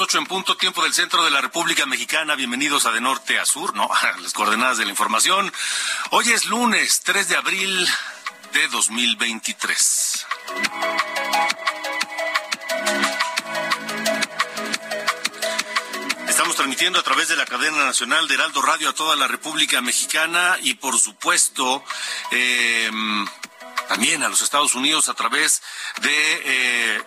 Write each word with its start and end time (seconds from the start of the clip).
Las 0.00 0.08
ocho 0.08 0.18
en 0.18 0.24
punto, 0.24 0.56
tiempo 0.56 0.82
del 0.82 0.94
centro 0.94 1.22
de 1.24 1.30
la 1.30 1.42
República 1.42 1.84
Mexicana. 1.84 2.34
Bienvenidos 2.34 2.86
a 2.86 2.90
De 2.90 3.02
Norte 3.02 3.38
a 3.38 3.44
Sur, 3.44 3.74
¿no? 3.74 3.90
Las 4.22 4.32
coordenadas 4.32 4.78
de 4.78 4.84
la 4.84 4.90
información. 4.90 5.52
Hoy 6.10 6.30
es 6.30 6.46
lunes 6.46 7.02
3 7.02 7.28
de 7.28 7.36
abril 7.36 7.86
de 8.54 8.68
2023. 8.68 10.26
Estamos 16.28 16.56
transmitiendo 16.56 16.98
a 16.98 17.02
través 17.02 17.28
de 17.28 17.36
la 17.36 17.44
cadena 17.44 17.84
nacional 17.84 18.26
de 18.26 18.34
Heraldo 18.36 18.62
Radio 18.62 18.88
a 18.88 18.94
toda 18.94 19.16
la 19.16 19.28
República 19.28 19.82
Mexicana 19.82 20.56
y 20.62 20.74
por 20.74 20.98
supuesto 20.98 21.84
eh, 22.30 22.90
también 23.86 24.22
a 24.22 24.30
los 24.30 24.40
Estados 24.40 24.74
Unidos 24.74 25.10
a 25.10 25.14
través 25.14 25.62
de 26.00 26.42
eh, 26.44 27.02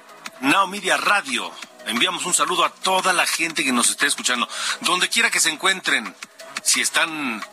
Radio. 0.99 1.51
Enviamos 1.87 2.25
un 2.25 2.33
saludo 2.33 2.65
a 2.65 2.69
toda 2.69 3.13
la 3.13 3.25
gente 3.25 3.63
que 3.63 3.71
nos 3.71 3.89
esté 3.89 4.07
escuchando, 4.07 4.47
donde 4.81 5.09
quiera 5.09 5.29
que 5.29 5.39
se 5.39 5.49
encuentren, 5.49 6.15
si 6.63 6.81
están 6.81 7.43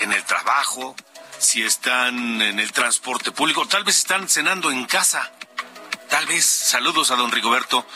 en 0.00 0.12
el 0.12 0.24
trabajo, 0.24 0.96
si 1.38 1.62
están 1.62 2.42
en 2.42 2.58
el 2.58 2.72
transporte 2.72 3.32
público, 3.32 3.66
tal 3.66 3.84
vez 3.84 3.98
están 3.98 4.28
cenando 4.28 4.70
en 4.70 4.84
casa. 4.86 5.30
Tal 6.08 6.26
vez 6.26 6.46
saludos 6.46 7.10
a 7.10 7.16
don 7.16 7.30
Rigoberto, 7.30 7.86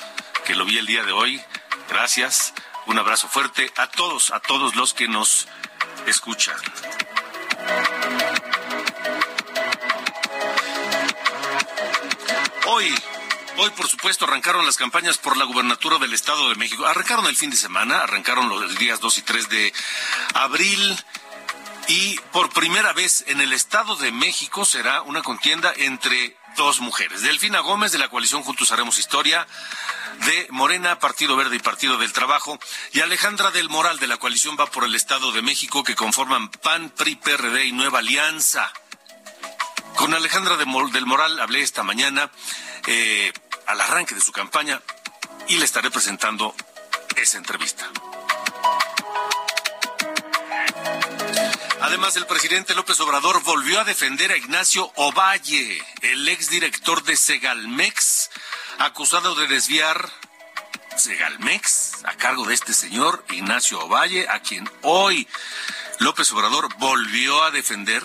que 0.45 0.55
lo 0.55 0.65
vi 0.65 0.79
el 0.79 0.87
día 0.87 1.05
de 1.05 1.13
hoy. 1.13 1.41
Gracias. 1.89 2.53
Un 2.87 2.99
abrazo 2.99 3.29
fuerte 3.29 3.73
a 3.77 3.87
todos, 3.89 4.31
a 4.31 4.41
todos 4.41 4.75
los 4.75 4.95
que 4.95 5.09
nos 5.09 5.47
escuchan. 6.07 6.57
Hoy, 12.67 12.95
hoy 13.61 13.71
por 13.71 13.89
supuesto 13.89 14.25
arrancaron 14.25 14.65
las 14.65 14.79
campañas 14.79 15.19
por 15.19 15.37
la 15.37 15.45
gubernatura 15.45 15.99
del 15.99 16.15
Estado 16.15 16.49
de 16.49 16.55
México. 16.55 16.87
Arrancaron 16.87 17.27
el 17.27 17.37
fin 17.37 17.51
de 17.51 17.57
semana, 17.57 18.03
arrancaron 18.03 18.49
los 18.49 18.79
días 18.79 19.01
2 19.01 19.19
y 19.19 19.23
3 19.23 19.49
de 19.51 19.73
abril. 20.35 21.05
Y 21.89 22.19
por 22.33 22.51
primera 22.51 22.93
vez 22.93 23.25
en 23.27 23.41
el 23.41 23.53
Estado 23.53 23.97
de 23.97 24.13
México 24.13 24.65
será 24.65 25.03
una 25.03 25.23
contienda 25.23 25.73
entre 25.77 26.37
dos 26.57 26.81
mujeres. 26.81 27.23
Delfina 27.23 27.61
Gómez 27.61 27.93
de 27.93 27.99
la 27.99 28.09
coalición 28.09 28.43
Juntos 28.43 28.71
Haremos 28.73 28.99
Historia, 28.99 29.47
de 30.27 30.47
Morena, 30.51 30.99
Partido 30.99 31.37
Verde 31.37 31.57
y 31.57 31.61
Partido 31.61 31.99
del 31.99 32.13
Trabajo, 32.13 32.59
y 32.93 33.01
Alejandra 33.01 33.51
del 33.51 33.69
Moral 33.69 33.99
de 33.99 34.07
la 34.07 34.17
coalición 34.17 34.57
Va 34.59 34.67
por 34.67 34.85
el 34.85 34.95
Estado 34.95 35.33
de 35.33 35.43
México 35.43 35.85
que 35.85 35.97
conforman 35.97 36.51
PAN, 36.51 36.91
PRI, 36.91 37.17
PRD 37.17 37.67
y 37.67 37.73
Nueva 37.73 37.99
Alianza. 37.99 38.73
Con 39.97 40.15
Alejandra 40.15 40.57
del 40.57 41.07
Moral 41.07 41.41
hablé 41.41 41.63
esta 41.63 41.83
mañana 41.83 42.31
eh, 42.87 43.33
al 43.71 43.81
arranque 43.81 44.17
de 44.17 44.21
su 44.21 44.33
campaña 44.33 44.83
y 45.47 45.59
le 45.59 45.65
estaré 45.65 45.91
presentando 45.91 46.55
esa 47.17 47.39
entrevista. 47.39 47.89
Además, 51.81 52.17
el 52.17 52.27
presidente 52.27 52.75
López 52.75 52.99
Obrador 53.01 53.43
volvió 53.45 53.81
a 53.81 53.85
defender 53.85 54.33
a 54.33 54.37
Ignacio 54.37 54.91
Ovalle, 54.97 55.81
el 56.03 56.29
exdirector 56.29 57.05
de 57.05 57.17
Segalmex, 57.17 58.31
acusado 58.79 59.37
de 59.37 59.47
desviar 59.47 60.11
Segalmex 60.97 62.05
a 62.05 62.15
cargo 62.17 62.45
de 62.47 62.55
este 62.55 62.75
señor 62.75 63.25
Ignacio 63.31 63.79
Ovalle, 63.81 64.29
a 64.29 64.41
quien 64.41 64.69
hoy 64.83 65.29
López 66.01 66.33
Obrador 66.33 66.75
volvió 66.79 67.43
a 67.45 67.53
defender. 67.53 68.03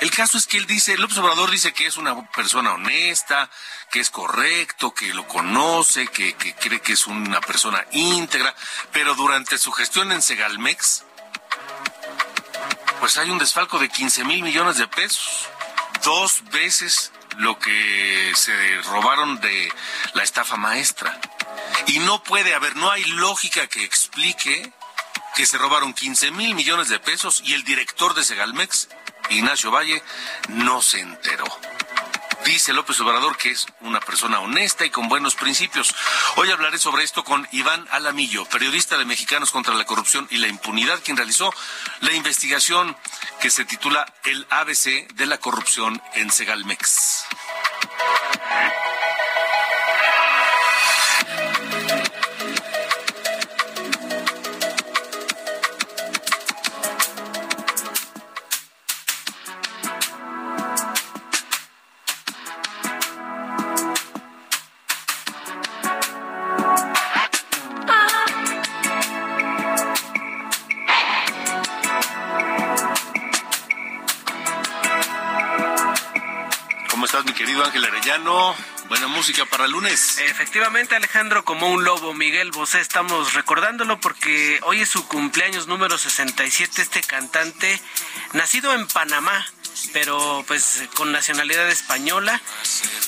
El 0.00 0.10
caso 0.10 0.36
es 0.36 0.46
que 0.46 0.58
él 0.58 0.66
dice, 0.66 0.96
López 0.98 1.18
Obrador 1.18 1.50
dice 1.50 1.72
que 1.72 1.86
es 1.86 1.96
una 1.96 2.30
persona 2.30 2.74
honesta, 2.74 3.48
que 3.90 4.00
es 4.00 4.10
correcto, 4.10 4.92
que 4.92 5.14
lo 5.14 5.26
conoce, 5.26 6.06
que, 6.08 6.34
que 6.34 6.54
cree 6.54 6.80
que 6.80 6.92
es 6.92 7.06
una 7.06 7.40
persona 7.40 7.84
íntegra, 7.92 8.54
pero 8.92 9.14
durante 9.14 9.56
su 9.56 9.72
gestión 9.72 10.12
en 10.12 10.20
Segalmex, 10.20 11.04
pues 13.00 13.16
hay 13.16 13.30
un 13.30 13.38
desfalco 13.38 13.78
de 13.78 13.88
15 13.88 14.24
mil 14.24 14.42
millones 14.42 14.76
de 14.78 14.86
pesos. 14.86 15.48
Dos 16.04 16.42
veces 16.50 17.12
lo 17.38 17.58
que 17.58 18.32
se 18.34 18.82
robaron 18.82 19.40
de 19.40 19.72
la 20.14 20.22
estafa 20.22 20.56
maestra. 20.56 21.18
Y 21.86 21.98
no 22.00 22.22
puede 22.22 22.54
haber, 22.54 22.76
no 22.76 22.90
hay 22.90 23.04
lógica 23.04 23.66
que 23.66 23.84
explique 23.84 24.72
que 25.34 25.46
se 25.46 25.58
robaron 25.58 25.92
15 25.92 26.30
mil 26.30 26.54
millones 26.54 26.88
de 26.88 26.98
pesos 26.98 27.42
y 27.44 27.52
el 27.52 27.64
director 27.64 28.14
de 28.14 28.24
Segalmex, 28.24 28.88
Ignacio 29.30 29.70
Valle, 29.70 30.02
no 30.48 30.82
se 30.82 31.00
enteró. 31.00 31.44
Dice 32.44 32.72
López 32.72 33.00
Obrador 33.00 33.36
que 33.36 33.50
es 33.50 33.66
una 33.80 33.98
persona 33.98 34.38
honesta 34.38 34.86
y 34.86 34.90
con 34.90 35.08
buenos 35.08 35.34
principios. 35.34 35.92
Hoy 36.36 36.50
hablaré 36.50 36.78
sobre 36.78 37.02
esto 37.02 37.24
con 37.24 37.46
Iván 37.50 37.88
Alamillo, 37.90 38.44
periodista 38.44 38.96
de 38.96 39.04
Mexicanos 39.04 39.50
contra 39.50 39.74
la 39.74 39.84
Corrupción 39.84 40.28
y 40.30 40.36
la 40.36 40.46
Impunidad, 40.46 41.00
quien 41.02 41.16
realizó 41.16 41.52
la 42.00 42.12
investigación 42.12 42.96
que 43.40 43.50
se 43.50 43.64
titula 43.64 44.06
El 44.24 44.46
ABC 44.50 45.12
de 45.14 45.26
la 45.26 45.38
corrupción 45.38 46.00
en 46.14 46.30
Segalmex. 46.30 47.26
Buena 78.88 79.08
música 79.08 79.46
para 79.46 79.64
el 79.64 79.72
lunes. 79.72 80.18
Efectivamente, 80.18 80.94
Alejandro, 80.94 81.44
como 81.44 81.70
un 81.70 81.84
lobo, 81.84 82.12
Miguel 82.12 82.50
Bosé, 82.50 82.80
estamos 82.80 83.32
recordándolo 83.32 83.98
porque 83.98 84.60
hoy 84.64 84.82
es 84.82 84.90
su 84.90 85.08
cumpleaños 85.08 85.66
número 85.66 85.96
67, 85.96 86.82
este 86.82 87.00
cantante, 87.00 87.80
nacido 88.34 88.74
en 88.74 88.86
Panamá, 88.88 89.46
pero 89.92 90.44
pues 90.46 90.82
con 90.94 91.12
nacionalidad 91.12 91.68
española, 91.68 92.40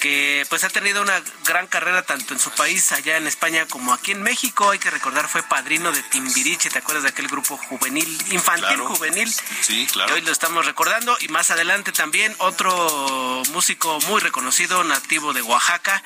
que 0.00 0.46
pues 0.48 0.64
ha 0.64 0.68
tenido 0.68 1.02
una 1.02 1.20
gran 1.44 1.66
carrera 1.66 2.02
tanto 2.02 2.34
en 2.34 2.40
su 2.40 2.50
país, 2.50 2.92
allá 2.92 3.16
en 3.16 3.26
España, 3.26 3.66
como 3.66 3.92
aquí 3.92 4.12
en 4.12 4.22
México. 4.22 4.70
Hay 4.70 4.78
que 4.78 4.90
recordar, 4.90 5.28
fue 5.28 5.42
padrino 5.42 5.92
de 5.92 6.02
Timbiriche, 6.02 6.70
¿te 6.70 6.78
acuerdas 6.78 7.04
de 7.04 7.10
aquel 7.10 7.28
grupo 7.28 7.56
juvenil, 7.56 8.08
infantil 8.30 8.80
juvenil? 8.80 9.32
Sí, 9.60 9.86
claro. 9.92 10.14
hoy 10.14 10.20
lo 10.22 10.32
estamos 10.32 10.66
recordando. 10.66 11.16
Y 11.20 11.28
más 11.28 11.50
adelante 11.50 11.92
también 11.92 12.34
otro 12.38 13.42
músico 13.52 13.98
muy 14.08 14.20
reconocido, 14.20 14.84
nativo 14.84 15.32
de 15.32 15.42
Oaxaca, 15.42 16.02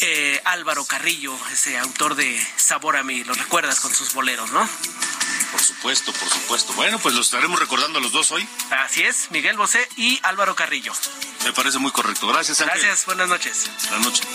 eh, 0.00 0.40
Álvaro 0.44 0.84
Carrillo, 0.84 1.36
ese 1.52 1.78
autor 1.78 2.14
de 2.14 2.44
Sabor 2.56 2.96
a 2.96 3.02
mí, 3.02 3.22
lo 3.24 3.34
recuerdas 3.34 3.80
con 3.80 3.94
sus 3.94 4.12
boleros, 4.14 4.50
¿no? 4.50 4.68
Por 5.52 5.60
supuesto, 5.60 6.12
por 6.12 6.28
supuesto. 6.28 6.72
Bueno, 6.72 6.98
pues 6.98 7.14
los 7.14 7.26
estaremos 7.26 7.60
recordando 7.60 7.98
a 7.98 8.02
los 8.02 8.10
dos 8.10 8.32
hoy. 8.32 8.48
Así 8.70 9.02
es, 9.02 9.30
Miguel 9.30 9.56
Bosé 9.56 9.86
y 9.96 10.18
Álvaro 10.22 10.56
Carrillo. 10.56 10.92
Me 11.44 11.52
parece 11.52 11.78
muy 11.78 11.90
correcto. 11.90 12.26
Gracias, 12.26 12.60
Ángel. 12.62 12.80
Gracias, 12.80 13.06
buenas 13.06 13.28
noches. 13.28 13.70
Buenas 13.90 14.06
noches. 14.06 14.26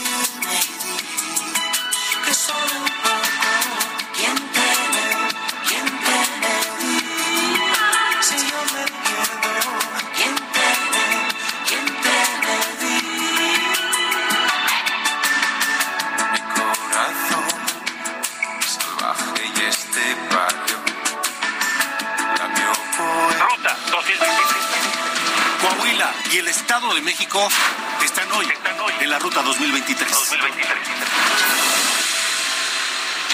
2023. 29.48 30.12
2023. 30.12 30.78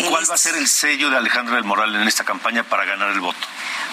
¿Cuál 0.10 0.30
va 0.30 0.36
a 0.36 0.38
ser 0.38 0.56
el 0.56 0.68
sello 0.68 1.10
de 1.10 1.18
Alejandro 1.18 1.56
del 1.56 1.64
Moral 1.64 1.96
en 1.96 2.08
esta 2.08 2.24
campaña 2.24 2.64
para 2.64 2.86
ganar 2.86 3.10
el 3.10 3.20
voto? 3.20 3.40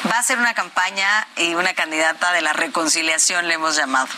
Va 0.06 0.18
a 0.18 0.22
ser 0.22 0.38
una 0.38 0.54
campaña 0.54 1.26
y 1.36 1.54
una 1.54 1.74
candidata 1.74 2.32
de 2.32 2.40
la 2.40 2.54
reconciliación, 2.54 3.48
le 3.48 3.54
hemos 3.54 3.76
llamado. 3.76 4.08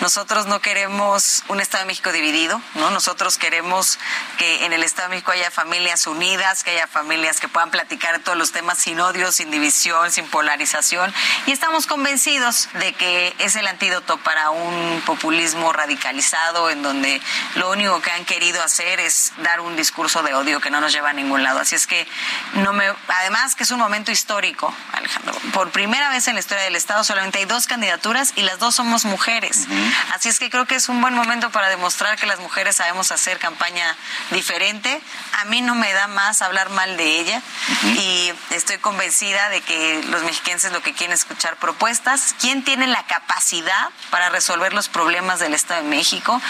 Nosotros 0.00 0.46
no 0.46 0.60
queremos 0.60 1.44
un 1.46 1.60
Estado 1.60 1.84
de 1.84 1.86
México 1.86 2.10
dividido, 2.10 2.60
¿no? 2.74 2.90
Nosotros 2.90 3.38
queremos 3.38 4.00
que 4.36 4.64
en 4.64 4.72
el 4.72 4.82
Estado 4.82 5.08
de 5.08 5.14
México 5.14 5.30
haya 5.30 5.52
familias 5.52 6.08
unidas, 6.08 6.64
que 6.64 6.72
haya 6.72 6.88
familias 6.88 7.38
que 7.38 7.46
puedan 7.46 7.70
platicar 7.70 8.18
todos 8.18 8.36
los 8.36 8.50
temas 8.50 8.78
sin 8.78 8.98
odio, 8.98 9.30
sin 9.30 9.52
división, 9.52 10.10
sin 10.10 10.26
polarización. 10.26 11.14
Y 11.46 11.52
estamos 11.52 11.86
convencidos 11.86 12.68
de 12.74 12.92
que 12.94 13.32
es 13.38 13.54
el 13.54 13.68
antídoto 13.68 14.18
para 14.18 14.50
un 14.50 15.02
populismo 15.06 15.72
radicalizado 15.72 16.68
en 16.68 16.82
donde 16.82 17.22
lo 17.54 17.70
único 17.70 18.02
que 18.02 18.10
han 18.10 18.24
querido 18.24 18.60
hacer 18.60 18.98
es 18.98 19.32
dar 19.38 19.60
un 19.60 19.76
discurso 19.76 20.24
de 20.24 20.34
odio 20.34 20.60
que 20.60 20.70
no 20.70 20.80
nos 20.80 20.92
lleva 20.92 21.10
a 21.10 21.12
ningún 21.12 21.44
lado. 21.44 21.60
Así 21.60 21.76
es 21.76 21.86
que 21.86 22.08
no 22.54 22.72
me, 22.72 22.92
además 23.06 23.54
que 23.54 23.62
es 23.62 23.70
un 23.70 23.78
momento 23.78 24.10
histórico, 24.10 24.74
Alejandro 24.92 25.27
por 25.52 25.70
primera 25.70 26.10
vez 26.10 26.28
en 26.28 26.34
la 26.34 26.40
historia 26.40 26.64
del 26.64 26.76
Estado 26.76 27.04
solamente 27.04 27.38
hay 27.38 27.44
dos 27.44 27.66
candidaturas 27.66 28.32
y 28.36 28.42
las 28.42 28.58
dos 28.58 28.74
somos 28.74 29.04
mujeres. 29.04 29.66
Así 30.14 30.28
es 30.28 30.38
que 30.38 30.50
creo 30.50 30.66
que 30.66 30.74
es 30.74 30.88
un 30.88 31.00
buen 31.00 31.14
momento 31.14 31.50
para 31.50 31.68
demostrar 31.68 32.18
que 32.18 32.26
las 32.26 32.38
mujeres 32.38 32.76
sabemos 32.76 33.12
hacer 33.12 33.38
campaña 33.38 33.96
diferente. 34.30 35.00
A 35.40 35.44
mí 35.46 35.60
no 35.60 35.74
me 35.74 35.92
da 35.92 36.06
más 36.08 36.42
hablar 36.42 36.70
mal 36.70 36.96
de 36.96 37.20
ella 37.20 37.42
y 37.84 38.32
estoy 38.50 38.78
convencida 38.78 39.48
de 39.48 39.60
que 39.60 40.02
los 40.08 40.22
mexiquenses 40.22 40.72
lo 40.72 40.82
que 40.82 40.92
quieren 40.92 41.14
es 41.14 41.20
escuchar 41.20 41.56
propuestas. 41.56 42.34
¿Quién 42.40 42.64
tiene 42.64 42.86
la 42.86 43.04
capacidad 43.06 43.88
para 44.10 44.30
resolver 44.30 44.72
los 44.72 44.88
problemas 44.88 45.40
del 45.40 45.54
Estado 45.54 45.82
de 45.82 45.88
México? 45.88 46.40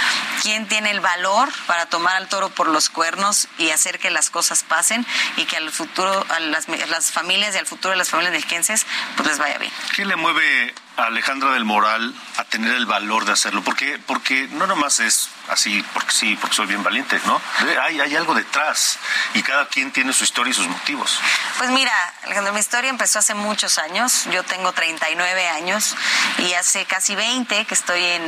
¿Quién 0.42 0.68
tiene 0.68 0.90
el 0.90 1.00
valor 1.00 1.48
para 1.66 1.86
tomar 1.86 2.16
al 2.16 2.28
toro 2.28 2.50
por 2.50 2.68
los 2.68 2.90
cuernos 2.90 3.48
y 3.58 3.70
hacer 3.70 3.98
que 3.98 4.10
las 4.10 4.30
cosas 4.30 4.62
pasen 4.62 5.06
y 5.36 5.44
que 5.44 5.56
al 5.56 5.70
futuro, 5.70 6.24
a 6.28 6.40
las, 6.40 6.68
a 6.68 6.86
las 6.86 7.10
familias 7.10 7.54
y 7.54 7.58
al 7.58 7.66
futuro 7.66 7.90
de 7.90 7.96
las 7.96 8.10
familias 8.10 8.32
mexiquenses 8.32 8.67
pues 9.16 9.28
les 9.28 9.38
vaya 9.38 9.58
bien. 9.58 9.72
¿Qué 9.94 10.04
le 10.04 10.16
mueve 10.16 10.74
Alejandra 11.06 11.52
del 11.52 11.64
Moral 11.64 12.14
a 12.36 12.44
tener 12.44 12.74
el 12.74 12.86
valor 12.86 13.24
de 13.24 13.32
hacerlo? 13.32 13.62
Porque, 13.62 13.98
porque 14.06 14.48
no 14.52 14.66
nomás 14.66 15.00
es 15.00 15.30
así, 15.48 15.84
porque 15.94 16.12
sí, 16.12 16.36
porque 16.40 16.56
soy 16.56 16.66
bien 16.66 16.82
valiente, 16.82 17.20
¿no? 17.24 17.40
Hay, 17.82 18.00
hay 18.00 18.16
algo 18.16 18.34
detrás 18.34 18.98
y 19.34 19.42
cada 19.42 19.66
quien 19.68 19.92
tiene 19.92 20.12
su 20.12 20.24
historia 20.24 20.50
y 20.50 20.54
sus 20.54 20.66
motivos. 20.66 21.18
Pues 21.58 21.70
mira, 21.70 21.92
Alejandro, 22.24 22.52
mi 22.52 22.60
historia 22.60 22.90
empezó 22.90 23.18
hace 23.18 23.34
muchos 23.34 23.78
años. 23.78 24.24
Yo 24.32 24.42
tengo 24.44 24.72
39 24.72 25.48
años 25.48 25.96
y 26.38 26.52
hace 26.54 26.84
casi 26.84 27.14
20 27.14 27.64
que 27.64 27.74
estoy 27.74 28.02
en 28.02 28.22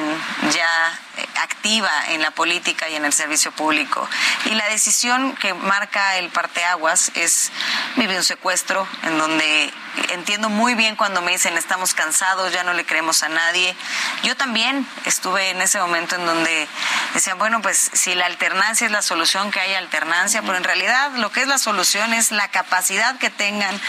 ya 0.53 0.99
eh, 1.17 1.27
activa 1.43 1.91
en 2.09 2.23
la 2.23 2.31
política 2.31 2.89
y 2.89 2.95
en 2.95 3.05
el 3.05 3.13
servicio 3.13 3.53
público. 3.53 4.09
Y 4.47 4.55
la 4.55 4.69
decisión 4.69 5.35
que 5.37 5.55
marca 5.55 6.17
el 6.17 6.31
parteaguas 6.31 7.13
es 7.15 7.53
vivir 7.97 8.17
un 8.17 8.25
secuestro 8.25 8.87
en 9.03 9.19
donde 9.19 9.73
entiendo 10.11 10.49
muy 10.49 10.75
bien 10.75 10.97
cuando 10.97 11.21
me 11.23 11.33
dicen 11.33 11.57
estamos 11.57 11.95
cansados, 11.95 12.53
ya 12.53 12.60
no 12.63 12.73
le 12.75 12.85
creemos 12.85 13.23
a 13.23 13.29
nadie. 13.29 13.77
Yo 14.23 14.37
también 14.37 14.87
estuve 15.05 15.51
en 15.51 15.63
ese 15.63 15.79
momento 15.81 16.17
en 16.17 16.27
donde 16.27 16.69
decían, 17.15 17.39
bueno, 17.39 17.63
pues 17.63 17.91
si 17.93 18.15
la 18.15 18.27
alternancia 18.27 18.87
es 18.87 18.93
la 18.93 19.03
solución, 19.03 19.51
que 19.51 19.61
haya 19.61 19.79
alternancia, 19.79 20.43
pero 20.43 20.57
en 20.57 20.65
realidad 20.65 21.13
lo 21.17 21.31
que 21.31 21.43
es 21.43 21.49
la 21.49 21.59
solución 21.59 22.13
es 22.13 22.31
la 22.31 22.49
capacidad 22.49 23.19
que 23.19 23.31
tengan 23.31 23.81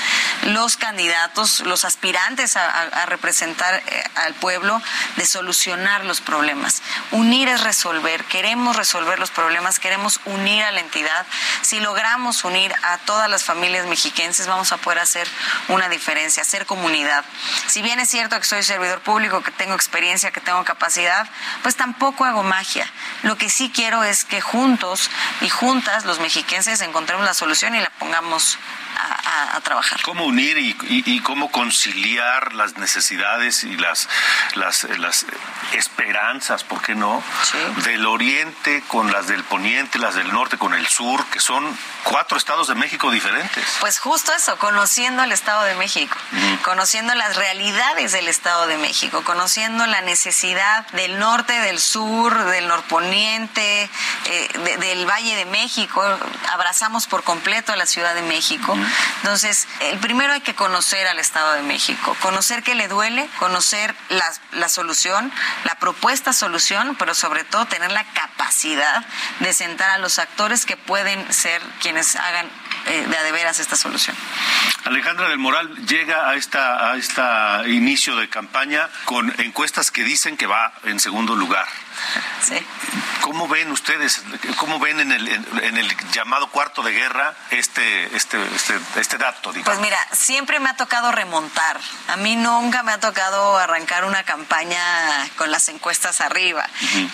los 0.43 0.77
candidatos, 0.77 1.61
los 1.61 1.85
aspirantes 1.85 2.55
a, 2.55 3.05
representar 3.05 3.81
eh, 3.85 4.03
al 4.15 4.33
pueblo 4.35 4.81
de 5.15 5.25
solucionar 5.25 6.05
los 6.05 6.21
problemas. 6.21 6.81
Unir 7.11 7.47
es 7.47 7.61
resolver, 7.61 8.23
queremos 8.25 8.75
resolver 8.75 9.19
los 9.19 9.31
problemas, 9.31 9.79
queremos 9.79 10.19
unir 10.25 10.63
a 10.63 10.71
la 10.71 10.79
entidad. 10.79 11.25
Si 11.61 11.79
logramos 11.79 12.43
unir 12.43 12.73
a 12.83 12.97
todas 12.99 13.29
las 13.29 13.43
familias 13.43 13.85
mexiquenses, 13.87 14.47
vamos 14.47 14.71
a 14.71 14.77
poder 14.77 14.99
hacer 14.99 15.27
una 15.67 15.89
diferencia, 15.89 16.43
hacer 16.43 16.65
comunidad. 16.65 17.25
Si 17.67 17.81
bien 17.81 17.99
es 17.99 18.09
cierto 18.09 18.39
que 18.39 18.45
soy 18.45 18.60
servidor 18.63 19.01
público, 19.01 19.41
que 19.41 19.51
tengo 19.51 19.73
experiencia, 19.73 20.31
que 20.31 20.41
tengo 20.41 20.63
capacidad, 20.63 21.27
pues 21.63 21.75
tampoco 21.75 22.25
hago 22.25 22.43
magia. 22.43 22.89
Lo 23.23 23.37
que 23.37 23.49
sí 23.49 23.71
quiero 23.73 24.03
es 24.03 24.23
que 24.23 24.41
juntos 24.41 25.09
y 25.41 25.49
juntas 25.49 26.05
los 26.05 26.19
mexiquenses 26.19 26.81
encontremos 26.81 27.25
la 27.25 27.33
solución 27.33 27.75
y 27.75 27.79
la 27.79 27.89
pongamos 27.91 28.57
a, 29.31 29.59
trabajar. 29.61 30.01
¿Cómo 30.03 30.25
unir 30.25 30.57
y, 30.57 31.19
cómo 31.21 31.51
conciliar 31.51 32.53
las 32.53 32.77
necesidades 32.77 33.63
y 33.63 33.77
las, 33.77 34.09
las, 34.55 34.83
las 34.97 35.25
esperanzas, 35.73 36.63
¿por 36.63 36.81
qué 36.81 36.95
no? 36.95 37.23
Del 37.83 38.05
oriente 38.05 38.83
con 38.87 39.11
las 39.11 39.27
del 39.27 39.43
poniente, 39.43 39.99
las 39.99 40.15
del 40.15 40.31
norte 40.33 40.57
con 40.57 40.73
el 40.73 40.87
sur, 40.87 41.23
que 41.27 41.39
son 41.39 41.77
cuatro 42.03 42.37
estados 42.37 42.67
de 42.67 42.75
México 42.75 43.11
diferentes. 43.11 43.63
Pues 43.79 43.99
justo 43.99 44.33
eso, 44.33 44.57
conociendo 44.57 45.23
el 45.23 45.31
Estado 45.31 45.63
de 45.63 45.75
México, 45.75 46.17
conociendo 46.63 47.13
las 47.15 47.35
realidades 47.35 48.11
del 48.11 48.27
Estado 48.27 48.67
de 48.67 48.77
México, 48.77 49.23
conociendo 49.23 49.85
la 49.85 50.01
necesidad 50.01 50.87
del 50.91 51.19
norte, 51.19 51.53
del 51.53 51.79
sur, 51.79 52.45
del 52.45 52.67
norponiente, 52.67 53.89
eh, 54.25 54.77
del 54.79 55.05
Valle 55.05 55.35
de 55.35 55.45
México, 55.45 56.03
abrazamos 56.51 57.07
por 57.07 57.23
completo 57.23 57.71
a 57.71 57.75
la 57.75 57.85
Ciudad 57.85 58.15
de 58.15 58.23
México. 58.23 58.77
Entonces, 59.23 59.67
el 59.81 59.99
primero 59.99 60.33
hay 60.33 60.41
que 60.41 60.55
conocer 60.55 61.07
al 61.07 61.19
Estado 61.19 61.53
de 61.53 61.61
México, 61.61 62.15
conocer 62.21 62.63
qué 62.63 62.75
le 62.75 62.87
duele, 62.87 63.29
conocer 63.37 63.95
la, 64.09 64.25
la 64.53 64.67
solución, 64.67 65.31
la 65.63 65.75
propuesta 65.75 66.33
solución, 66.33 66.95
pero 66.97 67.13
sobre 67.13 67.43
todo 67.43 67.65
tener 67.65 67.91
la 67.91 68.03
capacidad 68.13 69.05
de 69.39 69.53
sentar 69.53 69.91
a 69.91 69.97
los 69.99 70.19
actores 70.19 70.65
que 70.65 70.77
pueden 70.77 71.31
ser 71.31 71.61
quienes 71.81 72.15
hagan 72.15 72.47
eh, 72.87 73.05
de 73.07 73.17
a 73.17 73.31
veras 73.31 73.59
esta 73.59 73.75
solución. 73.75 74.15
Alejandra 74.85 75.29
del 75.29 75.37
Moral 75.37 75.85
llega 75.85 76.29
a 76.29 76.35
esta 76.35 76.91
a 76.91 76.97
esta 76.97 77.63
inicio 77.67 78.15
de 78.15 78.27
campaña 78.27 78.89
con 79.05 79.31
encuestas 79.39 79.91
que 79.91 80.03
dicen 80.03 80.35
que 80.35 80.47
va 80.47 80.73
en 80.83 80.99
segundo 80.99 81.35
lugar. 81.35 81.67
Sí. 82.41 82.55
¿Cómo 83.21 83.47
ven 83.47 83.71
ustedes, 83.71 84.21
cómo 84.57 84.79
ven 84.79 84.99
en 84.99 85.11
el, 85.11 85.27
en 85.27 85.77
el 85.77 86.11
llamado 86.11 86.49
cuarto 86.49 86.81
de 86.81 86.91
guerra 86.91 87.33
este, 87.49 88.15
este, 88.15 88.37
este, 88.55 88.79
este 88.95 89.17
dato? 89.17 89.53
Pues 89.63 89.79
mira, 89.79 89.97
siempre 90.11 90.59
me 90.59 90.69
ha 90.69 90.75
tocado 90.75 91.11
remontar. 91.11 91.79
A 92.07 92.17
mí 92.17 92.35
nunca 92.35 92.83
me 92.83 92.91
ha 92.91 92.99
tocado 92.99 93.57
arrancar 93.57 94.05
una 94.05 94.23
campaña 94.23 94.81
con 95.37 95.51
las 95.51 95.69
encuestas 95.69 96.21
arriba. 96.21 96.67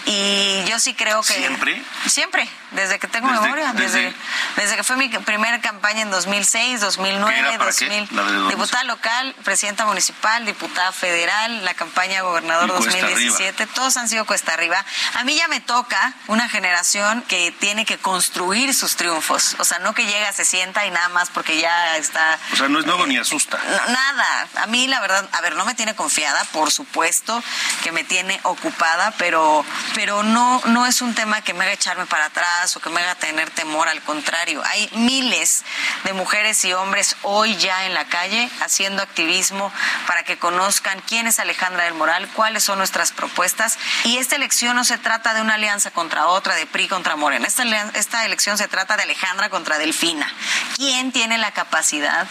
Y 0.06 0.64
yo 0.68 0.80
sí 0.80 0.94
creo 0.94 1.22
que... 1.22 1.34
¿Siempre? 1.34 1.82
Siempre, 2.08 2.50
desde 2.72 3.00
que 3.00 3.08
tengo 3.08 3.28
memoria. 3.28 3.74
Desde, 3.74 4.14
desde, 4.56 4.76
que 4.76 4.84
fue 4.84 4.96
mi 4.96 5.10
primer 5.10 5.38
primera 5.38 5.62
campaña 5.62 6.02
en 6.02 6.10
2006, 6.10 6.82
2009, 6.82 7.58
2000. 7.60 8.10
Diputada 8.50 8.84
local, 8.86 9.36
presidenta 9.44 9.86
municipal, 9.86 10.46
diputada 10.46 10.92
federal, 10.92 11.64
la 11.64 11.76
campaña 11.76 12.22
gobernador 12.22 12.68
2017, 12.70 13.68
todos 13.68 13.98
han 13.98 14.10
sido 14.10 14.26
cuesta 14.26 14.54
arriba. 14.54 14.77
A 15.16 15.24
mí 15.24 15.36
ya 15.36 15.48
me 15.48 15.62
toca 15.62 16.14
una 16.28 16.50
generación 16.50 17.22
que 17.24 17.52
tiene 17.52 17.86
que 17.86 17.98
construir 17.98 18.74
sus 18.74 18.96
triunfos. 18.96 19.56
O 19.60 19.66
sea, 19.66 19.80
no 19.80 19.94
que 19.94 20.06
llega, 20.06 20.32
se 20.34 20.46
sienta 20.46 20.86
y 20.86 20.92
nada 20.92 21.10
más 21.10 21.30
porque 21.30 21.60
ya 21.60 21.98
está. 21.98 22.40
O 22.54 22.56
sea, 22.56 22.68
no 22.68 22.80
es 22.80 22.86
nuevo 22.86 23.06
ni 23.08 23.18
asusta. 23.18 23.60
nada. 23.88 24.48
A 24.56 24.68
mí, 24.68 24.88
la 24.88 25.00
verdad, 25.00 25.28
a 25.32 25.42
ver, 25.42 25.56
no 25.56 25.66
me 25.66 25.76
tiene 25.76 25.96
confiada, 25.96 26.44
por 26.46 26.72
supuesto 26.72 27.44
que 27.84 27.92
me 27.92 28.04
tiene 28.04 28.40
ocupada, 28.44 29.14
pero, 29.18 29.66
pero 29.94 30.24
no, 30.24 30.62
no 30.66 30.86
es 30.86 31.02
un 31.02 31.14
tema 31.14 31.42
que 31.42 31.54
me 31.54 31.64
haga 31.64 31.74
echarme 31.74 32.06
para 32.06 32.26
atrás 32.26 32.76
o 32.76 32.80
que 32.80 32.90
me 32.90 33.02
haga 33.02 33.16
tener 33.16 33.50
temor. 33.52 33.88
Al 33.88 34.02
contrario, 34.02 34.62
hay 34.66 34.90
miles 34.94 35.64
de 36.04 36.14
mujeres 36.14 36.64
y 36.66 36.74
hombres 36.74 37.16
hoy 37.22 37.56
ya 37.58 37.86
en 37.86 37.94
la 37.94 38.06
calle 38.06 38.50
haciendo 38.62 39.02
activismo 39.04 39.72
para 40.08 40.24
que 40.24 40.38
conozcan 40.38 41.02
quién 41.08 41.28
es 41.28 41.40
Alejandra 41.40 41.86
del 41.86 41.94
Moral, 41.94 42.28
cuáles 42.34 42.64
son 42.64 42.78
nuestras 42.80 43.12
propuestas. 43.12 43.78
Y 44.04 44.18
esta 44.18 44.36
elección 44.36 44.67
no 44.74 44.84
se 44.84 44.98
trata 44.98 45.34
de 45.34 45.42
una 45.42 45.56
alianza 45.56 45.92
contra 45.92 46.28
otra, 46.28 46.56
de 46.56 46.66
PRI 46.66 46.88
contra 46.88 47.16
Morena. 47.16 47.48
Esta, 47.48 47.64
esta 47.94 48.26
elección 48.26 48.58
se 48.58 48.68
trata 48.68 48.98
de 48.98 49.04
Alejandra 49.04 49.50
contra 49.50 49.78
Delfina. 49.78 50.32
¿Quién 50.76 51.12
tiene 51.12 51.38
la 51.38 51.52
capacidad? 51.52 52.28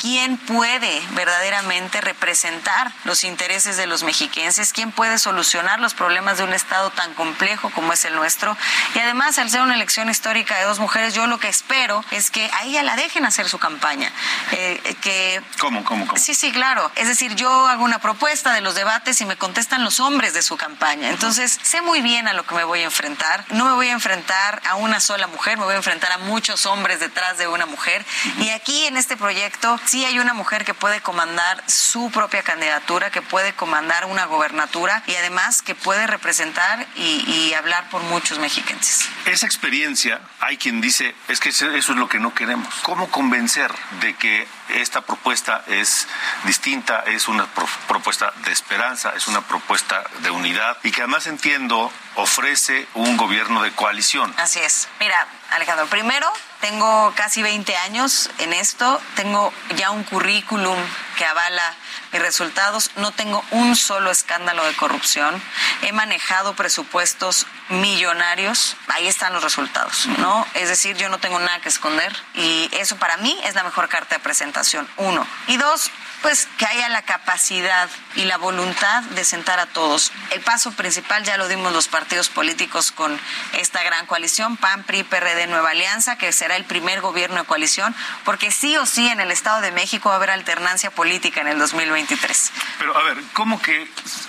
¿Quién 0.00 0.38
puede 0.38 1.02
verdaderamente 1.10 2.00
representar 2.00 2.92
los 3.04 3.24
intereses 3.24 3.76
de 3.76 3.86
los 3.86 4.02
mexiquenses? 4.02 4.72
¿Quién 4.72 4.92
puede 4.92 5.18
solucionar 5.18 5.78
los 5.78 5.92
problemas 5.92 6.38
de 6.38 6.44
un 6.44 6.54
Estado 6.54 6.90
tan 6.90 7.12
complejo 7.14 7.70
como 7.70 7.92
es 7.92 8.04
el 8.06 8.14
nuestro? 8.14 8.56
Y 8.94 8.98
además, 8.98 9.38
al 9.38 9.50
ser 9.50 9.60
una 9.60 9.74
elección 9.74 10.08
histórica 10.08 10.56
de 10.56 10.64
dos 10.64 10.78
mujeres, 10.78 11.14
yo 11.14 11.26
lo 11.26 11.38
que 11.38 11.48
espero 11.48 12.02
es 12.10 12.30
que 12.30 12.50
a 12.54 12.64
ella 12.64 12.82
la 12.82 12.96
dejen 12.96 13.26
hacer 13.26 13.48
su 13.48 13.58
campaña. 13.58 14.10
Eh, 14.52 14.96
que... 15.02 15.42
¿Cómo, 15.58 15.84
cómo, 15.84 16.06
cómo? 16.06 16.18
Sí, 16.18 16.34
sí, 16.34 16.50
claro. 16.50 16.90
Es 16.96 17.08
decir, 17.08 17.34
yo 17.34 17.68
hago 17.68 17.84
una 17.84 17.98
propuesta 17.98 18.54
de 18.54 18.62
los 18.62 18.74
debates 18.74 19.20
y 19.20 19.26
me 19.26 19.36
contestan 19.36 19.84
los 19.84 20.00
hombres 20.00 20.32
de 20.32 20.42
su 20.42 20.56
campaña. 20.56 21.10
Entonces, 21.10 21.58
sé 21.70 21.82
muy 21.82 22.02
bien 22.02 22.26
a 22.26 22.32
lo 22.32 22.44
que 22.44 22.56
me 22.56 22.64
voy 22.64 22.80
a 22.80 22.84
enfrentar. 22.84 23.44
No 23.50 23.64
me 23.64 23.72
voy 23.74 23.86
a 23.86 23.92
enfrentar 23.92 24.60
a 24.68 24.74
una 24.74 24.98
sola 24.98 25.28
mujer, 25.28 25.56
me 25.56 25.64
voy 25.64 25.74
a 25.74 25.76
enfrentar 25.76 26.10
a 26.10 26.18
muchos 26.18 26.66
hombres 26.66 26.98
detrás 26.98 27.38
de 27.38 27.46
una 27.46 27.64
mujer. 27.64 28.04
Y 28.40 28.48
aquí 28.50 28.86
en 28.86 28.96
este 28.96 29.16
proyecto 29.16 29.78
sí 29.84 30.04
hay 30.04 30.18
una 30.18 30.34
mujer 30.34 30.64
que 30.64 30.74
puede 30.74 31.00
comandar 31.00 31.62
su 31.68 32.10
propia 32.10 32.42
candidatura, 32.42 33.10
que 33.10 33.22
puede 33.22 33.52
comandar 33.52 34.06
una 34.06 34.24
gobernatura 34.24 35.04
y 35.06 35.14
además 35.14 35.62
que 35.62 35.76
puede 35.76 36.08
representar 36.08 36.88
y, 36.96 37.54
hablar 37.60 37.90
por 37.90 38.02
muchos 38.04 38.38
mexiquenses. 38.38 39.08
Esa 39.26 39.44
experiencia, 39.44 40.20
hay 40.38 40.56
quien 40.56 40.80
dice, 40.80 41.14
es 41.28 41.40
que 41.40 41.50
eso 41.50 41.70
es 41.70 41.88
lo 41.88 42.08
que 42.08 42.18
no 42.18 42.32
queremos. 42.32 42.72
¿Cómo 42.82 43.10
convencer 43.10 43.70
de 44.00 44.14
que 44.14 44.48
esta 44.74 45.00
propuesta 45.00 45.64
es 45.66 46.06
distinta, 46.44 47.04
es 47.06 47.28
una 47.28 47.46
propuesta 47.88 48.32
de 48.44 48.52
esperanza, 48.52 49.12
es 49.16 49.26
una 49.28 49.40
propuesta 49.42 50.02
de 50.20 50.30
unidad 50.30 50.76
y 50.82 50.90
que 50.90 51.02
además 51.02 51.26
entiendo 51.26 51.92
ofrece 52.16 52.86
un 52.94 53.16
gobierno 53.16 53.62
de 53.62 53.72
coalición. 53.72 54.34
Así 54.38 54.58
es. 54.60 54.88
Mira, 54.98 55.26
Alejandro, 55.50 55.86
primero 55.86 56.30
tengo 56.60 57.12
casi 57.16 57.42
20 57.42 57.76
años 57.78 58.30
en 58.38 58.52
esto, 58.52 59.00
tengo 59.16 59.52
ya 59.76 59.90
un 59.90 60.04
currículum 60.04 60.78
que 61.16 61.24
avala 61.24 61.74
mis 62.12 62.22
resultados, 62.22 62.90
no 62.96 63.12
tengo 63.12 63.44
un 63.50 63.76
solo 63.76 64.10
escándalo 64.10 64.64
de 64.64 64.74
corrupción, 64.74 65.40
he 65.82 65.92
manejado 65.92 66.54
presupuestos 66.54 67.46
millonarios, 67.68 68.76
ahí 68.88 69.06
están 69.06 69.32
los 69.32 69.42
resultados, 69.42 70.06
¿no? 70.18 70.46
Es 70.54 70.68
decir, 70.68 70.96
yo 70.96 71.08
no 71.08 71.18
tengo 71.18 71.38
nada 71.38 71.60
que 71.60 71.68
esconder 71.68 72.14
y 72.34 72.68
eso 72.72 72.96
para 72.96 73.16
mí 73.18 73.38
es 73.44 73.54
la 73.54 73.62
mejor 73.62 73.88
carta 73.88 74.16
de 74.16 74.20
presentación, 74.20 74.88
uno. 74.96 75.26
Y 75.46 75.56
dos, 75.56 75.90
pues 76.22 76.48
que 76.58 76.66
haya 76.66 76.88
la 76.88 77.02
capacidad 77.02 77.88
y 78.14 78.24
la 78.24 78.36
voluntad 78.36 79.02
de 79.02 79.24
sentar 79.24 79.58
a 79.58 79.66
todos. 79.66 80.12
El 80.30 80.40
paso 80.40 80.72
principal 80.72 81.24
ya 81.24 81.36
lo 81.36 81.48
dimos 81.48 81.72
los 81.72 81.88
partidos 81.88 82.28
políticos 82.28 82.92
con 82.92 83.18
esta 83.54 83.82
gran 83.82 84.06
coalición, 84.06 84.56
PAN, 84.56 84.82
PRI, 84.82 85.04
PRD, 85.04 85.46
Nueva 85.46 85.70
Alianza, 85.70 86.16
que 86.16 86.32
será 86.32 86.56
el 86.56 86.64
primer 86.64 87.00
gobierno 87.00 87.40
de 87.40 87.46
coalición, 87.46 87.94
porque 88.24 88.50
sí 88.50 88.76
o 88.76 88.86
sí 88.86 89.08
en 89.08 89.20
el 89.20 89.30
Estado 89.30 89.60
de 89.60 89.72
México 89.72 90.08
va 90.08 90.16
a 90.16 90.18
haber 90.18 90.30
alternancia 90.30 90.90
política 90.90 91.40
en 91.40 91.48
el 91.48 91.58
2023. 92.00 92.52
Pero 92.78 92.96
a 92.96 93.02
ver, 93.02 93.18
¿cómo 93.32 93.60
que, 93.60 93.88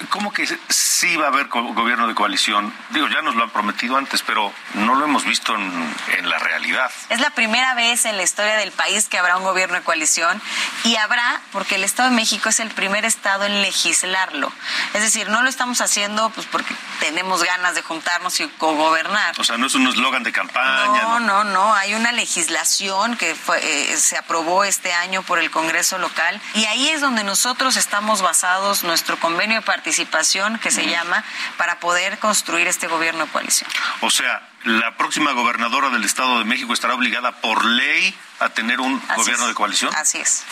cómo 0.09 0.31
que 0.31 0.47
sí 0.69 1.15
va 1.15 1.25
a 1.25 1.27
haber 1.29 1.47
gobierno 1.47 2.07
de 2.07 2.15
coalición? 2.15 2.73
Digo, 2.89 3.07
ya 3.07 3.21
nos 3.21 3.35
lo 3.35 3.43
han 3.43 3.49
prometido 3.49 3.97
antes, 3.97 4.21
pero 4.21 4.53
no 4.73 4.95
lo 4.95 5.05
hemos 5.05 5.25
visto 5.25 5.55
en, 5.55 5.95
en 6.17 6.29
la 6.29 6.37
realidad. 6.39 6.91
Es 7.09 7.19
la 7.19 7.29
primera 7.31 7.73
vez 7.75 8.05
en 8.05 8.17
la 8.17 8.23
historia 8.23 8.55
del 8.57 8.71
país 8.71 9.07
que 9.07 9.17
habrá 9.17 9.37
un 9.37 9.43
gobierno 9.43 9.75
de 9.75 9.81
coalición 9.81 10.41
y 10.83 10.95
habrá, 10.95 11.41
porque 11.51 11.75
el 11.75 11.83
Estado 11.83 12.09
de 12.09 12.15
México 12.15 12.49
es 12.49 12.59
el 12.59 12.69
primer 12.69 13.05
Estado 13.05 13.45
en 13.45 13.61
legislarlo. 13.61 14.51
Es 14.93 15.01
decir, 15.01 15.29
no 15.29 15.41
lo 15.41 15.49
estamos 15.49 15.81
haciendo 15.81 16.29
pues 16.31 16.47
porque 16.47 16.75
tenemos 16.99 17.43
ganas 17.43 17.75
de 17.75 17.81
juntarnos 17.81 18.39
y 18.39 18.47
cogobernar. 18.47 19.39
O 19.39 19.43
sea, 19.43 19.57
no 19.57 19.67
es 19.67 19.75
un 19.75 19.87
eslogan 19.87 20.23
de 20.23 20.31
campaña. 20.31 21.01
No, 21.01 21.19
no, 21.19 21.43
no, 21.43 21.73
Hay 21.73 21.93
una 21.95 22.11
legislación 22.11 23.17
que 23.17 23.35
eh, 23.61 23.97
se 23.97 24.17
aprobó 24.17 24.63
este 24.63 24.93
año 24.93 25.23
por 25.23 25.39
el 25.39 25.49
Congreso 25.51 25.97
local 25.97 26.41
y 26.53 26.65
ahí 26.65 26.89
es 26.89 27.01
donde 27.01 27.23
nosotros 27.23 27.60
estamos 27.69 28.21
basados, 28.21 28.83
nuestro 28.83 29.17
convenio 29.19 29.57
de 29.57 29.65
participación 29.65 30.57
que 30.59 30.71
se 30.71 30.87
llama, 30.87 31.23
para 31.57 31.79
poder 31.79 32.17
construir 32.17 32.67
este 32.67 32.87
gobierno 32.87 33.25
de 33.25 33.31
coalición. 33.31 33.69
O 34.01 34.09
sea, 34.09 34.41
la 34.63 34.97
próxima 34.97 35.31
gobernadora 35.33 35.89
del 35.89 36.03
Estado 36.03 36.39
de 36.39 36.45
México 36.45 36.73
estará 36.73 36.95
obligada 36.95 37.33
por 37.33 37.63
ley 37.63 38.15
a 38.41 38.49
tener 38.49 38.81
un 38.81 39.01
gobierno 39.15 39.47
de 39.47 39.53
coalición. 39.53 39.95
Así 39.95 40.17
es. 40.17 40.43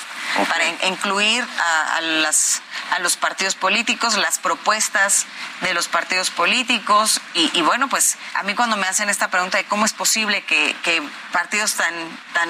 Para 0.48 0.88
incluir 0.88 1.44
a, 1.96 2.02
las, 2.02 2.62
a 2.92 3.00
los 3.00 3.18
partidos 3.18 3.56
políticos, 3.56 4.16
las 4.16 4.38
propuestas 4.38 5.26
de 5.62 5.74
los 5.74 5.88
partidos 5.88 6.30
políticos. 6.30 7.20
Y, 7.34 7.62
bueno, 7.62 7.90
pues 7.90 8.18
a 8.36 8.44
mí 8.44 8.54
cuando 8.54 8.78
me 8.78 8.88
hacen 8.88 9.10
esta 9.10 9.30
pregunta 9.30 9.58
de 9.58 9.66
cómo 9.66 9.86
es 9.86 9.94
posible 9.94 10.44
que, 10.44 10.76
partidos 11.32 11.74
tan, 11.74 11.94
tan, 12.34 12.50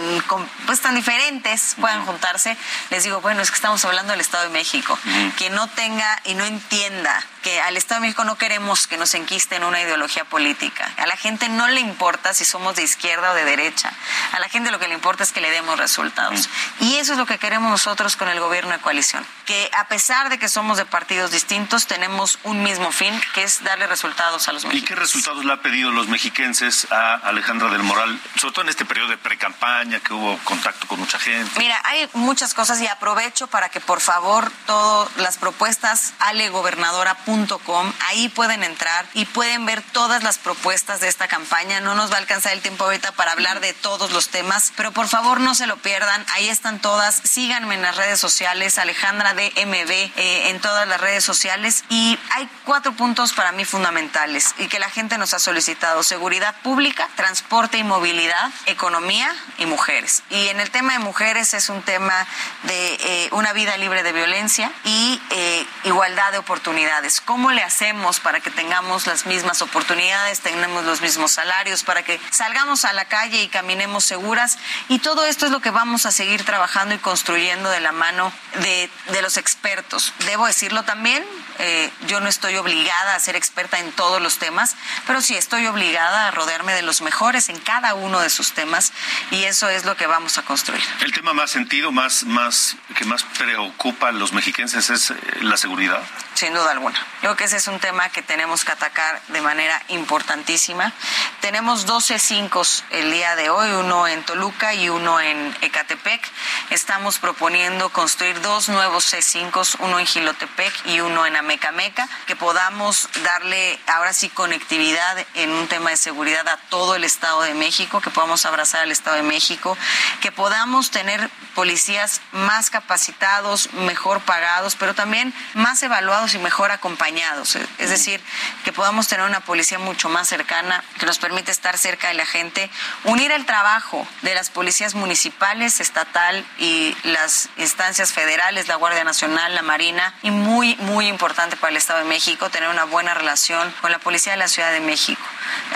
pues, 0.65 0.81
tan 0.81 0.95
diferentes 0.95 1.75
puedan 1.79 2.05
juntarse, 2.05 2.57
les 2.89 3.03
digo, 3.05 3.21
bueno, 3.21 3.41
es 3.41 3.49
que 3.49 3.55
estamos 3.55 3.83
hablando 3.85 4.11
del 4.11 4.21
Estado 4.21 4.43
de 4.43 4.49
México. 4.49 4.99
Que 5.37 5.49
no 5.49 5.67
tenga 5.69 6.19
y 6.25 6.33
no 6.35 6.43
entienda 6.43 7.23
que 7.43 7.61
al 7.61 7.77
Estado 7.77 8.01
de 8.01 8.07
México 8.07 8.25
no 8.25 8.37
queremos 8.37 8.87
que 8.87 8.97
nos 8.97 9.13
enquisten 9.13 9.63
una 9.63 9.81
ideología 9.81 10.25
política. 10.25 10.91
A 10.97 11.07
la 11.07 11.15
gente 11.15 11.47
no 11.47 11.67
le 11.69 11.79
importa 11.79 12.33
si 12.33 12.43
somos 12.43 12.75
de 12.75 12.83
izquierda 12.83 13.31
o 13.31 13.35
de 13.35 13.45
derecha. 13.45 13.93
A 14.33 14.39
la 14.39 14.49
gente 14.49 14.71
lo 14.71 14.79
que 14.79 14.89
le 14.89 14.93
importa 14.93 15.23
es 15.23 15.28
que 15.31 15.41
le 15.41 15.51
demos 15.51 15.77
resultados. 15.77 16.49
Y 16.79 16.95
eso 16.97 17.13
es 17.13 17.17
lo 17.17 17.25
que 17.25 17.37
queremos 17.37 17.69
nosotros 17.69 18.15
con 18.15 18.29
el 18.29 18.39
gobierno 18.39 18.71
de 18.71 18.79
coalición. 18.79 19.25
Que 19.45 19.69
a 19.77 19.87
pesar 19.87 20.29
de 20.29 20.37
que 20.37 20.47
somos 20.47 20.77
de 20.77 20.85
partidos 20.85 21.31
distintos, 21.31 21.87
tenemos 21.87 22.39
un 22.43 22.63
mismo 22.63 22.91
fin, 22.91 23.19
que 23.33 23.43
es 23.43 23.63
darle 23.63 23.87
resultados 23.87 24.47
a 24.47 24.53
los 24.53 24.63
mexicanos. 24.65 24.83
¿Y 24.83 24.87
qué 24.87 24.95
resultados 24.95 25.45
le 25.45 25.53
ha 25.53 25.61
pedido 25.61 25.91
los 25.91 26.07
mexiquenses 26.07 26.87
a 26.91 27.15
Alejandra 27.15 27.69
del 27.69 27.83
Moral, 27.83 28.19
sobre 28.35 28.53
todo 28.53 28.63
en 28.63 28.69
este 28.69 28.85
periodo 28.85 29.09
de 29.09 29.17
pre-campaña, 29.17 29.99
que 29.99 30.13
hubo 30.13 30.37
contacto 30.39 30.87
con 30.87 30.99
mucha 30.99 31.19
gente? 31.19 31.51
Mira, 31.59 31.81
hay 31.85 32.09
muchas 32.13 32.53
cosas 32.53 32.81
y 32.81 32.87
aprovecho 32.87 33.47
para 33.47 33.69
que 33.69 33.81
por 33.81 34.01
favor 34.01 34.51
todas 34.65 35.09
las 35.17 35.37
propuestas 35.37 36.13
alegobernadora.com, 36.19 37.93
ahí 38.07 38.29
pueden 38.29 38.63
entrar 38.63 39.05
y 39.13 39.25
pueden 39.25 39.65
ver 39.65 39.81
todas 39.81 40.23
las 40.23 40.37
propuestas 40.37 40.99
de 40.99 41.07
esta 41.07 41.27
campaña. 41.27 41.79
No 41.81 41.95
nos 41.95 42.11
va 42.11 42.15
a 42.15 42.19
alcanzar 42.19 42.53
el 42.53 42.61
tiempo 42.61 42.85
ahorita 42.85 43.11
para 43.13 43.31
hablar 43.31 43.59
de 43.59 43.73
todos 43.73 44.11
los 44.11 44.29
temas, 44.29 44.73
pero 44.75 44.91
por 44.91 45.07
favor 45.07 45.18
no 45.19 45.53
se 45.53 45.67
lo 45.67 45.77
pierdan. 45.77 46.25
Ahí 46.33 46.49
están 46.49 46.79
todas. 46.79 47.21
Síganme 47.23 47.75
en 47.75 47.81
las 47.81 47.97
redes 47.97 48.19
sociales, 48.19 48.77
Alejandra 48.77 49.33
DMB, 49.33 49.91
eh, 49.91 50.49
en 50.49 50.59
todas 50.61 50.87
las 50.87 50.99
redes 50.99 51.23
sociales. 51.23 51.83
Y 51.89 52.17
hay 52.31 52.49
cuatro 52.65 52.93
puntos 52.93 53.33
para 53.33 53.51
mí 53.51 53.65
fundamentales 53.65 54.55
y 54.57 54.67
que 54.67 54.79
la 54.79 54.89
gente 54.89 55.17
nos 55.17 55.33
ha 55.33 55.39
solicitado. 55.39 56.03
Seguridad 56.03 56.55
pública, 56.63 57.09
transporte 57.15 57.77
y 57.77 57.83
movilidad, 57.83 58.49
economía 58.65 59.29
y 59.57 59.65
mujeres. 59.65 60.23
Y 60.29 60.47
en 60.47 60.59
el 60.59 60.71
tema 60.71 60.93
de 60.93 60.99
mujeres 60.99 61.53
es 61.53 61.69
un 61.69 61.81
tema 61.81 62.25
de 62.63 62.93
eh, 62.93 63.29
una 63.31 63.53
vida 63.53 63.75
libre 63.77 64.03
de 64.03 64.13
violencia 64.13 64.71
y 64.85 65.21
eh, 65.31 65.65
igualdad 65.83 66.31
de 66.31 66.37
oportunidades. 66.37 67.21
¿Cómo 67.21 67.51
le 67.51 67.61
hacemos 67.61 68.19
para 68.19 68.39
que 68.39 68.51
tengamos 68.51 69.05
las 69.05 69.25
mismas 69.25 69.61
oportunidades, 69.61 70.39
tengamos 70.39 70.85
los 70.85 71.01
mismos 71.01 71.31
salarios, 71.31 71.83
para 71.83 72.03
que 72.03 72.19
salgamos 72.31 72.85
a 72.85 72.93
la 72.93 73.05
calle 73.05 73.41
y 73.43 73.49
caminemos 73.49 74.05
seguras? 74.05 74.57
Y 74.87 74.98
todo 74.99 75.25
esto 75.25 75.45
es 75.45 75.51
lo 75.51 75.61
que 75.61 75.71
vamos 75.71 76.05
a 76.05 76.11
seguir 76.11 76.43
trabajando 76.43 76.95
y 76.95 76.97
construyendo 76.97 77.69
de 77.69 77.79
la 77.79 77.91
mano 77.91 78.31
de, 78.61 78.89
los 79.21 79.37
expertos. 79.37 80.13
Debo 80.25 80.45
decirlo 80.45 80.83
también, 80.83 81.25
eh, 81.59 81.91
yo 82.07 82.19
no 82.19 82.29
estoy 82.29 82.55
obligada 82.55 83.15
a 83.15 83.19
ser 83.19 83.35
experta 83.35 83.79
en 83.79 83.91
todos 83.91 84.21
los 84.21 84.37
temas, 84.37 84.75
pero 85.07 85.21
sí 85.21 85.35
estoy 85.35 85.67
obligada 85.67 86.27
a 86.27 86.31
rodearme 86.31 86.73
de 86.73 86.81
los 86.81 87.01
mejores 87.01 87.49
en 87.49 87.59
cada 87.59 87.93
uno 87.95 88.19
de 88.19 88.29
sus 88.29 88.53
temas 88.53 88.93
y 89.31 89.43
eso 89.43 89.67
es 89.69 89.85
lo 89.85 89.97
que 89.97 90.07
vamos 90.07 90.37
a 90.37 90.43
construir. 90.43 90.83
El 91.01 91.11
tema 91.11 91.33
más 91.33 91.51
sentido, 91.51 91.91
más, 91.91 92.23
más 92.23 92.77
que 92.95 93.05
más 93.05 93.23
preocupa 93.23 94.09
a 94.09 94.11
los 94.11 94.31
mexiquenses 94.31 94.89
es 94.89 95.11
eh, 95.11 95.15
la 95.41 95.57
seguridad. 95.57 96.01
Sin 96.33 96.53
duda 96.53 96.71
alguna. 96.71 96.97
Yo 96.97 97.21
creo 97.21 97.35
que 97.35 97.43
ese 97.45 97.57
es 97.57 97.67
un 97.67 97.79
tema 97.79 98.09
que 98.09 98.21
tenemos 98.21 98.63
que 98.63 98.71
atacar 98.71 99.21
de 99.27 99.41
manera 99.41 99.81
importantísima. 99.89 100.93
Tenemos 101.41 101.85
12 101.85 102.17
cinco 102.19 102.49
el 102.89 103.11
día 103.11 103.35
de 103.35 103.49
hoy, 103.49 103.69
uno 103.71 104.07
en 104.07 104.23
Toluca 104.23 104.73
y 104.73 104.88
uno 104.89 105.19
en 105.19 105.55
Ecatepec. 105.61 106.21
Estamos 106.69 107.19
proponiendo 107.19 107.89
construir 107.89 108.41
dos 108.41 108.69
nuevos 108.69 109.13
C5, 109.13 109.77
uno 109.79 109.99
en 109.99 110.05
Gilotepec 110.05 110.87
y 110.87 111.01
uno 111.01 111.25
en 111.25 111.35
Amecameca, 111.35 112.07
que 112.25 112.35
podamos 112.35 113.09
darle 113.23 113.79
ahora 113.87 114.13
sí 114.13 114.29
conectividad 114.29 115.25
en 115.35 115.51
un 115.51 115.67
tema 115.67 115.91
de 115.91 115.97
seguridad 115.97 116.47
a 116.47 116.57
todo 116.69 116.95
el 116.95 117.03
Estado 117.03 117.41
de 117.41 117.53
México, 117.53 118.01
que 118.01 118.09
podamos 118.09 118.45
abrazar 118.45 118.81
al 118.81 118.91
Estado 118.91 119.17
de 119.17 119.23
México, 119.23 119.77
que 120.21 120.31
podamos 120.31 120.91
tener 120.91 121.29
policías 121.55 122.21
más 122.31 122.69
capacitados, 122.69 123.73
mejor 123.73 124.21
pagados, 124.21 124.75
pero 124.75 124.93
también 124.93 125.33
más 125.53 125.81
evaluados 125.83 126.33
y 126.33 126.39
mejor 126.39 126.71
acompañados. 126.71 127.57
Es 127.77 127.89
decir, 127.89 128.21
que 128.63 128.71
podamos 128.71 129.07
tener 129.07 129.25
una 129.25 129.41
policía 129.41 129.77
mucho 129.77 130.09
más 130.09 130.27
cercana, 130.27 130.83
que 130.99 131.05
nos 131.05 131.19
permite 131.19 131.51
estar 131.51 131.77
cerca 131.77 132.07
de 132.07 132.13
la 132.13 132.25
gente, 132.25 132.69
unir 133.03 133.31
el 133.31 133.45
trabajo 133.45 134.07
de 134.21 134.35
las 134.35 134.49
policías 134.49 134.78
municipales, 134.95 135.79
estatal 135.79 136.45
y 136.57 136.95
las 137.03 137.49
instancias 137.57 138.13
federales, 138.13 138.67
la 138.67 138.75
Guardia 138.75 139.03
Nacional, 139.03 139.53
la 139.53 139.61
Marina, 139.61 140.13
y 140.23 140.31
muy, 140.31 140.75
muy 140.77 141.07
importante 141.07 141.57
para 141.57 141.71
el 141.71 141.77
Estado 141.77 141.99
de 141.99 142.05
México, 142.05 142.49
tener 142.49 142.69
una 142.69 142.85
buena 142.85 143.13
relación 143.13 143.73
con 143.81 143.91
la 143.91 143.99
Policía 143.99 144.33
de 144.33 144.37
la 144.37 144.47
Ciudad 144.47 144.71
de 144.71 144.79
México. 144.79 145.21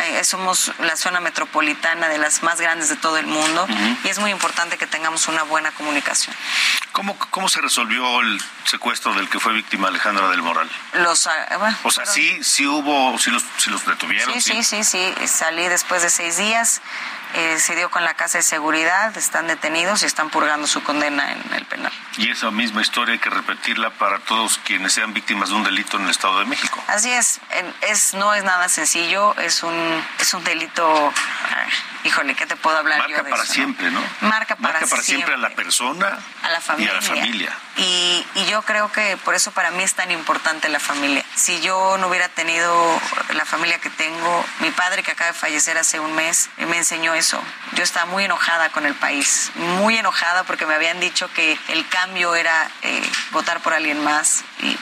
Eh, 0.04 0.24
somos 0.24 0.72
la 0.80 0.96
zona 0.96 1.20
metropolitana 1.20 2.08
de 2.08 2.18
las 2.18 2.44
más 2.44 2.60
grandes 2.62 2.90
de 2.90 2.96
todo 2.96 3.18
el 3.18 3.28
mundo 3.28 3.68
y 4.04 4.08
es 4.08 4.20
muy 4.20 4.32
importante 4.32 4.78
que 4.78 4.88
tengamos 4.88 5.28
una 5.28 5.44
buena 5.44 5.72
comunicación. 5.72 6.36
¿Cómo, 6.92 7.18
¿Cómo 7.18 7.50
se 7.50 7.60
resolvió 7.60 8.22
el 8.22 8.42
secuestro 8.66 9.14
del 9.16 9.30
que 9.30 9.40
fue 9.40 9.54
víctima 9.54 9.88
Alejandra 9.88 10.30
del 10.30 10.42
Moral? 10.42 10.70
Los, 10.94 11.28
ah, 11.28 11.58
bueno, 11.58 11.78
o 11.84 11.92
sea, 11.92 12.06
sí, 12.06 12.44
sí 12.44 12.66
hubo, 12.68 13.18
sí 13.18 13.32
los, 13.32 13.44
sí 13.58 13.70
los 13.70 13.86
detuvieron. 13.86 14.34
Sí, 14.34 14.42
sí, 14.42 14.64
sí, 14.64 14.84
sí, 14.84 15.14
salí 15.28 15.68
después 15.68 16.02
de 16.02 16.10
seis 16.10 16.38
días. 16.38 16.82
Eh, 17.36 17.58
se 17.60 17.76
dio 17.76 17.90
con 17.90 18.04
la 18.04 18.14
casa 18.14 18.38
de 18.38 18.44
seguridad, 18.44 19.16
están 19.18 19.48
detenidos 19.48 20.04
y 20.04 20.06
están 20.06 20.30
purgando 20.30 20.68
su 20.68 20.84
condena 20.84 21.32
en 21.32 21.54
el 21.56 21.66
penal. 21.66 21.92
Y 22.18 22.30
esa 22.30 22.52
misma 22.52 22.82
historia 22.82 23.14
hay 23.14 23.20
que 23.20 23.32
repetirla 23.32 23.90
para 23.90 24.20
todos 24.20 24.60
quienes 24.60 24.94
sean 24.94 25.14
víctimas 25.14 25.50
de 25.50 25.56
un 25.56 25.64
delito 25.64 25.98
en 25.98 26.04
el 26.04 26.12
Estado 26.12 26.40
de 26.40 26.46
México. 26.46 26.84
Así 26.88 27.12
es, 27.12 27.40
es 27.82 28.14
no 28.14 28.36
es 28.36 28.44
nada 28.44 28.70
sencillo, 28.70 29.36
es 29.40 29.64
un 29.64 30.04
es 30.20 30.34
un 30.34 30.44
delito 30.44 31.12
híjole, 32.04 32.36
¿qué 32.36 32.46
te 32.46 32.56
puedo 32.56 32.78
hablar 32.78 33.00
Marca 33.00 33.18
yo 33.18 33.24
de 33.24 33.30
para 33.30 33.46
siempre, 33.46 33.92
¿no? 33.92 34.02
Marca 34.22 34.56
para, 34.56 34.74
Marca 34.74 34.88
para 34.88 35.02
siempre. 35.02 35.34
a 35.34 35.38
la 35.38 35.50
persona 35.52 36.20
a 36.44 36.50
la 36.50 36.62
familia. 36.62 36.88
y 36.88 36.92
a 36.92 36.94
la 36.96 37.02
familia. 37.02 37.58
Y, 37.78 38.26
y 38.36 38.46
yo 38.46 38.62
creo 38.62 38.92
que 38.92 39.18
por 39.18 39.36
eso 39.36 39.52
para 39.52 39.72
mí 39.72 39.84
es 39.84 39.94
tan 39.94 40.12
importante 40.12 40.70
la 40.70 40.80
familia. 40.80 41.24
Si 41.36 41.62
yo 41.62 41.98
no 41.98 42.08
hubiera 42.08 42.30
tenido 42.30 43.02
la 43.34 43.46
familia 43.46 43.80
que 43.80 43.90
tengo, 43.90 44.46
mi 44.60 44.72
padre 44.72 45.04
que 45.04 45.12
acaba 45.12 45.32
de 45.32 45.38
fallecer 45.38 45.78
hace 45.78 46.00
un 46.00 46.14
mes, 46.14 46.50
me 46.58 46.78
enseñó 46.78 47.14
eso. 47.14 47.42
Yo 47.74 47.84
estaba 47.84 48.06
muy 48.06 48.26
enojada 48.26 48.70
con 48.70 48.86
el 48.86 48.94
país, 48.94 49.52
muy 49.56 49.98
enojada 49.98 50.44
porque 50.44 50.66
me 50.66 50.76
habían 50.76 51.00
dicho 51.00 51.32
que 51.34 51.58
el 51.70 51.88
cambio 51.88 52.36
era 52.36 52.70
eh, 52.82 53.02
votar 53.32 53.62
por 53.62 53.74
alguien 53.74 54.04
más 54.04 54.44
y, 54.60 54.68
y, 54.68 54.78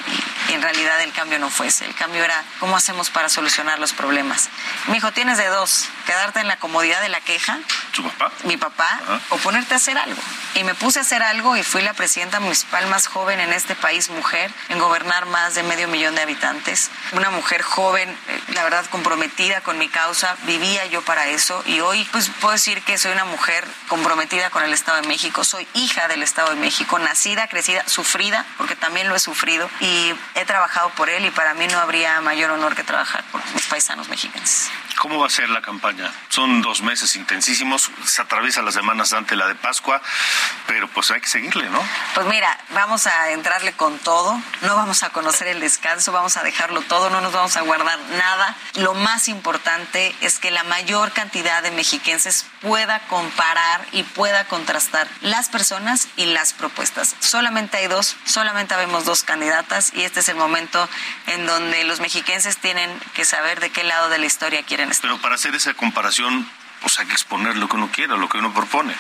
y, 0.50 0.54
en 0.54 0.62
realidad 0.62 1.02
el 1.02 1.14
cambio 1.14 1.40
no 1.40 1.50
fuese. 1.50 1.86
El 1.86 1.96
cambio 1.96 2.24
era 2.24 2.44
cómo 2.60 2.76
hacemos 2.76 3.10
para 3.10 3.30
solucionar 3.30 3.80
los 3.80 3.94
problemas. 3.94 4.50
Mi 4.88 4.98
hijo, 4.98 5.12
tienes 5.12 5.38
de 5.38 5.48
dos, 5.48 5.88
quedarte 6.06 6.40
en 6.40 6.48
la 6.48 6.58
comodidad 6.58 7.02
de 7.02 7.10
la 7.12 7.22
queja, 7.22 7.60
¿Su 7.92 8.04
papá? 8.04 8.32
mi 8.44 8.58
papá, 8.58 9.00
o 9.30 9.38
ponerte 9.38 9.74
a 9.74 9.78
hacer 9.78 9.98
algo. 9.98 10.22
Y 10.56 10.64
me 10.64 10.76
puse 10.76 11.00
a 11.00 11.02
hacer 11.04 11.24
algo 11.24 11.56
y 11.56 11.64
fui 11.64 11.82
la 11.82 11.94
presidenta 11.94 12.40
municipal 12.40 12.88
más 12.88 13.08
joven 13.08 13.40
en 13.40 13.54
este 13.54 13.76
país, 13.76 14.10
mujer, 14.10 14.52
en 14.70 14.80
gobernar 14.80 15.26
más 15.28 15.56
de 15.56 15.64
medio 15.64 15.88
millón 15.88 16.16
de 16.16 16.22
habitantes. 16.22 16.90
Una 17.14 17.30
mujer 17.30 17.62
joven, 17.62 18.10
eh, 18.10 18.42
la 18.50 18.64
verdad, 18.64 18.86
comprometida 18.90 19.62
con 19.62 19.78
mi 19.78 19.88
causa, 19.88 20.36
vivía 20.44 20.86
yo 20.88 21.02
para 21.02 21.28
eso 21.28 21.64
y 21.66 21.80
hoy 21.80 22.08
pues 22.12 22.30
puedo 22.40 22.54
decir 22.54 22.82
que 22.84 22.98
soy 22.98 23.12
una 23.12 23.26
mujer 23.26 23.66
comprometida 23.88 24.50
con 24.50 24.64
el 24.64 24.74
Estado 24.74 25.02
de 25.02 25.08
México, 25.08 25.44
soy 25.44 25.68
hija 25.74 26.08
del 26.08 26.24
Estado 26.24 26.50
de 26.50 26.56
México, 26.56 27.00
nacida, 27.00 27.48
crecida, 27.48 27.88
sufrida, 27.88 28.46
porque 28.58 28.76
también 28.76 29.10
lo 29.10 29.16
he 29.16 29.20
sufrido 29.20 29.70
y 29.80 30.14
he 30.36 30.46
trabajado 30.46 30.90
por 30.92 31.10
él 31.10 31.26
y 31.26 31.32
para 31.32 31.54
mí 31.54 31.68
no 31.68 31.80
habría 31.80 32.20
mayor 32.22 32.52
honor 32.52 32.76
que 32.76 32.84
trabajar 32.84 33.24
por 33.32 33.42
mis 33.54 33.66
paisanos 33.68 34.10
mexicanos. 34.10 34.70
¿Cómo 35.00 35.20
va 35.20 35.28
a 35.28 35.30
ser 35.30 35.50
la 35.50 35.62
campaña? 35.62 36.12
Son 36.30 36.62
dos 36.62 36.82
meses 36.82 37.16
intensísimos, 37.16 37.90
se 38.06 38.22
atraviesa 38.22 38.62
las 38.62 38.74
semanas 38.74 39.14
ante 39.14 39.36
la 39.36 39.48
de 39.48 39.56
Pascua, 39.56 40.02
pero 40.68 40.88
pues 40.88 41.12
hay 41.12 41.22
que 41.22 41.28
seguirle, 41.28 41.70
¿no? 41.70 41.84
Pues 42.14 42.28
mira, 42.28 42.58
vamos 42.70 43.08
a 43.08 43.32
entrarle 43.32 43.74
con 43.74 43.98
todo, 44.00 44.40
no 44.62 44.76
vamos 44.76 45.04
a 45.04 45.10
conocer 45.10 45.48
el 45.48 45.60
descanso, 45.60 46.12
vamos 46.12 46.38
a 46.38 46.44
dejarlo 46.44 46.82
todo, 46.82 47.10
no 47.10 47.22
nos 47.22 47.34
vamos 47.34 47.58
a 47.58 47.62
guardar 47.62 48.00
nada. 48.18 48.56
Lo 48.76 48.94
más 48.94 49.28
importante 49.28 50.16
es 50.22 50.40
que 50.40 50.52
la 50.52 50.64
mayor 50.64 51.12
cantidad 51.12 51.64
de 51.64 51.72
mexiquenses 51.72 52.46
pueda 52.62 53.00
comparar 53.08 53.86
y 53.92 54.04
pueda 54.04 54.46
contrastar 54.46 55.08
las 55.22 55.50
personas 55.50 56.08
y 56.16 56.26
las 56.26 56.54
propuestas. 56.54 57.16
Solamente 57.20 57.78
hay 57.78 57.88
dos, 57.88 58.16
solamente 58.26 58.76
vemos 58.76 59.06
dos 59.06 59.24
candidatas 59.24 59.92
y 59.94 60.04
este 60.04 60.20
es 60.20 60.30
el 60.30 60.36
momento 60.36 60.88
en 61.28 61.46
donde 61.46 61.84
los 61.84 62.00
mexiquenses 62.00 62.58
tienen 62.58 62.92
que 63.14 63.26
saber 63.26 63.60
de 63.60 63.72
qué 63.72 63.84
lado 63.84 64.10
de 64.10 64.18
la 64.18 64.26
historia 64.26 64.64
quieren 64.64 64.81
estar. 64.90 65.10
Pero 65.10 65.22
para 65.22 65.36
hacer 65.36 65.54
esa 65.56 65.74
comparación, 65.74 66.50
pues 66.82 66.98
hay 67.00 67.06
que 67.06 67.14
exponer 67.14 67.58
lo 67.58 67.68
que 67.70 67.76
uno 67.76 67.90
quiera, 67.92 68.18
lo 68.18 68.28
que 68.28 68.38
uno 68.38 68.54
propone. 68.54 68.96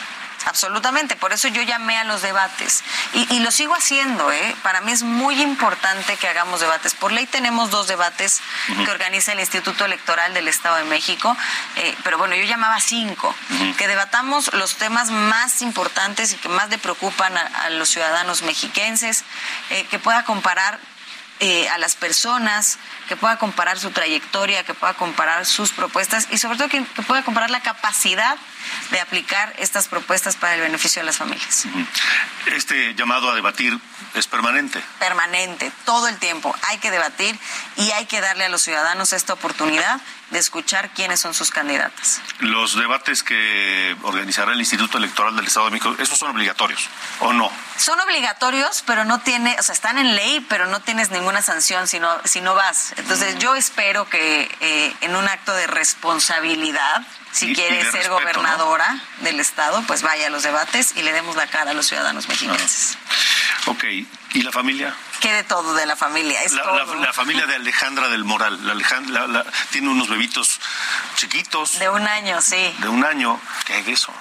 Absolutamente, 0.45 1.15
por 1.15 1.33
eso 1.33 1.47
yo 1.47 1.61
llamé 1.61 1.97
a 1.97 2.03
los 2.03 2.21
debates 2.21 2.83
y, 3.13 3.35
y, 3.35 3.39
lo 3.39 3.51
sigo 3.51 3.75
haciendo. 3.75 4.31
¿eh? 4.31 4.55
Para 4.63 4.81
mí 4.81 4.91
es 4.91 5.03
muy 5.03 5.39
importante 5.41 6.17
que 6.17 6.27
hagamos 6.27 6.59
debates. 6.59 6.95
Por 6.95 7.11
ley 7.11 7.27
tenemos 7.27 7.69
dos 7.69 7.87
debates 7.87 8.41
uh 8.69 8.73
-huh. 8.73 8.85
que 8.85 8.91
organiza 8.91 9.33
el 9.33 9.39
Instituto 9.39 9.85
Electoral 9.85 10.33
del 10.33 10.47
Estado 10.47 10.77
de 10.77 10.85
México, 10.85 11.35
eh, 11.75 11.95
pero 12.03 12.17
bueno, 12.17 12.35
yo 12.35 12.43
llamaba 12.43 12.79
cinco, 12.79 13.27
uh 13.49 13.53
-huh. 13.53 13.75
que 13.75 13.87
debatamos 13.87 14.51
los 14.53 14.75
temas 14.75 15.11
más 15.11 15.61
importantes 15.61 16.33
y 16.33 16.37
que 16.37 16.49
más 16.49 16.69
le 16.69 16.77
preocupan 16.77 17.37
a, 17.37 17.41
a 17.41 17.69
los 17.69 17.89
ciudadanos 17.89 18.41
mexiquenses, 18.41 19.23
eh, 19.69 19.85
que 19.91 19.99
pueda 19.99 20.23
comparar 20.23 20.79
eh, 21.43 21.67
a 21.69 21.79
las 21.79 21.95
personas, 21.95 22.77
que 23.07 23.15
pueda 23.15 23.37
comparar 23.37 23.79
su 23.79 23.89
trayectoria, 23.89 24.63
que 24.63 24.75
pueda 24.75 24.93
comparar 24.93 25.45
sus 25.47 25.71
propuestas 25.71 26.27
y 26.29 26.37
sobre 26.37 26.57
todo 26.57 26.69
que, 26.69 26.85
que, 26.85 27.01
pueda 27.01 27.23
comparar 27.23 27.49
la 27.49 27.61
capacidad 27.61 28.37
de 28.91 28.99
aplicar 28.99 29.51
estas 29.57 29.87
propuestas 29.87 30.35
para 30.35 30.53
el 30.53 30.61
beneficio 30.61 31.01
de 31.01 31.07
las 31.07 31.17
familias. 31.17 31.65
Este 32.45 32.93
llamado 32.93 33.31
a 33.31 33.35
debatir 33.35 33.75
es 34.13 34.27
permanente. 34.27 34.81
Permanente, 34.99 35.71
todo 35.85 36.07
el 36.07 36.17
tiempo. 36.17 36.53
Hay 36.63 36.77
que 36.79 36.91
debatir 36.91 37.37
y 37.77 37.91
hay 37.91 38.05
que 38.05 38.21
darle 38.21 38.45
a 38.45 38.49
los 38.49 38.61
ciudadanos 38.61 39.13
esta 39.13 39.33
oportunidad 39.33 40.01
de 40.31 40.39
escuchar 40.39 40.89
quiénes 40.93 41.19
son 41.19 41.33
sus 41.33 41.51
candidatas. 41.51 42.21
Los 42.39 42.77
debates 42.77 43.21
que 43.21 43.95
organizará 44.01 44.53
el 44.53 44.59
Instituto 44.59 44.97
Electoral 44.97 45.35
del 45.35 45.45
Estado 45.45 45.65
de 45.65 45.71
México, 45.73 45.95
¿esos 45.99 46.17
son 46.17 46.31
obligatorios 46.31 46.89
o 47.19 47.33
no? 47.33 47.51
Son 47.77 47.99
obligatorios, 47.99 48.83
pero 48.85 49.03
no 49.03 49.19
tiene, 49.19 49.55
o 49.59 49.63
sea, 49.63 49.73
están 49.73 49.97
en 49.97 50.15
ley, 50.15 50.45
pero 50.49 50.67
no 50.67 50.79
tienes 50.79 51.11
ninguna 51.11 51.41
sanción 51.41 51.87
si 51.87 51.99
no, 51.99 52.09
si 52.23 52.41
no 52.41 52.55
vas. 52.55 52.93
Entonces, 52.97 53.37
yo 53.39 53.55
espero 53.55 54.09
que 54.09 54.49
eh, 54.61 54.95
en 55.01 55.15
un 55.15 55.27
acto 55.27 55.53
de 55.53 55.67
responsabilidad, 55.67 57.05
si 57.31 57.51
y, 57.51 57.55
quiere 57.55 57.79
y 57.79 57.83
ser 57.83 57.93
respeto, 57.93 58.13
gobernadora 58.13 58.93
¿no? 58.93 59.23
del 59.23 59.39
Estado, 59.39 59.83
pues 59.85 60.01
vaya 60.01 60.27
a 60.27 60.29
los 60.29 60.43
debates 60.43 60.93
y 60.95 61.01
le 61.01 61.11
demos 61.11 61.35
la 61.35 61.47
cara 61.47 61.71
a 61.71 61.73
los 61.73 61.87
ciudadanos 61.87 62.27
mexicanos. 62.27 62.97
Ok, 63.67 63.83
¿y 64.33 64.41
la 64.41 64.51
familia? 64.51 64.95
Quede 65.19 65.43
todo 65.43 65.75
de 65.75 65.85
la 65.85 65.95
familia. 65.95 66.41
Es 66.43 66.53
la, 66.53 66.63
todo. 66.63 66.95
La, 66.95 67.01
la, 67.01 67.13
familia 67.13 67.45
de 67.45 67.55
Alejandra 67.55 68.09
del 68.09 68.23
Moral. 68.23 68.65
La 68.65 68.71
Alejandra, 68.71 69.27
la, 69.27 69.45
tiene 69.71 69.89
unos 69.89 70.09
bebitos 70.09 70.59
chiquitos. 71.15 71.79
De 71.79 71.89
un 71.89 72.07
año, 72.07 72.41
sí. 72.41 72.73
De 72.79 72.89
un 72.89 73.05
año. 73.05 73.39
¿Qué 73.65 73.73
hay 73.73 73.83
de 73.83 73.91
eso? 73.91 74.11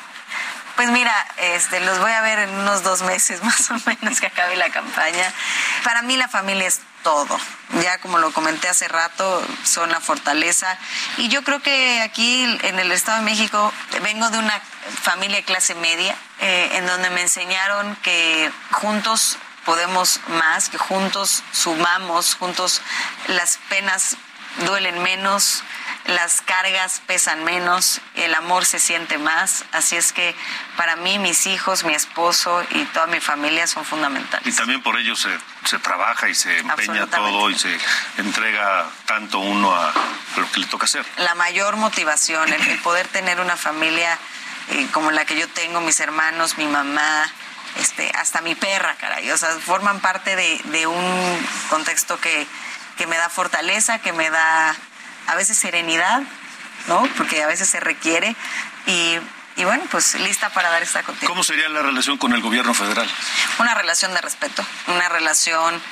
Pues 0.81 0.93
mira, 0.93 1.15
este, 1.37 1.79
los 1.81 1.99
voy 1.99 2.11
a 2.11 2.23
ver 2.23 2.39
en 2.39 2.55
unos 2.55 2.83
dos 2.83 3.03
meses 3.03 3.43
más 3.45 3.71
o 3.71 3.75
menos 3.85 4.19
que 4.19 4.29
acabe 4.29 4.57
la 4.57 4.71
campaña. 4.71 5.31
Para 5.85 6.01
mí 6.01 6.17
la 6.17 6.27
familia 6.27 6.67
es 6.67 6.81
todo. 7.03 7.39
Ya 7.83 7.99
como 7.99 8.17
lo 8.17 8.33
comenté 8.33 8.67
hace 8.67 8.89
rato, 8.89 9.47
son 9.63 9.91
la 9.91 10.01
fortaleza. 10.01 10.79
Y 11.19 11.29
yo 11.29 11.45
creo 11.45 11.61
que 11.61 12.01
aquí 12.01 12.45
en 12.63 12.79
el 12.79 12.93
Estado 12.93 13.19
de 13.19 13.25
México 13.25 13.71
vengo 14.01 14.31
de 14.31 14.39
una 14.39 14.59
familia 15.03 15.37
de 15.37 15.43
clase 15.43 15.75
media, 15.75 16.17
eh, 16.41 16.71
en 16.73 16.87
donde 16.87 17.11
me 17.11 17.21
enseñaron 17.21 17.95
que 17.97 18.51
juntos 18.71 19.37
podemos 19.67 20.23
más, 20.29 20.71
que 20.71 20.79
juntos 20.79 21.43
sumamos, 21.53 22.37
juntos 22.37 22.81
las 23.29 23.59
penas 23.69 24.17
duelen 24.65 25.03
menos, 25.03 25.63
las 26.07 26.41
cargas 26.41 27.03
pesan 27.07 27.45
menos, 27.45 28.01
el 28.15 28.35
amor 28.35 28.65
se 28.65 28.79
siente 28.79 29.19
más, 29.19 29.65
así 29.73 29.97
es 29.97 30.13
que 30.13 30.35
para 30.77 30.97
mí 30.97 31.19
mis 31.19 31.47
hijos, 31.47 31.85
mi 31.85 31.95
esposo 31.95 32.65
y 32.71 32.85
toda 32.87 33.07
mi 33.07 33.21
familia 33.21 33.67
son 33.67 33.85
fundamentales. 33.85 34.47
Y 34.47 34.57
también 34.57 34.83
por 34.83 34.99
ello 34.99 35.15
se, 35.15 35.31
se 35.65 35.79
trabaja 35.79 36.29
y 36.29 36.35
se 36.35 36.59
empeña 36.59 37.07
todo 37.07 37.51
y 37.51 37.59
se 37.59 37.77
entrega 38.19 38.89
tanto 39.07 39.39
uno 39.39 39.75
a 39.75 39.93
lo 40.37 40.51
que 40.51 40.61
le 40.61 40.67
toca 40.67 40.85
hacer. 40.85 41.05
La 41.19 41.35
mayor 41.35 41.77
motivación, 41.77 42.53
el, 42.53 42.61
el 42.69 42.79
poder 42.79 43.07
tener 43.09 43.41
una 43.41 43.57
familia 43.57 44.19
eh, 44.71 44.89
como 44.93 45.11
la 45.11 45.25
que 45.25 45.39
yo 45.39 45.49
tengo, 45.49 45.81
mis 45.81 46.01
hermanos, 46.01 46.57
mi 46.59 46.67
mamá, 46.67 47.31
este, 47.77 48.11
hasta 48.17 48.41
mi 48.41 48.55
perra, 48.55 48.97
caray, 48.97 49.31
o 49.31 49.37
sea, 49.37 49.51
forman 49.59 50.01
parte 50.01 50.35
de, 50.35 50.61
de 50.65 50.87
un 50.87 51.49
contexto 51.69 52.19
que 52.21 52.47
que 53.01 53.07
me 53.07 53.17
da 53.17 53.31
fortaleza, 53.31 53.99
que 54.01 54.13
me 54.13 54.29
da 54.29 54.77
a 55.31 55.37
veces 55.37 55.57
serenidad, 55.57 56.23
¿no? 56.89 57.09
Porque 57.17 57.43
a 57.43 57.47
veces 57.47 57.69
se 57.69 57.81
requiere 57.81 58.35
y 58.87 59.19
y 59.61 59.65
bueno, 59.65 59.83
pues 59.91 60.15
lista 60.15 60.49
para 60.51 60.71
dar 60.71 60.83
esta 60.83 61.03
continuidad. 61.03 61.29
¿Cómo 61.29 61.45
sería 61.45 61.69
la 61.69 61.83
relación 61.83 62.17
con 62.17 62.33
el 62.33 62.41
gobierno 62.41 62.73
federal? 62.73 63.07
Una 63.59 63.75
relación 63.75 64.15
de 64.15 64.21
respeto, 64.23 64.65
una 64.87 65.09
relación 65.11 65.83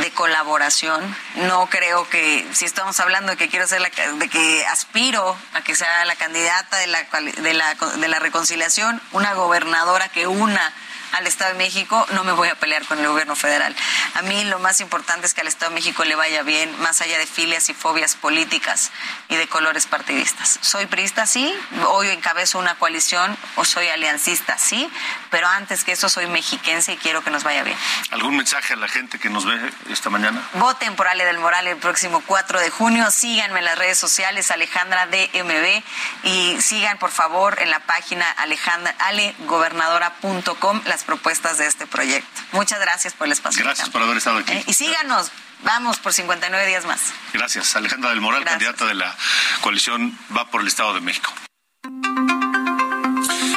de 0.00 0.10
colaboración. 0.12 1.16
No 1.34 1.66
creo 1.66 2.08
que, 2.08 2.46
si 2.52 2.66
estamos 2.66 3.00
hablando 3.00 3.32
de 3.32 3.36
que 3.36 3.48
quiero 3.48 3.66
ser 3.66 3.80
la, 3.80 3.88
de 3.90 4.28
que 4.28 4.64
aspiro 4.66 5.36
a 5.54 5.62
que 5.62 5.74
sea 5.74 6.04
la 6.04 6.14
candidata 6.14 6.76
de 6.76 6.86
la, 6.86 7.02
de 7.02 7.54
la, 7.54 7.74
de 7.74 8.08
la 8.08 8.18
reconciliación, 8.20 9.02
una 9.10 9.34
gobernadora 9.34 10.08
que 10.08 10.28
una 10.28 10.72
al 11.12 11.26
Estado 11.26 11.52
de 11.52 11.58
México, 11.58 12.06
no 12.12 12.24
me 12.24 12.32
voy 12.32 12.48
a 12.48 12.54
pelear 12.54 12.84
con 12.86 12.98
el 12.98 13.08
gobierno 13.08 13.36
federal. 13.36 13.74
A 14.14 14.22
mí 14.22 14.44
lo 14.44 14.58
más 14.58 14.80
importante 14.80 15.26
es 15.26 15.34
que 15.34 15.40
al 15.40 15.48
Estado 15.48 15.70
de 15.70 15.74
México 15.74 16.04
le 16.04 16.14
vaya 16.14 16.42
bien, 16.42 16.74
más 16.80 17.00
allá 17.00 17.18
de 17.18 17.26
filias 17.26 17.68
y 17.68 17.74
fobias 17.74 18.14
políticas 18.14 18.90
y 19.28 19.36
de 19.36 19.46
colores 19.48 19.86
partidistas. 19.86 20.58
Soy 20.62 20.86
priista, 20.86 21.26
sí, 21.26 21.54
hoy 21.88 22.08
encabezo 22.08 22.58
una 22.58 22.74
coalición 22.76 23.36
o 23.56 23.64
soy 23.64 23.88
aliancista, 23.88 24.58
sí, 24.58 24.90
pero 25.30 25.46
antes 25.48 25.84
que 25.84 25.92
eso 25.92 26.08
soy 26.08 26.26
mexiquense 26.26 26.92
y 26.92 26.96
quiero 26.96 27.22
que 27.22 27.30
nos 27.30 27.44
vaya 27.44 27.62
bien. 27.62 27.76
¿Algún 28.10 28.36
mensaje 28.36 28.74
a 28.74 28.76
la 28.76 28.88
gente 28.88 29.18
que 29.18 29.30
nos 29.30 29.46
ve 29.46 29.58
esta 29.90 30.10
mañana? 30.10 30.42
Voten 30.54 30.96
por 30.96 31.08
Ale 31.08 31.24
del 31.24 31.38
Moral 31.38 31.66
el 31.66 31.76
próximo 31.76 32.22
4 32.26 32.60
de 32.60 32.70
junio, 32.70 33.10
síganme 33.10 33.60
en 33.60 33.64
las 33.64 33.78
redes 33.78 33.98
sociales, 33.98 34.50
Alejandra 34.50 35.06
DMB, 35.06 35.82
y 36.24 36.60
sigan 36.60 36.98
por 36.98 37.10
favor 37.10 37.60
en 37.60 37.70
la 37.70 37.80
página 37.80 38.30
alejandra, 38.30 38.94
alegobernadora.com 38.98 40.82
las 40.96 41.04
propuestas 41.04 41.58
de 41.58 41.66
este 41.66 41.86
proyecto. 41.86 42.40
Muchas 42.52 42.80
gracias 42.80 43.12
por 43.12 43.26
el 43.26 43.32
espacio. 43.34 43.62
Gracias 43.62 43.90
por 43.90 44.00
haber 44.00 44.16
estado 44.16 44.38
aquí. 44.38 44.50
Eh, 44.50 44.64
y 44.66 44.72
síganos. 44.72 45.30
Vamos 45.62 45.98
por 45.98 46.14
59 46.14 46.66
días 46.66 46.86
más. 46.86 47.12
Gracias. 47.34 47.76
Alejandra 47.76 48.10
del 48.10 48.22
Moral, 48.22 48.44
candidata 48.44 48.86
de 48.86 48.94
la 48.94 49.14
coalición 49.60 50.18
Va 50.34 50.50
por 50.50 50.62
el 50.62 50.68
Estado 50.68 50.94
de 50.94 51.02
México. 51.02 51.30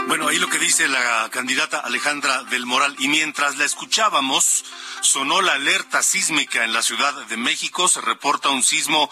Bueno, 0.08 0.28
ahí 0.28 0.38
lo 0.38 0.50
que 0.50 0.60
dice 0.60 0.90
la 0.90 1.30
candidata 1.32 1.80
Alejandra 1.80 2.44
del 2.44 2.66
Moral. 2.66 2.94
Y 3.00 3.08
mientras 3.08 3.56
la 3.56 3.64
escuchábamos, 3.64 4.66
sonó 5.00 5.42
la 5.42 5.54
alerta 5.54 6.04
sísmica 6.04 6.66
en 6.66 6.74
la 6.74 6.82
Ciudad 6.82 7.14
de 7.28 7.38
México. 7.38 7.88
Se 7.88 8.02
reporta 8.02 8.50
un 8.50 8.64
sismo 8.64 9.10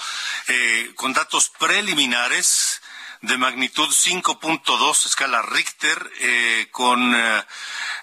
eh, 0.50 0.92
con 0.96 1.14
datos 1.14 1.50
preliminares 1.60 2.82
de 3.22 3.38
magnitud 3.38 3.90
5.2 3.90 5.06
escala 5.06 5.42
Richter 5.42 6.12
eh, 6.20 6.68
con 6.72 7.16
eh, 7.16 7.44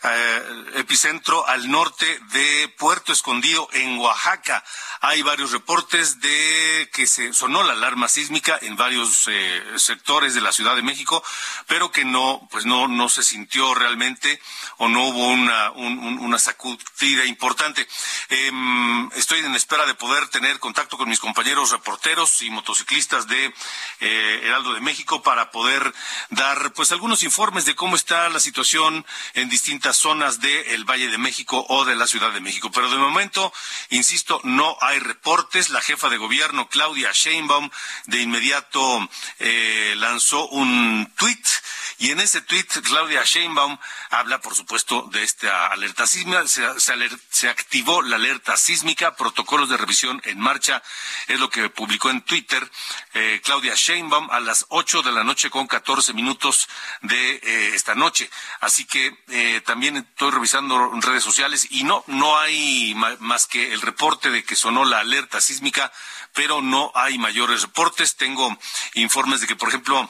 eh, 0.06 0.64
epicentro 0.74 1.46
al 1.46 1.70
norte 1.70 2.06
de 2.32 2.68
Puerto 2.76 3.10
Escondido 3.10 3.68
en 3.72 3.98
Oaxaca. 3.98 4.62
Hay 5.00 5.22
varios 5.22 5.52
reportes 5.52 6.20
de 6.20 6.90
que 6.92 7.06
se 7.06 7.32
sonó 7.32 7.62
la 7.62 7.72
alarma 7.72 8.08
sísmica 8.08 8.58
en 8.60 8.76
varios 8.76 9.28
sectores 9.76 10.34
de 10.34 10.42
la 10.42 10.52
Ciudad 10.52 10.76
de 10.76 10.82
México, 10.82 11.24
pero 11.66 11.90
que 11.90 12.04
no, 12.04 12.46
pues 12.50 12.66
no, 12.66 12.86
no 12.86 13.08
se 13.08 13.22
sintió 13.22 13.74
realmente 13.74 14.40
o 14.76 14.88
no 14.88 15.08
hubo 15.08 15.28
una, 15.28 15.70
una 15.70 16.38
sacudida 16.38 17.24
importante. 17.24 17.86
Em, 18.28 19.10
estoy 19.12 19.40
en 19.40 19.54
espera 19.54 19.86
de 19.86 19.94
poder 19.94 20.28
tener 20.28 20.58
contacto 20.58 20.98
con 20.98 21.08
mis 21.08 21.20
compañeros 21.20 21.70
reporteros 21.70 22.42
y 22.42 22.50
motociclistas 22.50 23.26
de 23.26 23.54
Heraldo 24.00 24.74
de 24.74 24.80
México 24.80 25.22
para 25.22 25.50
poder 25.50 25.94
dar 26.30 26.72
pues 26.74 26.92
algunos 26.92 27.22
informes 27.22 27.64
de 27.64 27.74
cómo 27.74 27.96
está 27.96 28.28
la 28.28 28.40
situación 28.40 29.06
en 29.32 29.48
distintas 29.48 29.93
zonas 29.96 30.40
del 30.40 30.84
Valle 30.84 31.08
de 31.08 31.18
México 31.18 31.64
o 31.68 31.84
de 31.84 31.94
la 31.94 32.06
Ciudad 32.06 32.32
de 32.32 32.40
México. 32.40 32.70
Pero 32.70 32.90
de 32.90 32.98
momento, 32.98 33.52
insisto, 33.90 34.40
no 34.44 34.76
hay 34.80 34.98
reportes. 34.98 35.70
La 35.70 35.80
jefa 35.80 36.08
de 36.08 36.16
gobierno, 36.16 36.68
Claudia 36.68 37.10
Sheinbaum, 37.12 37.70
de 38.06 38.20
inmediato 38.20 39.08
eh, 39.38 39.94
lanzó 39.96 40.48
un 40.48 41.12
tuit 41.16 41.46
y 41.98 42.10
en 42.10 42.20
ese 42.20 42.40
tuit 42.40 42.70
Claudia 42.82 43.22
Sheinbaum 43.24 43.78
habla, 44.10 44.40
por 44.40 44.54
supuesto, 44.54 45.08
de 45.12 45.22
esta 45.22 45.66
alerta 45.68 46.06
sísmica. 46.06 46.44
Se, 46.46 47.48
activó 47.48 48.02
la 48.02 48.16
alerta 48.16 48.56
sísmica, 48.56 49.14
protocolos 49.14 49.68
de 49.68 49.76
revisión 49.76 50.20
en 50.24 50.40
marcha, 50.40 50.82
es 51.28 51.38
lo 51.38 51.50
que 51.50 51.70
publicó 51.70 52.10
en 52.10 52.22
Twitter 52.22 52.68
eh, 53.12 53.40
Claudia 53.44 53.74
Sheinbaum 53.74 54.30
a 54.30 54.40
las 54.40 54.66
8 54.70 55.02
de 55.02 55.12
la 55.12 55.24
noche 55.24 55.50
con 55.50 55.66
14 55.66 56.12
minutos 56.14 56.68
de 57.02 57.36
eh, 57.36 57.74
esta 57.74 57.94
noche. 57.94 58.28
Así 58.60 58.84
que 58.86 59.16
eh, 59.28 59.60
estoy 59.88 60.30
revisando 60.30 60.90
redes 61.00 61.22
sociales 61.22 61.68
y 61.70 61.84
no, 61.84 62.04
no 62.06 62.38
hay 62.38 62.94
más 63.20 63.46
que 63.46 63.72
el 63.72 63.80
reporte 63.80 64.30
de 64.30 64.44
que 64.44 64.56
sonó 64.56 64.84
la 64.84 65.00
alerta 65.00 65.40
sísmica, 65.40 65.92
pero 66.32 66.62
no 66.62 66.92
hay 66.94 67.18
mayores 67.18 67.62
reportes. 67.62 68.16
Tengo 68.16 68.56
informes 68.94 69.40
de 69.40 69.46
que, 69.46 69.56
por 69.56 69.68
ejemplo, 69.68 70.08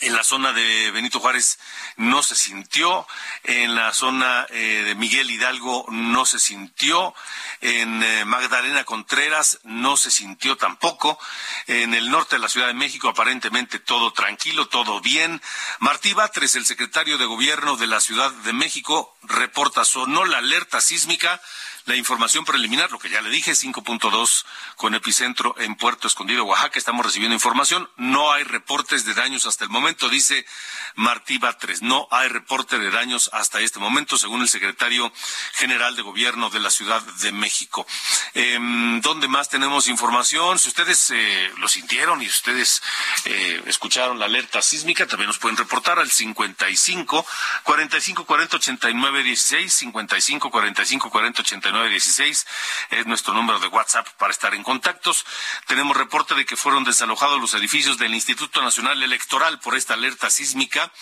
en 0.00 0.14
la 0.14 0.24
zona 0.24 0.52
de 0.52 0.90
Benito 0.90 1.20
Juárez 1.20 1.58
no 1.96 2.22
se 2.22 2.34
sintió, 2.34 3.06
en 3.44 3.74
la 3.74 3.92
zona 3.92 4.46
eh, 4.50 4.82
de 4.84 4.94
Miguel 4.94 5.30
Hidalgo 5.30 5.86
no 5.90 6.26
se 6.26 6.38
sintió, 6.38 7.14
en 7.60 8.02
eh, 8.02 8.24
Magdalena 8.24 8.84
Contreras 8.84 9.60
no 9.64 9.96
se 9.96 10.10
sintió 10.10 10.56
tampoco, 10.56 11.18
en 11.66 11.94
el 11.94 12.10
norte 12.10 12.36
de 12.36 12.40
la 12.40 12.48
Ciudad 12.48 12.68
de 12.68 12.74
México 12.74 13.08
aparentemente 13.08 13.78
todo 13.78 14.12
tranquilo, 14.12 14.68
todo 14.68 15.00
bien. 15.00 15.40
Martí 15.78 16.12
Batres, 16.14 16.56
el 16.56 16.66
secretario 16.66 17.18
de 17.18 17.26
Gobierno 17.26 17.76
de 17.76 17.86
la 17.86 18.00
Ciudad 18.00 18.30
de 18.30 18.52
México, 18.52 19.16
reporta 19.22 19.84
sonó 19.84 20.24
la 20.24 20.38
alerta 20.38 20.80
sísmica 20.80 21.40
la 21.86 21.96
información 21.96 22.44
preliminar, 22.44 22.90
lo 22.90 22.98
que 22.98 23.08
ya 23.08 23.20
le 23.20 23.30
dije, 23.30 23.52
5.2 23.52 24.44
con 24.76 24.94
epicentro 24.94 25.54
en 25.58 25.76
Puerto 25.76 26.06
Escondido, 26.06 26.44
Oaxaca. 26.44 26.78
Estamos 26.78 27.04
recibiendo 27.04 27.34
información. 27.34 27.88
No 27.96 28.32
hay 28.32 28.44
reportes 28.44 29.04
de 29.04 29.14
daños 29.14 29.46
hasta 29.46 29.64
el 29.64 29.70
momento, 29.70 30.08
dice 30.08 30.46
Martí 30.94 31.38
Batres. 31.38 31.82
No 31.82 32.08
hay 32.10 32.28
reporte 32.28 32.78
de 32.78 32.90
daños 32.90 33.30
hasta 33.32 33.60
este 33.60 33.78
momento, 33.78 34.16
según 34.16 34.42
el 34.42 34.48
secretario 34.48 35.12
general 35.54 35.96
de 35.96 36.02
Gobierno 36.02 36.50
de 36.50 36.60
la 36.60 36.70
Ciudad 36.70 37.02
de 37.02 37.32
México. 37.32 37.86
Em, 38.34 39.00
¿Dónde 39.00 39.28
más 39.28 39.48
tenemos 39.48 39.88
información? 39.88 40.58
Si 40.58 40.68
ustedes 40.68 41.10
eh, 41.10 41.52
lo 41.58 41.68
sintieron 41.68 42.22
y 42.22 42.26
ustedes 42.26 42.82
eh, 43.24 43.62
escucharon 43.66 44.18
la 44.18 44.26
alerta 44.26 44.62
sísmica, 44.62 45.06
también 45.06 45.28
nos 45.28 45.38
pueden 45.38 45.56
reportar 45.56 45.98
al 45.98 46.10
55 46.10 47.26
45 47.64 48.24
40 48.24 48.56
89 48.56 49.22
16, 49.22 49.72
55 49.72 50.50
45 50.50 51.10
40 51.10 51.42
89 51.42 51.79
916 51.80 52.46
es 52.90 53.06
nuestro 53.06 53.32
número 53.34 53.58
de 53.58 53.68
WhatsApp 53.68 54.06
para 54.18 54.32
estar 54.32 54.54
en 54.54 54.62
contactos. 54.62 55.24
Tenemos 55.66 55.96
reporte 55.96 56.34
de 56.34 56.44
que 56.44 56.56
fueron 56.56 56.84
desalojados 56.84 57.40
los 57.40 57.54
edificios 57.54 57.98
del 57.98 58.14
Instituto 58.14 58.62
Nacional 58.62 59.02
Electoral 59.02 59.58
por 59.60 59.76
esta 59.76 59.94
alerta 59.94 60.28
sísmica. 60.30 60.92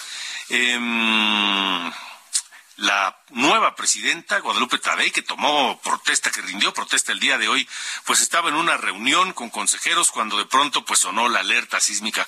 Eh, 0.48 0.78
la 2.78 3.18
nueva 3.30 3.74
presidenta, 3.74 4.38
Guadalupe 4.38 4.78
Tadei, 4.78 5.10
que 5.10 5.22
tomó 5.22 5.80
protesta, 5.82 6.30
que 6.30 6.40
rindió 6.42 6.72
protesta 6.72 7.10
el 7.10 7.18
día 7.18 7.36
de 7.36 7.48
hoy, 7.48 7.68
pues 8.04 8.20
estaba 8.20 8.48
en 8.50 8.54
una 8.54 8.76
reunión 8.76 9.32
con 9.32 9.50
consejeros 9.50 10.12
cuando 10.12 10.38
de 10.38 10.46
pronto 10.46 10.84
pues 10.84 11.00
sonó 11.00 11.28
la 11.28 11.40
alerta 11.40 11.80
sísmica. 11.80 12.26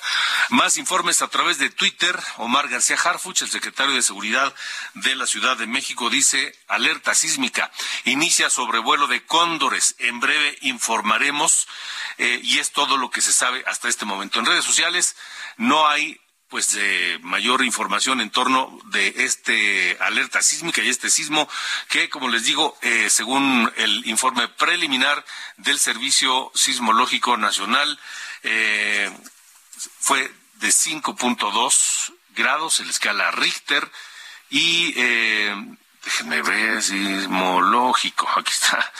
Más 0.49 0.77
informes 0.77 1.21
a 1.21 1.29
través 1.29 1.57
de 1.57 1.69
Twitter. 1.69 2.19
Omar 2.35 2.67
García 2.67 2.97
Harfuch, 3.01 3.43
el 3.43 3.49
secretario 3.49 3.95
de 3.95 4.01
Seguridad 4.01 4.53
de 4.95 5.15
la 5.15 5.25
Ciudad 5.25 5.55
de 5.55 5.67
México, 5.67 6.09
dice 6.09 6.53
alerta 6.67 7.15
sísmica. 7.15 7.71
Inicia 8.03 8.49
sobrevuelo 8.49 9.07
de 9.07 9.25
cóndores. 9.25 9.95
En 9.99 10.19
breve 10.19 10.57
informaremos 10.63 11.69
eh, 12.17 12.41
y 12.43 12.59
es 12.59 12.71
todo 12.71 12.97
lo 12.97 13.09
que 13.09 13.21
se 13.21 13.31
sabe 13.31 13.63
hasta 13.67 13.87
este 13.87 14.03
momento. 14.03 14.39
En 14.39 14.45
redes 14.45 14.65
sociales 14.65 15.15
no 15.55 15.87
hay 15.87 16.19
pues 16.51 16.73
de 16.73 17.17
mayor 17.23 17.63
información 17.63 18.19
en 18.19 18.29
torno 18.29 18.77
de 18.87 19.13
este 19.15 19.97
alerta 20.01 20.41
sísmica 20.41 20.83
y 20.83 20.89
este 20.89 21.09
sismo 21.09 21.47
que 21.87 22.09
como 22.09 22.27
les 22.27 22.43
digo 22.43 22.77
eh, 22.81 23.09
según 23.09 23.71
el 23.77 24.05
informe 24.05 24.49
preliminar 24.49 25.25
del 25.55 25.79
servicio 25.79 26.51
sismológico 26.53 27.37
nacional 27.37 27.97
eh, 28.43 29.09
fue 29.99 30.29
de 30.55 30.67
5.2 30.67 32.13
grados 32.35 32.81
en 32.81 32.87
la 32.87 32.91
escala 32.91 33.31
Richter 33.31 33.89
y 34.49 34.93
eh, 34.97 35.55
déjenme 36.03 36.41
ver 36.41 36.83
sismológico 36.83 38.27
aquí 38.35 38.51
está. 38.51 38.93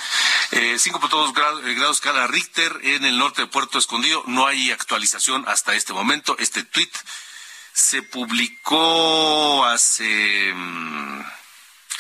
5.2 0.52 1.34
grados, 1.34 1.62
grados 1.64 1.98
escala 1.98 2.28
Richter 2.28 2.80
en 2.84 3.06
el 3.06 3.18
norte 3.18 3.44
de 3.44 3.48
Puerto 3.48 3.78
Escondido. 3.78 4.22
No 4.28 4.48
hay 4.48 4.72
actualización 4.72 5.46
hasta 5.48 5.76
este 5.76 5.94
momento. 5.94 6.36
Este 6.40 6.64
tweet 6.64 6.92
se 7.74 8.04
publicó 8.04 9.66
hace 9.66 10.54
mm, 10.54 11.22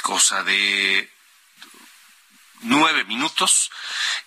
cosa 0.04 0.44
de 0.44 1.10
nueve 2.62 3.04
minutos 3.06 3.72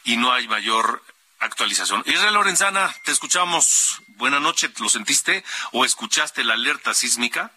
y 0.04 0.16
no 0.16 0.32
hay 0.32 0.48
mayor 0.48 1.02
actualización. 1.40 2.02
Israel 2.06 2.34
Lorenzana, 2.34 2.92
te 3.04 3.12
escuchamos. 3.12 4.02
Buenas 4.16 4.40
noches, 4.40 4.78
¿lo 4.80 4.88
sentiste 4.88 5.44
o 5.72 5.84
escuchaste 5.84 6.44
la 6.44 6.54
alerta 6.54 6.94
sísmica? 6.94 7.52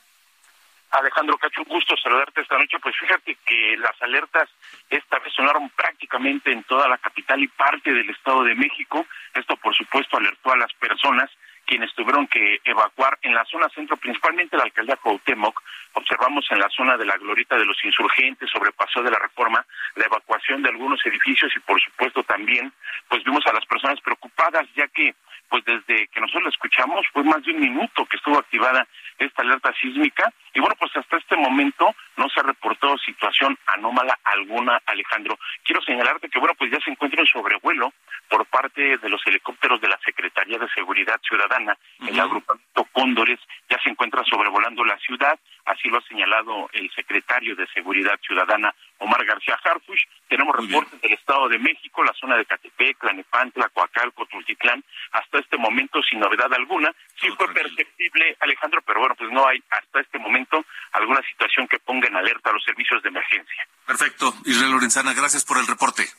Alejandro 0.92 1.38
Cacho, 1.38 1.62
un 1.62 1.68
gusto 1.68 1.96
saludarte 1.98 2.42
esta 2.42 2.58
noche. 2.58 2.80
Pues 2.80 2.96
fíjate 2.98 3.38
que 3.46 3.76
las 3.78 4.02
alertas 4.02 4.50
esta 4.90 5.20
vez 5.20 5.34
sonaron 5.34 5.70
prácticamente 5.72 6.52
en 6.52 6.64
toda 6.64 6.88
la 6.88 6.98
capital 6.98 7.42
y 7.44 7.48
parte 7.48 7.94
del 7.94 8.10
Estado 8.10 8.44
de 8.44 8.56
México. 8.56 9.06
Esto, 9.34 9.58
por 9.58 9.76
supuesto, 9.76 10.18
alertó 10.18 10.52
a 10.52 10.58
las 10.58 10.74
personas 10.74 11.30
quienes 11.68 11.94
tuvieron 11.94 12.28
que 12.28 12.60
evacuar 12.64 13.20
en 13.22 13.36
la 13.36 13.46
zona 13.46 13.70
centro, 13.70 13.98
principalmente 13.98 14.58
la 14.58 14.64
alcaldía 14.64 14.96
Cuauhtémoc. 14.96 15.62
Observamos 15.94 16.46
en 16.50 16.60
la 16.60 16.70
zona 16.70 16.98
de 16.98 17.06
la 17.06 17.18
glorieta 17.18 17.58
de 17.58 17.66
los 17.66 17.78
insurgentes, 17.84 18.50
sobre 18.50 18.72
Paso 18.72 19.04
de 19.04 19.12
la 19.12 19.20
Reforma, 19.20 19.66
la 19.96 20.06
evacuación 20.06 20.64
de 20.64 20.70
algunos 20.70 21.06
edificios 21.06 21.52
y, 21.56 21.60
por 21.60 21.80
supuesto, 21.82 22.24
también, 22.24 22.72
pues 23.10 23.24
vimos 23.24 23.46
a 23.46 23.54
las 23.54 23.66
personas 23.66 24.00
preocupadas, 24.02 24.66
ya 24.76 24.88
que 24.88 25.14
pues 25.50 25.64
desde 25.64 26.08
que 26.08 26.20
nosotros 26.20 26.44
la 26.44 26.50
escuchamos 26.50 27.06
fue 27.14 27.24
más 27.24 27.42
de 27.44 27.52
un 27.54 27.62
minuto 27.62 28.06
que 28.06 28.18
estuvo 28.18 28.38
activada 28.38 28.86
esta 29.18 29.44
alerta 29.44 29.74
sísmica 29.80 30.34
y 30.54 30.60
bueno, 30.60 30.76
pues 30.80 30.96
hasta 30.96 31.18
este 31.18 31.36
momento 31.36 31.94
no 32.18 32.30
se 32.30 32.40
ha 32.40 32.44
reportado 32.44 32.98
situación 32.98 33.58
anómala 33.68 34.18
alguna, 34.24 34.82
Alejandro. 34.86 35.38
Quiero 35.64 35.82
señalarte 35.82 36.30
que 36.30 36.40
bueno, 36.40 36.56
pues 36.56 36.72
ya 36.72 36.80
se 36.80 36.92
encuentra 36.92 37.22
un 37.22 37.28
sobrevuelo 37.28 37.94
por 38.30 38.46
parte 38.48 38.98
de 38.98 39.10
los 39.10 39.22
helicópteros 39.26 39.80
de 39.82 39.88
la 39.88 40.00
Secretaría 40.04 40.58
de 40.58 40.70
Seguridad 40.70 41.20
Ciudadana, 41.22 41.78
el 42.00 42.20
agrupamiento 42.20 42.88
Cóndores 42.92 43.40
ya 43.70 43.78
se 43.84 43.90
encuentra 43.90 44.24
sobrevolando 44.24 44.84
la 44.84 44.98
ciudad, 44.98 45.38
así 45.66 45.90
lo 45.90 45.98
ha 45.98 46.02
señalado 46.02 46.70
el 46.74 46.90
secretario 46.92 47.56
de 47.56 47.68
Seguridad 47.68 48.20
Ciudadana, 48.22 48.74
Omar 49.00 49.24
García 49.26 49.60
Harfush. 49.64 50.04
Tenemos 50.28 50.56
reportes 50.56 51.00
del 51.02 51.14
Estado 51.14 51.48
de 51.50 51.60
México, 51.60 52.04
la 52.04 52.14
zona 52.14 52.38
de 52.38 52.46
Catepec, 52.46 52.98
Tlanepantla, 53.00 53.70
Coacalco, 53.70 54.26
Tultitlán, 54.26 54.84
hasta 55.12 55.40
este 55.40 55.58
momento 55.58 56.02
sin 56.04 56.20
novedad 56.20 56.52
alguna. 56.54 56.94
Sí 57.16 57.28
fue 57.38 57.54
perceptible, 57.54 58.38
Alejandro, 58.40 58.82
pero 58.86 59.00
bueno, 59.00 59.16
pues 59.16 59.32
no 59.32 59.46
hay 59.48 59.62
hasta 59.70 60.00
este 60.00 60.18
momento 60.20 60.47
alguna 60.94 61.22
situación 61.30 61.68
que 61.68 61.80
ponga 61.80 62.08
en 62.08 62.16
alerta 62.16 62.50
a 62.50 62.54
los 62.54 62.64
servicios 62.64 63.02
de 63.04 63.10
emergencia. 63.10 63.68
Perfecto. 63.86 64.36
Israel 64.46 64.72
Lorenzana, 64.72 65.14
gracias 65.14 65.46
por 65.46 65.58
el 65.58 65.68
reporte. 65.68 66.10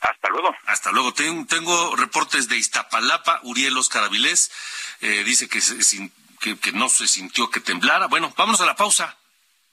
Hasta 0.00 0.28
luego. 0.30 0.54
Hasta 0.66 0.90
luego. 0.90 1.14
Tengo, 1.14 1.96
reportes 1.96 2.48
de 2.48 2.56
Iztapalapa, 2.56 3.40
Uriel 3.44 3.76
Oscar 3.78 4.04
Avilés, 4.04 4.50
eh, 5.00 5.22
dice 5.24 5.48
que, 5.48 5.60
que, 6.40 6.58
que 6.58 6.72
no 6.72 6.88
se 6.88 7.06
sintió 7.06 7.50
que 7.50 7.60
temblara. 7.60 8.06
Bueno, 8.08 8.32
vamos 8.36 8.60
a 8.60 8.66
la 8.66 8.74
pausa. 8.74 9.16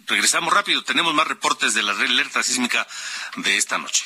Regresamos 0.06 0.54
rápido. 0.54 0.84
Tenemos 0.84 1.13
más 1.13 1.28
reportes 1.28 1.74
de 1.74 1.84
la 1.84 1.92
alerta 1.92 2.44
sísmica 2.44 2.88
de 3.38 3.58
esta 3.58 3.78
noche. 3.78 4.06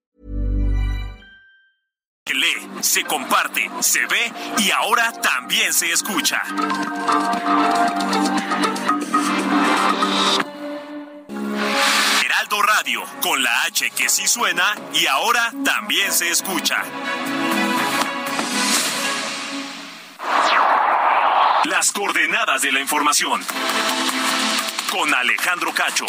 Lee, 2.33 2.69
se 2.81 3.03
comparte, 3.03 3.69
se 3.79 4.05
ve 4.05 4.31
y 4.59 4.71
ahora 4.71 5.11
también 5.21 5.73
se 5.73 5.91
escucha. 5.91 6.41
Heraldo 12.25 12.61
Radio, 12.61 13.03
con 13.21 13.41
la 13.41 13.63
H 13.63 13.89
que 13.91 14.09
sí 14.09 14.27
suena 14.27 14.75
y 14.93 15.05
ahora 15.07 15.51
también 15.63 16.11
se 16.11 16.29
escucha. 16.29 16.83
Las 21.65 21.91
coordenadas 21.91 22.61
de 22.61 22.71
la 22.71 22.79
información. 22.79 23.41
Con 24.91 25.13
Alejandro 25.13 25.73
Cacho. 25.73 26.05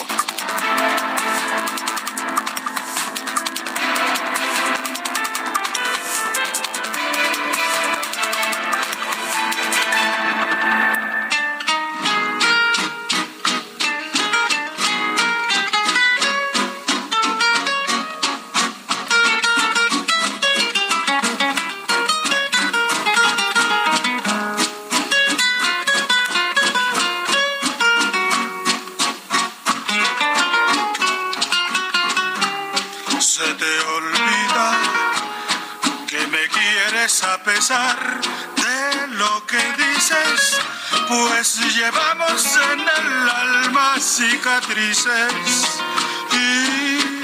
Pues 41.12 41.58
llevamos 41.74 42.56
en 42.72 42.80
el 42.80 43.28
alma 43.28 44.00
cicatrices 44.00 45.80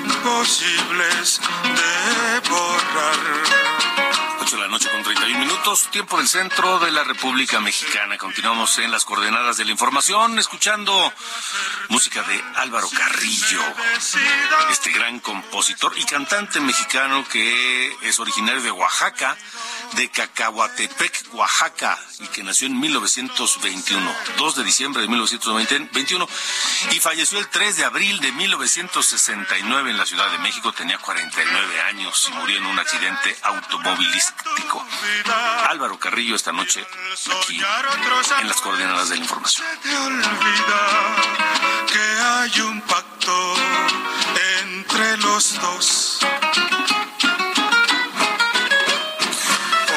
imposibles 0.05 1.41
de 1.63 2.51
borrar. 2.51 3.19
De 4.51 4.57
la 4.57 4.69
noche 4.69 4.89
con 4.91 5.03
31 5.29 5.45
minutos, 5.45 5.91
tiempo 5.91 6.17
del 6.17 6.27
centro 6.27 6.79
de 6.79 6.91
la 6.91 7.05
República 7.05 7.61
Mexicana. 7.61 8.17
Continuamos 8.17 8.79
en 8.79 8.91
las 8.91 9.05
coordenadas 9.05 9.59
de 9.59 9.67
la 9.67 9.73
información, 9.73 10.39
escuchando 10.39 11.13
música 11.91 12.23
de 12.23 12.43
Álvaro 12.57 12.89
Carrillo, 12.89 13.61
este 14.71 14.91
gran 14.91 15.21
compositor 15.21 15.93
y 15.99 16.05
cantante 16.05 16.61
mexicano 16.61 17.27
que 17.29 17.95
es 18.03 18.19
originario 18.19 18.63
de 18.63 18.71
Oaxaca, 18.71 19.37
de 19.97 20.09
Cacahuatepec, 20.09 21.35
Oaxaca, 21.35 21.99
y 22.21 22.27
que 22.29 22.43
nació 22.43 22.67
en 22.67 22.81
1921, 22.81 24.15
2 24.37 24.57
de 24.57 24.65
diciembre 24.65 25.03
de 25.03 25.09
1921, 25.09 26.29
y 26.93 27.01
falleció 27.01 27.39
el 27.39 27.49
3 27.49 27.77
de 27.77 27.85
abril 27.85 28.19
de 28.21 28.33
1969 28.33 29.91
en 29.91 29.99
la 29.99 30.07
Ciudad 30.07 30.31
de 30.31 30.39
México. 30.39 30.73
Tenía 30.73 30.99
49 30.99 31.81
años 31.83 32.29
y 32.31 32.33
murió 32.35 32.59
en 32.59 32.67
un 32.67 32.79
accidente 32.79 33.37
automovilístico. 33.43 34.87
Álvaro 35.69 35.99
Carrillo 35.99 36.37
esta 36.37 36.53
noche 36.53 36.87
aquí 37.41 37.61
en 38.41 38.49
las 38.49 38.61
coordenadas 38.61 39.09
de 39.09 39.17
la 39.17 39.23
información. 39.23 39.67
te 39.83 39.97
olvida 39.97 41.17
que 41.93 41.99
hay 41.99 42.61
un 42.61 42.81
pacto 42.83 43.55
entre 44.63 45.17
los 45.19 45.61
dos. 45.61 46.19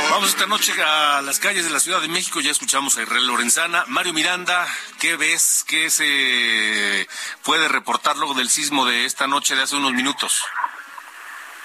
Vamos 0.09 0.29
esta 0.29 0.45
noche 0.45 0.73
a 0.83 1.21
las 1.21 1.39
calles 1.39 1.63
de 1.65 1.71
la 1.71 1.79
Ciudad 1.79 2.01
de 2.01 2.07
México. 2.07 2.41
Ya 2.41 2.51
escuchamos 2.51 2.97
a 2.97 3.03
Israel 3.03 3.25
Lorenzana. 3.27 3.85
Mario 3.87 4.13
Miranda, 4.13 4.67
¿qué 4.99 5.15
ves? 5.15 5.63
¿Qué 5.67 5.89
se 5.89 7.07
puede 7.43 7.67
reportar 7.67 8.17
luego 8.17 8.33
del 8.33 8.49
sismo 8.49 8.85
de 8.85 9.05
esta 9.05 9.27
noche 9.27 9.55
de 9.55 9.63
hace 9.63 9.75
unos 9.75 9.93
minutos? 9.93 10.43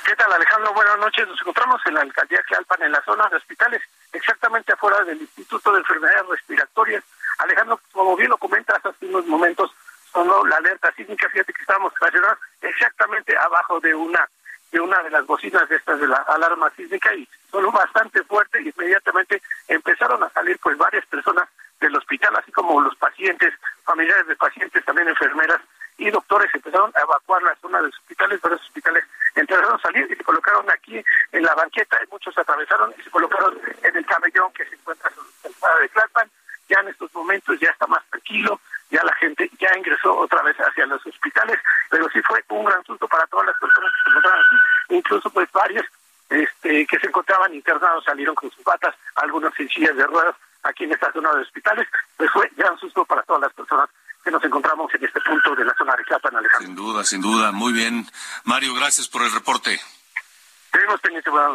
¿Qué 0.07 0.15
tal, 0.15 0.33
Alejandro? 0.33 0.73
Buenas 0.73 0.99
noches. 0.99 1.27
Nos 1.27 1.41
encontramos 1.41 1.81
en 1.85 1.95
la 1.95 2.03
alcaldía 2.03 2.41
Tlalpan, 2.47 2.81
en 2.81 2.93
la 2.93 3.03
zona 3.03 3.29
de 3.29 3.39
hospitales, 3.39 3.83
exactamente 4.13 4.73
afuera 4.73 5.03
del 5.03 5.21
Instituto 5.21 5.73
de 5.73 5.81
Enfermedades 5.81 6.29
Respiratorias. 6.29 7.03
Alejandro, 7.39 7.81
como 7.91 8.15
bien 8.15 8.31
lo 8.31 8.39
comentas 8.39 8.79
hace 8.87 9.05
unos 9.07 9.27
momentos, 9.27 9.75
sonó 10.13 10.47
la 10.47 10.59
alerta 10.59 10.93
sísmica. 10.93 11.29
Fíjate 11.29 11.53
que 11.53 11.61
estábamos 11.61 11.93
estacionados 11.93 12.39
exactamente 12.61 13.37
abajo 13.37 13.81
de 13.81 13.97
una 13.97 14.29
de 14.71 14.81
una 14.81 15.03
de 15.03 15.11
las 15.11 15.27
bocinas 15.27 15.69
de 15.69 15.75
estas 15.75 15.99
de 15.99 16.07
la 16.07 16.19
alarma 16.19 16.71
sísmica 16.77 17.13
y 17.13 17.29
sonó 17.51 17.73
bastante 17.73 18.23
fuerte 18.23 18.63
y 18.63 18.73
inmediatamente 18.77 19.43
empezaron 19.67 20.23
a 20.23 20.31
salir 20.31 20.57
pues 20.63 20.79
varias 20.79 21.05
personas 21.07 21.49
del 21.81 21.97
hospital, 21.97 22.37
así 22.37 22.53
como 22.53 22.81
los 22.81 22.95
pacientes, 22.95 23.53
familiares 23.85 24.29
de 24.29 24.37
pacientes, 24.37 24.85
también 24.85 25.09
enfermeras 25.09 25.61
y 25.99 26.11
doctores 26.11 26.51
empezaron 26.55 26.93
a 26.95 27.01
evacuar 27.01 27.43
la 27.43 27.57
zona 27.57 27.79
de 27.79 27.85
los 27.87 27.99
hospitales, 27.99 28.41
varios 28.41 28.61
hospitales 28.63 29.05
empezaron 29.35 29.75
a 29.75 29.79
salir 29.79 30.11
y 30.11 30.17
se 30.17 30.25
colocaron 30.25 30.69
aquí 30.71 31.03
en 31.33 31.43
la 31.43 31.55
banqueta, 31.55 31.99
y 32.03 32.11
muchos 32.11 32.37
atravesaron 32.37 32.95
y 32.99 33.03
se 33.03 33.11
colocaron 33.11 33.59
en 33.83 33.97
el 33.97 34.07
camellón 34.07 34.53
que 34.53 34.65
se 34.67 34.75
encuentra 34.75 35.11
en 35.45 35.53
la 35.61 35.81
de 35.81 35.89
Tlalpan. 35.89 36.31
Ya 36.69 36.81
en 36.81 36.89
estos 36.89 37.15
momentos 37.15 37.61
ya 37.61 37.71
está 37.71 37.87
más 37.87 38.05
tranquilo, 38.11 38.61
ya 38.91 39.03
la 39.05 39.15
gente 39.17 39.49
ya 39.59 39.69
ingresó 39.77 40.17
otra 40.17 40.43
vez 40.43 40.57
hacia 40.57 40.87
los 40.87 41.05
hospitales, 41.07 41.59
pero 41.91 42.09
sí 42.11 42.21
fue 42.23 42.43
un 42.49 42.65
gran 42.65 42.83
susto 42.85 43.07
para 43.07 43.27
todas 43.29 43.47
las 43.47 43.59
personas 43.59 43.93
que 43.93 44.03
se 44.03 44.11
encontraban 44.11 44.41
aquí, 44.41 44.97
incluso 44.97 45.31
pues 45.31 45.53
varios 45.53 45.87
este, 46.29 46.87
que 46.87 46.99
se 46.99 47.07
encontraban 47.07 47.55
internados 47.55 48.05
salieron 48.05 48.35
con 48.35 48.51
sus 48.51 48.65
patas, 48.65 48.95
algunos 49.15 49.53
en 49.61 49.69
sillas 49.69 49.97
de 49.97 50.07
ruedas 50.07 50.35
aquí 50.65 50.85
en 50.85 50.93
esta 50.93 51.13
zona 51.13 51.33
de 51.35 51.43
hospitales, 51.43 51.87
pues 52.17 52.31
fue 52.33 52.51
gran 52.57 52.77
susto 52.79 53.05
para 53.05 53.23
todas 53.23 53.43
las 53.43 53.53
personas 53.53 53.89
que 54.25 54.33
nos 54.33 54.43
encontramos 54.43 54.93
en 54.93 55.05
este 55.05 55.21
punto 55.21 55.55
de 55.55 55.65
la 55.65 55.75
zona 55.75 55.95
de 55.95 56.05
Chiapas, 56.05 56.35
Alejandro. 56.35 56.67
Sin 57.07 57.21
duda, 57.21 57.53
muy 57.53 57.73
bien. 57.73 58.11
Mario, 58.43 58.75
gracias 58.75 59.07
por 59.07 59.23
el 59.23 59.31
reporte. 59.31 59.81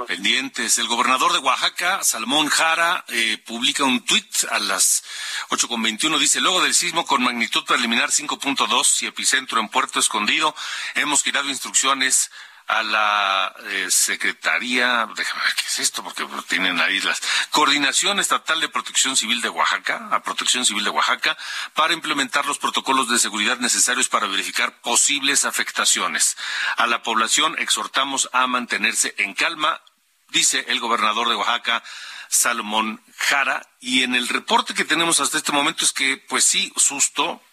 Pendientes. 0.08 0.78
El 0.78 0.88
gobernador 0.88 1.34
de 1.34 1.40
Oaxaca, 1.40 2.02
Salmón 2.04 2.48
Jara, 2.48 3.04
eh, 3.10 3.38
publica 3.46 3.84
un 3.84 4.06
tuit 4.06 4.34
a 4.50 4.60
las 4.60 5.04
8.21. 5.50 6.18
Dice, 6.20 6.40
luego 6.40 6.64
del 6.64 6.74
sismo 6.74 7.06
con 7.06 7.22
magnitud 7.22 7.66
preliminar 7.66 8.12
5.2 8.12 9.04
y 9.04 9.08
epicentro 9.08 9.60
en 9.60 9.68
Puerto 9.68 10.00
Escondido, 10.00 10.56
hemos 10.96 11.22
girado 11.22 11.50
instrucciones 11.50 12.32
a 12.72 12.84
la 12.84 13.54
eh, 13.66 13.88
Secretaría, 13.90 15.06
déjame 15.14 15.44
ver 15.44 15.56
qué 15.56 15.64
es 15.68 15.80
esto, 15.80 16.02
porque 16.04 16.26
tienen 16.48 16.80
ahí 16.80 17.02
las 17.02 17.22
Coordinación 17.52 18.18
Estatal 18.22 18.62
de 18.62 18.70
Protección 18.70 19.18
Civil 19.18 19.42
de 19.42 19.50
Oaxaca, 19.50 20.08
a 20.10 20.24
Protección 20.24 20.66
Civil 20.66 20.86
de 20.86 20.90
Oaxaca, 20.90 21.38
para 21.74 21.94
implementar 21.94 22.46
los 22.46 22.60
protocolos 22.60 23.10
de 23.10 23.20
seguridad 23.20 23.58
necesarios 23.58 24.08
para 24.08 24.28
verificar 24.28 24.80
posibles 24.80 25.44
afectaciones. 25.44 26.38
A 26.78 26.88
la 26.88 27.04
población 27.04 27.58
exhortamos 27.60 28.30
a 28.32 28.48
mantenerse 28.48 29.16
en 29.18 29.34
calma, 29.34 29.82
dice 30.30 30.64
el 30.70 30.80
gobernador 30.80 31.28
de 31.28 31.36
Oaxaca, 31.36 31.84
Salomón 32.30 33.04
Jara, 33.18 33.68
y 33.82 34.04
en 34.04 34.16
el 34.16 34.30
reporte 34.30 34.74
que 34.74 34.86
tenemos 34.86 35.20
hasta 35.20 35.38
este 35.38 35.52
momento 35.52 35.84
es 35.84 35.92
que, 35.92 36.16
pues 36.30 36.46
sí, 36.46 36.72
susto, 36.78 37.44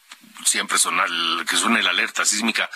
siempre 0.44 0.78
suena 0.78 1.04
que 1.48 1.56
suene 1.56 1.82
la 1.82 1.90
alerta 1.90 2.24
sísmica 2.24 2.70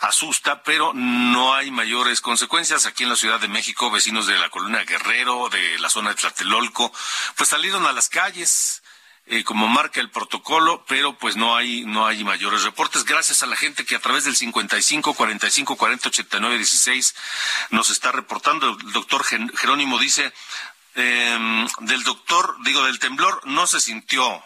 asusta, 0.00 0.62
pero 0.62 0.92
no 0.94 1.54
hay 1.54 1.70
mayores 1.70 2.20
consecuencias. 2.20 2.86
Aquí 2.86 3.04
en 3.04 3.10
la 3.10 3.16
Ciudad 3.16 3.40
de 3.40 3.48
México, 3.48 3.90
vecinos 3.90 4.26
de 4.26 4.38
la 4.38 4.50
colonia 4.50 4.84
Guerrero, 4.84 5.48
de 5.48 5.78
la 5.78 5.88
zona 5.88 6.10
de 6.10 6.16
Tlatelolco, 6.16 6.92
pues 7.36 7.48
salieron 7.48 7.86
a 7.86 7.92
las 7.92 8.08
calles. 8.08 8.82
Eh, 9.26 9.44
como 9.44 9.68
marca 9.68 10.00
el 10.00 10.10
protocolo, 10.10 10.84
pero 10.88 11.16
pues 11.16 11.36
no 11.36 11.54
hay 11.54 11.84
no 11.84 12.06
hay 12.06 12.24
mayores 12.24 12.64
reportes. 12.64 13.04
Gracias 13.04 13.44
a 13.44 13.46
la 13.46 13.54
gente 13.54 13.84
que 13.84 13.94
a 13.94 14.00
través 14.00 14.24
del 14.24 14.34
55 14.34 15.14
45 15.14 15.76
40 15.76 16.08
89 16.08 16.56
16 16.56 17.14
nos 17.70 17.90
está 17.90 18.10
reportando. 18.10 18.70
El 18.70 18.92
doctor 18.92 19.22
Jerónimo 19.24 20.00
dice 20.00 20.32
em, 20.96 21.68
del 21.82 22.02
doctor, 22.02 22.56
digo 22.64 22.82
del 22.82 22.98
temblor 22.98 23.40
no 23.46 23.68
se 23.68 23.80
sintió 23.80 24.42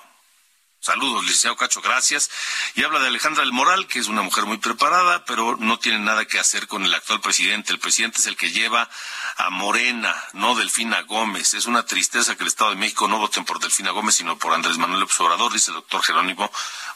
Saludos, 0.86 1.24
licenciado 1.24 1.56
Cacho, 1.56 1.82
gracias. 1.82 2.30
Y 2.76 2.84
habla 2.84 3.00
de 3.00 3.08
Alejandra 3.08 3.42
del 3.42 3.52
Moral, 3.52 3.88
que 3.88 3.98
es 3.98 4.06
una 4.06 4.22
mujer 4.22 4.44
muy 4.44 4.58
preparada, 4.58 5.24
pero 5.24 5.56
no 5.58 5.80
tiene 5.80 5.98
nada 5.98 6.26
que 6.26 6.38
hacer 6.38 6.68
con 6.68 6.84
el 6.84 6.94
actual 6.94 7.20
presidente. 7.20 7.72
El 7.72 7.80
presidente 7.80 8.20
es 8.20 8.26
el 8.26 8.36
que 8.36 8.52
lleva 8.52 8.88
a 9.36 9.50
Morena, 9.50 10.14
no 10.34 10.54
Delfina 10.54 11.02
Gómez. 11.02 11.54
Es 11.54 11.66
una 11.66 11.84
tristeza 11.84 12.36
que 12.36 12.44
el 12.44 12.46
Estado 12.46 12.70
de 12.70 12.76
México 12.76 13.08
no 13.08 13.18
voten 13.18 13.44
por 13.44 13.58
Delfina 13.58 13.90
Gómez, 13.90 14.14
sino 14.14 14.38
por 14.38 14.54
Andrés 14.54 14.78
Manuel 14.78 15.00
López 15.00 15.18
Obrador, 15.18 15.52
dice 15.52 15.72
el 15.72 15.74
doctor 15.74 16.04
Jerónimo. 16.04 16.48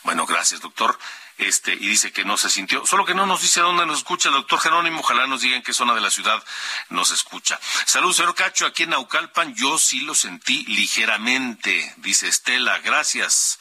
Bueno, 0.04 0.24
gracias, 0.24 0.60
doctor. 0.60 0.96
Este, 1.38 1.72
y 1.72 1.88
dice 1.88 2.12
que 2.12 2.24
no 2.24 2.36
se 2.36 2.48
sintió, 2.48 2.86
solo 2.86 3.04
que 3.04 3.14
no 3.14 3.26
nos 3.26 3.42
dice 3.42 3.60
dónde 3.60 3.86
nos 3.86 3.98
escucha 3.98 4.28
el 4.28 4.34
doctor 4.34 4.60
Jerónimo, 4.60 5.00
ojalá 5.00 5.26
nos 5.26 5.40
digan 5.40 5.62
qué 5.62 5.72
zona 5.72 5.94
de 5.94 6.00
la 6.02 6.10
ciudad 6.12 6.44
nos 6.90 7.10
escucha. 7.10 7.58
Saludos, 7.86 8.16
señor 8.16 8.34
Cacho, 8.36 8.66
aquí 8.66 8.82
en 8.82 8.90
Naucalpan 8.90 9.54
yo 9.56 9.78
sí 9.78 10.02
lo 10.02 10.14
sentí 10.14 10.64
ligeramente, 10.66 11.94
dice 11.96 12.28
Estela, 12.28 12.78
gracias. 12.80 13.58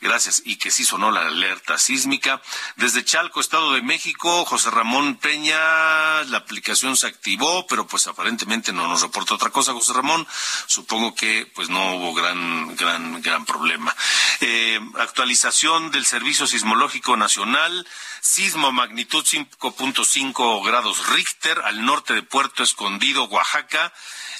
Gracias. 0.00 0.42
Y 0.44 0.56
que 0.56 0.70
sí 0.70 0.84
sonó 0.84 1.10
la 1.10 1.26
alerta 1.26 1.76
sísmica. 1.76 2.40
Desde 2.76 3.04
Chalco, 3.04 3.40
Estado 3.40 3.72
de 3.72 3.82
México, 3.82 4.44
José 4.44 4.70
Ramón 4.70 5.16
Peña, 5.16 6.22
la 6.24 6.38
aplicación 6.38 6.96
se 6.96 7.08
activó, 7.08 7.66
pero 7.66 7.86
pues 7.86 8.06
aparentemente 8.06 8.72
no 8.72 8.86
nos 8.86 9.02
reporta 9.02 9.34
otra 9.34 9.50
cosa, 9.50 9.72
José 9.72 9.92
Ramón. 9.92 10.26
Supongo 10.66 11.14
que 11.14 11.50
pues 11.54 11.68
no 11.68 11.96
hubo 11.96 12.14
gran, 12.14 12.76
gran, 12.76 13.20
gran 13.22 13.44
problema. 13.44 13.94
Eh, 14.40 14.78
actualización 14.98 15.90
del 15.90 16.06
Servicio 16.06 16.46
Sismológico 16.46 17.16
Nacional. 17.16 17.86
Sismo 18.20 18.70
magnitud 18.70 19.24
5.5 19.24 20.64
grados 20.64 21.08
Richter 21.08 21.60
al 21.64 21.84
norte 21.84 22.14
de 22.14 22.22
Puerto 22.22 22.62
Escondido, 22.62 23.24
Oaxaca. 23.24 23.92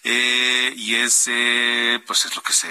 Eh, 0.05 0.73
y 0.77 0.95
ese 0.97 2.03
pues 2.07 2.25
es 2.25 2.37
lo 2.37 2.43
que 2.43 2.53
se 2.53 2.69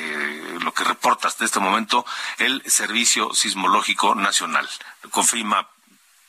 lo 0.62 0.74
que 0.74 0.84
reporta 0.84 1.28
hasta 1.28 1.46
este 1.46 1.60
momento 1.60 2.06
el 2.38 2.64
Servicio 2.66 3.34
Sismológico 3.34 4.16
Nacional 4.16 4.68
confirma 5.12 5.68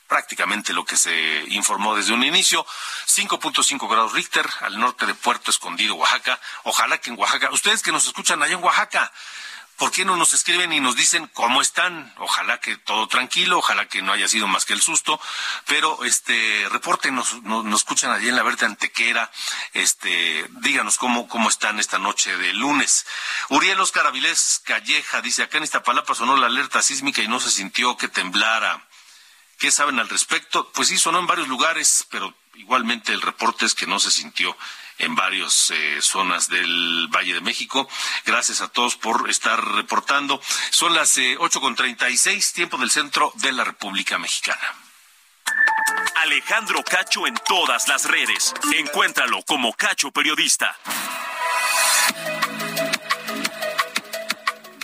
prácticamente 0.09 0.73
lo 0.73 0.85
que 0.85 0.97
se 0.97 1.45
informó 1.49 1.95
desde 1.95 2.15
un 2.15 2.25
inicio. 2.25 2.67
5.5 3.07 3.89
grados 3.89 4.15
Richter 4.15 4.49
al 4.61 4.81
norte 4.81 5.07
de 5.07 5.15
Puerto 5.15 5.51
Escondido, 5.51 5.95
Oaxaca. 5.95 6.41
Ojalá 6.65 6.99
que 6.99 7.11
en 7.11 7.19
Oaxaca, 7.19 7.51
ustedes 7.53 7.83
que 7.83 7.93
nos 7.93 8.07
escuchan 8.07 8.43
allá 8.43 8.55
en 8.55 8.65
Oaxaca, 8.65 9.13
¿Por 9.79 9.93
qué 9.93 10.05
no 10.05 10.17
nos 10.17 10.33
escriben 10.33 10.73
y 10.73 10.81
nos 10.81 10.97
dicen 10.97 11.31
cómo 11.33 11.63
están? 11.63 12.13
Ojalá 12.19 12.59
que 12.59 12.77
todo 12.79 13.07
tranquilo, 13.07 13.59
ojalá 13.59 13.87
que 13.87 14.03
no 14.03 14.13
haya 14.13 14.27
sido 14.27 14.49
más 14.49 14.65
que 14.65 14.73
el 14.73 14.83
susto, 14.83 15.21
pero 15.67 16.05
este 16.05 16.69
reporte 16.71 17.13
nos, 17.13 17.37
escuchan 17.73 18.11
allí 18.11 18.29
en 18.29 18.35
la 18.35 18.43
Verde 18.43 18.67
Antequera, 18.67 19.31
este, 19.75 20.49
díganos 20.63 20.99
cómo, 20.99 21.29
cómo 21.29 21.49
están 21.49 21.79
esta 21.79 21.99
noche 21.99 22.37
de 22.37 22.53
lunes. 22.55 23.07
Uriel 23.51 23.81
Oscar 23.81 24.09
Avilés 24.09 24.61
Calleja 24.65 25.23
dice, 25.23 25.45
acá 25.45 25.59
en 25.59 25.65
Iztapalapa 25.65 26.13
sonó 26.13 26.37
la 26.37 26.47
alerta 26.47 26.83
sísmica 26.83 27.23
y 27.23 27.29
no 27.29 27.39
se 27.39 27.53
sintió 27.53 27.97
que 27.97 28.09
temblara. 28.09 28.85
¿Qué 29.59 29.71
saben 29.71 30.01
al 30.01 30.09
respecto? 30.09 30.73
Pues 30.73 30.89
sí, 30.89 30.99
sonó 30.99 31.21
en 31.21 31.29
varios 31.29 31.47
lugares, 31.47 32.05
pero 32.11 32.35
igualmente 32.59 33.13
el 33.13 33.23
reporte 33.23 33.65
es 33.65 33.75
que 33.75 33.87
no 33.87 33.99
se 33.99 34.11
sintió 34.11 34.57
en 34.99 35.15
varias 35.15 35.71
eh, 35.71 35.99
zonas 36.03 36.49
del 36.49 37.09
Valle 37.09 37.35
de 37.35 37.41
México. 37.41 37.89
Gracias 38.27 38.61
a 38.61 38.69
todos 38.69 38.97
por 38.97 39.31
estar 39.31 39.65
reportando. 39.75 40.41
Son 40.71 40.95
las 40.95 41.17
eh, 41.19 41.37
ocho 41.39 41.61
con 41.61 41.77
treinta 41.77 42.11
y 42.11 42.17
seis, 42.17 42.53
tiempo 42.53 42.77
del 42.77 42.91
centro 42.91 43.33
de 43.37 43.53
la 43.53 43.65
República 43.65 44.19
Mexicana. 44.19 44.75
Alejandro 46.17 46.83
Cacho 46.83 47.27
en 47.27 47.35
todas 47.47 47.89
las 47.89 48.05
redes. 48.05 48.53
Encuéntralo 48.75 49.43
como 49.45 49.73
Cacho 49.73 50.11
Periodista. 50.11 50.77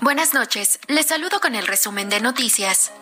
Buenas 0.01 0.33
noches. 0.33 0.79
Les 0.87 1.07
saludo 1.07 1.41
con 1.41 1.55
el 1.55 1.67
resumen 1.67 2.09
de 2.09 2.21
noticias. 2.21 2.93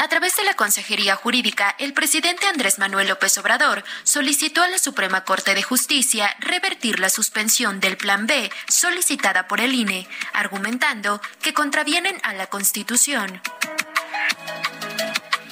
A 0.00 0.06
través 0.06 0.36
de 0.36 0.44
la 0.44 0.54
Consejería 0.54 1.16
Jurídica, 1.16 1.74
el 1.78 1.92
presidente 1.92 2.46
Andrés 2.46 2.78
Manuel 2.78 3.08
López 3.08 3.36
Obrador 3.38 3.82
solicitó 4.04 4.62
a 4.62 4.68
la 4.68 4.78
Suprema 4.78 5.24
Corte 5.24 5.56
de 5.56 5.62
Justicia 5.64 6.36
revertir 6.38 7.00
la 7.00 7.10
suspensión 7.10 7.80
del 7.80 7.96
Plan 7.96 8.28
B 8.28 8.48
solicitada 8.68 9.48
por 9.48 9.60
el 9.60 9.74
INE, 9.74 10.06
argumentando 10.32 11.20
que 11.42 11.52
contravienen 11.52 12.16
a 12.22 12.32
la 12.32 12.46
Constitución. 12.46 13.42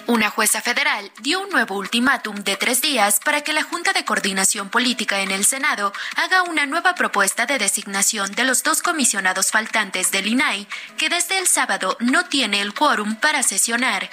Una 0.08 0.30
jueza 0.30 0.60
federal 0.60 1.10
dio 1.20 1.40
un 1.40 1.50
nuevo 1.50 1.74
ultimátum 1.74 2.36
de 2.36 2.56
tres 2.56 2.80
días 2.80 3.18
para 3.24 3.40
que 3.40 3.52
la 3.52 3.64
Junta 3.64 3.92
de 3.92 4.04
Coordinación 4.04 4.68
Política 4.68 5.20
en 5.20 5.32
el 5.32 5.44
Senado 5.44 5.92
haga 6.14 6.42
una 6.42 6.64
nueva 6.64 6.94
propuesta 6.94 7.44
de 7.44 7.58
designación 7.58 8.30
de 8.32 8.44
los 8.44 8.62
dos 8.62 8.82
comisionados 8.82 9.50
faltantes 9.50 10.12
del 10.12 10.28
INAI, 10.28 10.68
que 10.96 11.08
desde 11.08 11.38
el 11.38 11.48
sábado 11.48 11.96
no 11.98 12.26
tiene 12.26 12.60
el 12.60 12.72
quórum 12.72 13.16
para 13.16 13.42
sesionar. 13.42 14.08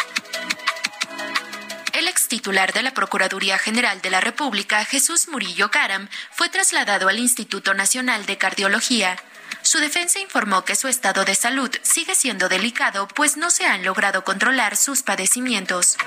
El 1.94 2.08
ex 2.08 2.28
titular 2.28 2.74
de 2.74 2.82
la 2.82 2.92
Procuraduría 2.96 3.60
General 3.60 4.02
de 4.02 4.10
la 4.10 4.20
República, 4.20 4.84
Jesús 4.86 5.28
Murillo 5.28 5.70
Caram, 5.70 6.10
fue 6.32 6.50
trasladado 6.50 7.08
al 7.08 7.20
Instituto 7.20 7.76
Nacional 7.76 8.26
de 8.26 8.40
Cardiología. 8.40 9.16
Su 9.64 9.80
defensa 9.80 10.20
informó 10.20 10.64
que 10.64 10.76
su 10.76 10.88
estado 10.88 11.26
de 11.26 11.36
salud 11.36 11.72
sigue 11.82 12.16
siendo 12.16 12.50
delicado, 12.50 13.08
pues 13.08 13.38
no 13.38 13.50
se 13.50 13.66
han 13.66 13.84
logrado 13.84 14.24
controlar 14.24 14.78
sus 14.78 15.02
padecimientos 15.02 15.98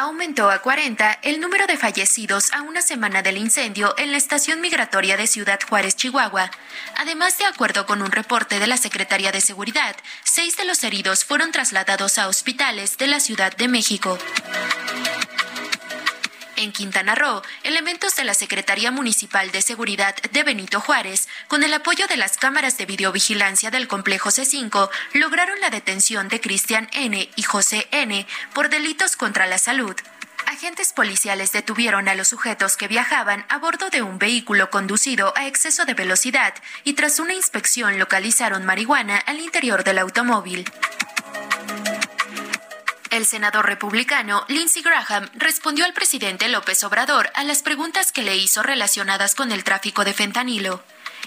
aumentó 0.00 0.50
a 0.50 0.60
40 0.60 1.18
el 1.22 1.40
número 1.40 1.66
de 1.66 1.76
fallecidos 1.76 2.52
a 2.52 2.62
una 2.62 2.80
semana 2.80 3.22
del 3.22 3.36
incendio 3.36 3.94
en 3.98 4.12
la 4.12 4.16
estación 4.16 4.60
migratoria 4.60 5.16
de 5.16 5.26
Ciudad 5.26 5.60
Juárez, 5.68 5.94
Chihuahua. 5.96 6.50
Además, 6.96 7.36
de 7.38 7.44
acuerdo 7.44 7.86
con 7.86 8.00
un 8.00 8.10
reporte 8.10 8.58
de 8.58 8.66
la 8.66 8.78
Secretaría 8.78 9.30
de 9.30 9.40
Seguridad, 9.40 9.94
seis 10.24 10.56
de 10.56 10.64
los 10.64 10.82
heridos 10.84 11.24
fueron 11.24 11.52
trasladados 11.52 12.18
a 12.18 12.28
hospitales 12.28 12.96
de 12.96 13.06
la 13.08 13.20
Ciudad 13.20 13.54
de 13.56 13.68
México. 13.68 14.18
En 16.60 16.72
Quintana 16.72 17.14
Roo, 17.14 17.40
elementos 17.62 18.16
de 18.16 18.24
la 18.24 18.34
Secretaría 18.34 18.90
Municipal 18.90 19.50
de 19.50 19.62
Seguridad 19.62 20.14
de 20.30 20.42
Benito 20.42 20.78
Juárez, 20.78 21.26
con 21.48 21.62
el 21.64 21.72
apoyo 21.72 22.06
de 22.06 22.18
las 22.18 22.36
cámaras 22.36 22.76
de 22.76 22.84
videovigilancia 22.84 23.70
del 23.70 23.88
complejo 23.88 24.28
C5, 24.28 24.90
lograron 25.14 25.58
la 25.60 25.70
detención 25.70 26.28
de 26.28 26.38
Cristian 26.42 26.90
N. 26.92 27.30
y 27.34 27.42
José 27.44 27.88
N. 27.92 28.26
por 28.52 28.68
delitos 28.68 29.16
contra 29.16 29.46
la 29.46 29.56
salud. 29.56 29.96
Agentes 30.44 30.92
policiales 30.92 31.50
detuvieron 31.52 32.08
a 32.08 32.14
los 32.14 32.28
sujetos 32.28 32.76
que 32.76 32.88
viajaban 32.88 33.46
a 33.48 33.56
bordo 33.56 33.88
de 33.88 34.02
un 34.02 34.18
vehículo 34.18 34.68
conducido 34.68 35.32
a 35.36 35.46
exceso 35.46 35.86
de 35.86 35.94
velocidad 35.94 36.52
y 36.84 36.92
tras 36.92 37.20
una 37.20 37.32
inspección 37.32 37.98
localizaron 37.98 38.66
marihuana 38.66 39.16
al 39.16 39.40
interior 39.40 39.82
del 39.82 39.98
automóvil. 39.98 40.70
El 43.10 43.26
senador 43.26 43.66
republicano 43.66 44.44
Lindsey 44.46 44.82
Graham 44.82 45.28
respondió 45.34 45.84
al 45.84 45.92
presidente 45.92 46.48
López 46.48 46.84
Obrador 46.84 47.30
a 47.34 47.42
las 47.42 47.62
preguntas 47.62 48.12
que 48.12 48.22
le 48.22 48.36
hizo 48.36 48.62
relacionadas 48.62 49.34
con 49.34 49.50
el 49.50 49.64
tráfico 49.64 50.04
de 50.04 50.14
fentanilo. 50.14 50.80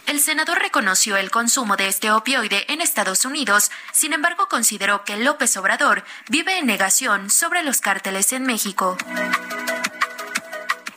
El 0.08 0.22
senador 0.22 0.60
reconoció 0.60 1.18
el 1.18 1.30
consumo 1.30 1.76
de 1.76 1.88
este 1.88 2.10
opioide 2.10 2.72
en 2.72 2.80
Estados 2.80 3.26
Unidos, 3.26 3.70
sin 3.92 4.14
embargo 4.14 4.48
consideró 4.48 5.04
que 5.04 5.18
López 5.18 5.58
Obrador 5.58 6.06
vive 6.30 6.58
en 6.58 6.68
negación 6.68 7.30
sobre 7.30 7.64
los 7.64 7.82
cárteles 7.82 8.32
en 8.32 8.44
México. 8.44 8.98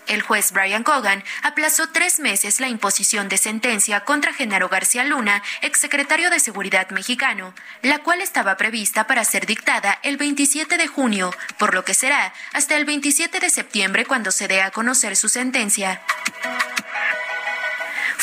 El 0.06 0.22
juez 0.22 0.52
Brian 0.52 0.82
Cogan 0.82 1.24
aplazó 1.42 1.88
tres 1.88 2.20
meses 2.20 2.60
la 2.60 2.68
imposición 2.68 3.28
de 3.28 3.38
sentencia 3.38 4.00
contra 4.00 4.32
Genaro 4.32 4.68
García 4.68 5.04
Luna, 5.04 5.42
exsecretario 5.62 6.30
de 6.30 6.40
Seguridad 6.40 6.90
mexicano, 6.90 7.54
la 7.82 7.98
cual 7.98 8.20
estaba 8.20 8.56
prevista 8.56 9.06
para 9.06 9.24
ser 9.24 9.46
dictada 9.46 9.98
el 10.02 10.16
27 10.16 10.76
de 10.76 10.86
junio, 10.86 11.32
por 11.58 11.74
lo 11.74 11.84
que 11.84 11.94
será 11.94 12.32
hasta 12.52 12.76
el 12.76 12.84
27 12.84 13.40
de 13.40 13.50
septiembre 13.50 14.04
cuando 14.04 14.30
se 14.30 14.48
dé 14.48 14.62
a 14.62 14.70
conocer 14.70 15.16
su 15.16 15.28
sentencia 15.28 16.00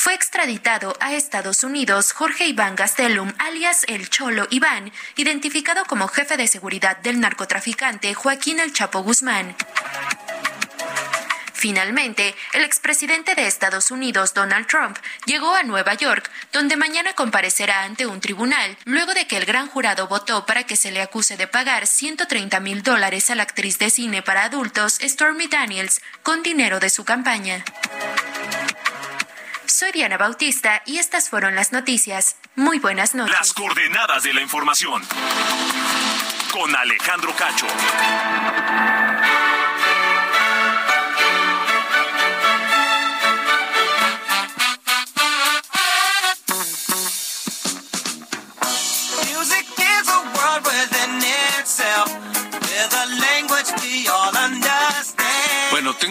fue 0.03 0.13
extraditado 0.13 0.97
a 0.99 1.13
Estados 1.13 1.63
Unidos 1.63 2.11
Jorge 2.11 2.45
Iván 2.45 2.75
Gastelum, 2.75 3.31
alias 3.38 3.86
El 3.88 4.09
Cholo 4.09 4.47
Iván, 4.49 4.91
identificado 5.15 5.86
como 5.86 6.09
jefe 6.09 6.36
de 6.36 6.47
seguridad 6.47 6.97
del 6.97 7.21
narcotraficante 7.21 8.13
Joaquín 8.13 8.59
El 8.59 8.73
Chapo 8.73 9.01
Guzmán. 9.01 9.55
Finalmente, 11.64 12.36
el 12.51 12.66
expresidente 12.66 13.36
de 13.36 13.47
Estados 13.47 13.89
Unidos, 13.89 14.34
Donald 14.34 14.68
Trump, 14.68 14.97
llegó 15.26 15.55
a 15.55 15.64
Nueva 15.64 15.93
York, 15.93 16.30
donde 16.51 16.76
mañana 16.76 17.14
comparecerá 17.14 17.84
ante 17.84 18.05
un 18.05 18.20
tribunal, 18.20 18.78
luego 18.84 19.14
de 19.14 19.28
que 19.28 19.38
el 19.38 19.45
gran 19.45 19.70
jurado 19.70 20.09
votó 20.09 20.45
para 20.45 20.66
que 20.66 20.76
se 20.76 20.91
le 20.91 21.01
acuse 21.01 21.38
de 21.38 21.47
pagar 21.47 21.88
130 21.88 22.59
mil 22.59 22.84
dólares 22.84 23.30
a 23.30 23.36
la 23.36 23.43
actriz 23.43 23.80
de 23.80 23.89
cine 23.89 24.22
para 24.22 24.43
adultos 24.43 24.99
Stormy 25.01 25.47
Daniels 25.47 26.01
con 26.22 26.43
dinero 26.43 26.82
de 26.82 26.89
su 26.89 27.05
campaña. 27.05 27.64
Soy 29.66 29.93
Diana 29.93 30.18
Bautista 30.18 30.84
y 30.86 30.97
estas 30.97 31.30
fueron 31.30 31.55
las 31.55 31.72
noticias. 31.72 32.36
Muy 32.57 32.80
buenas 32.80 33.16
noches. 33.16 33.34
Las 33.34 33.53
coordenadas 33.53 34.24
de 34.24 34.34
la 34.34 34.41
información. 34.41 35.01
Con 36.51 36.76
Alejandro 36.76 37.34
Cacho. 37.38 37.68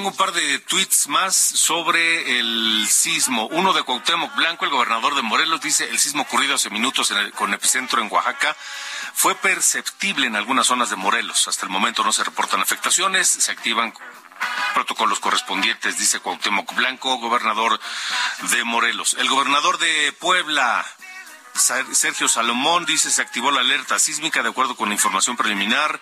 Tengo 0.03 0.11
un 0.11 0.16
par 0.16 0.32
de 0.32 0.59
tweets 0.59 1.07
más 1.07 1.36
sobre 1.36 2.40
el 2.40 2.88
sismo. 2.88 3.46
Uno 3.53 3.72
de 3.72 3.84
Cuauhtémoc 3.84 4.34
Blanco, 4.34 4.64
el 4.64 4.72
gobernador 4.72 5.14
de 5.14 5.22
Morelos, 5.22 5.61
dice 5.61 5.88
el 5.88 6.00
sismo 6.00 6.22
ocurrido 6.22 6.57
hace 6.57 6.70
minutos 6.70 7.14
con 7.36 7.55
epicentro 7.55 8.03
en 8.03 8.11
Oaxaca 8.11 8.57
fue 9.14 9.36
perceptible 9.36 10.26
en 10.26 10.34
algunas 10.34 10.66
zonas 10.66 10.90
de 10.90 10.96
Morelos. 10.96 11.46
Hasta 11.46 11.66
el 11.66 11.70
momento 11.70 12.03
no 12.03 12.12
se 12.12 12.24
reportan 12.24 12.61
afectaciones, 12.61 13.28
se 13.28 13.53
activan 13.53 13.94
protocolos 14.74 15.20
correspondientes, 15.20 15.96
dice 15.96 16.18
Cuauhtémoc 16.18 16.74
Blanco, 16.74 17.18
gobernador 17.18 17.78
de 18.50 18.64
Morelos. 18.64 19.14
El 19.20 19.28
gobernador 19.28 19.78
de 19.78 20.12
Puebla, 20.18 20.84
Sergio 21.55 22.28
Salomón 22.28 22.86
dice 22.86 23.11
se 23.11 23.20
activó 23.20 23.50
la 23.50 23.61
alerta 23.61 23.98
sísmica 23.98 24.42
de 24.42 24.48
acuerdo 24.48 24.74
con 24.74 24.88
la 24.88 24.94
información 24.94 25.36
preliminar 25.36 26.00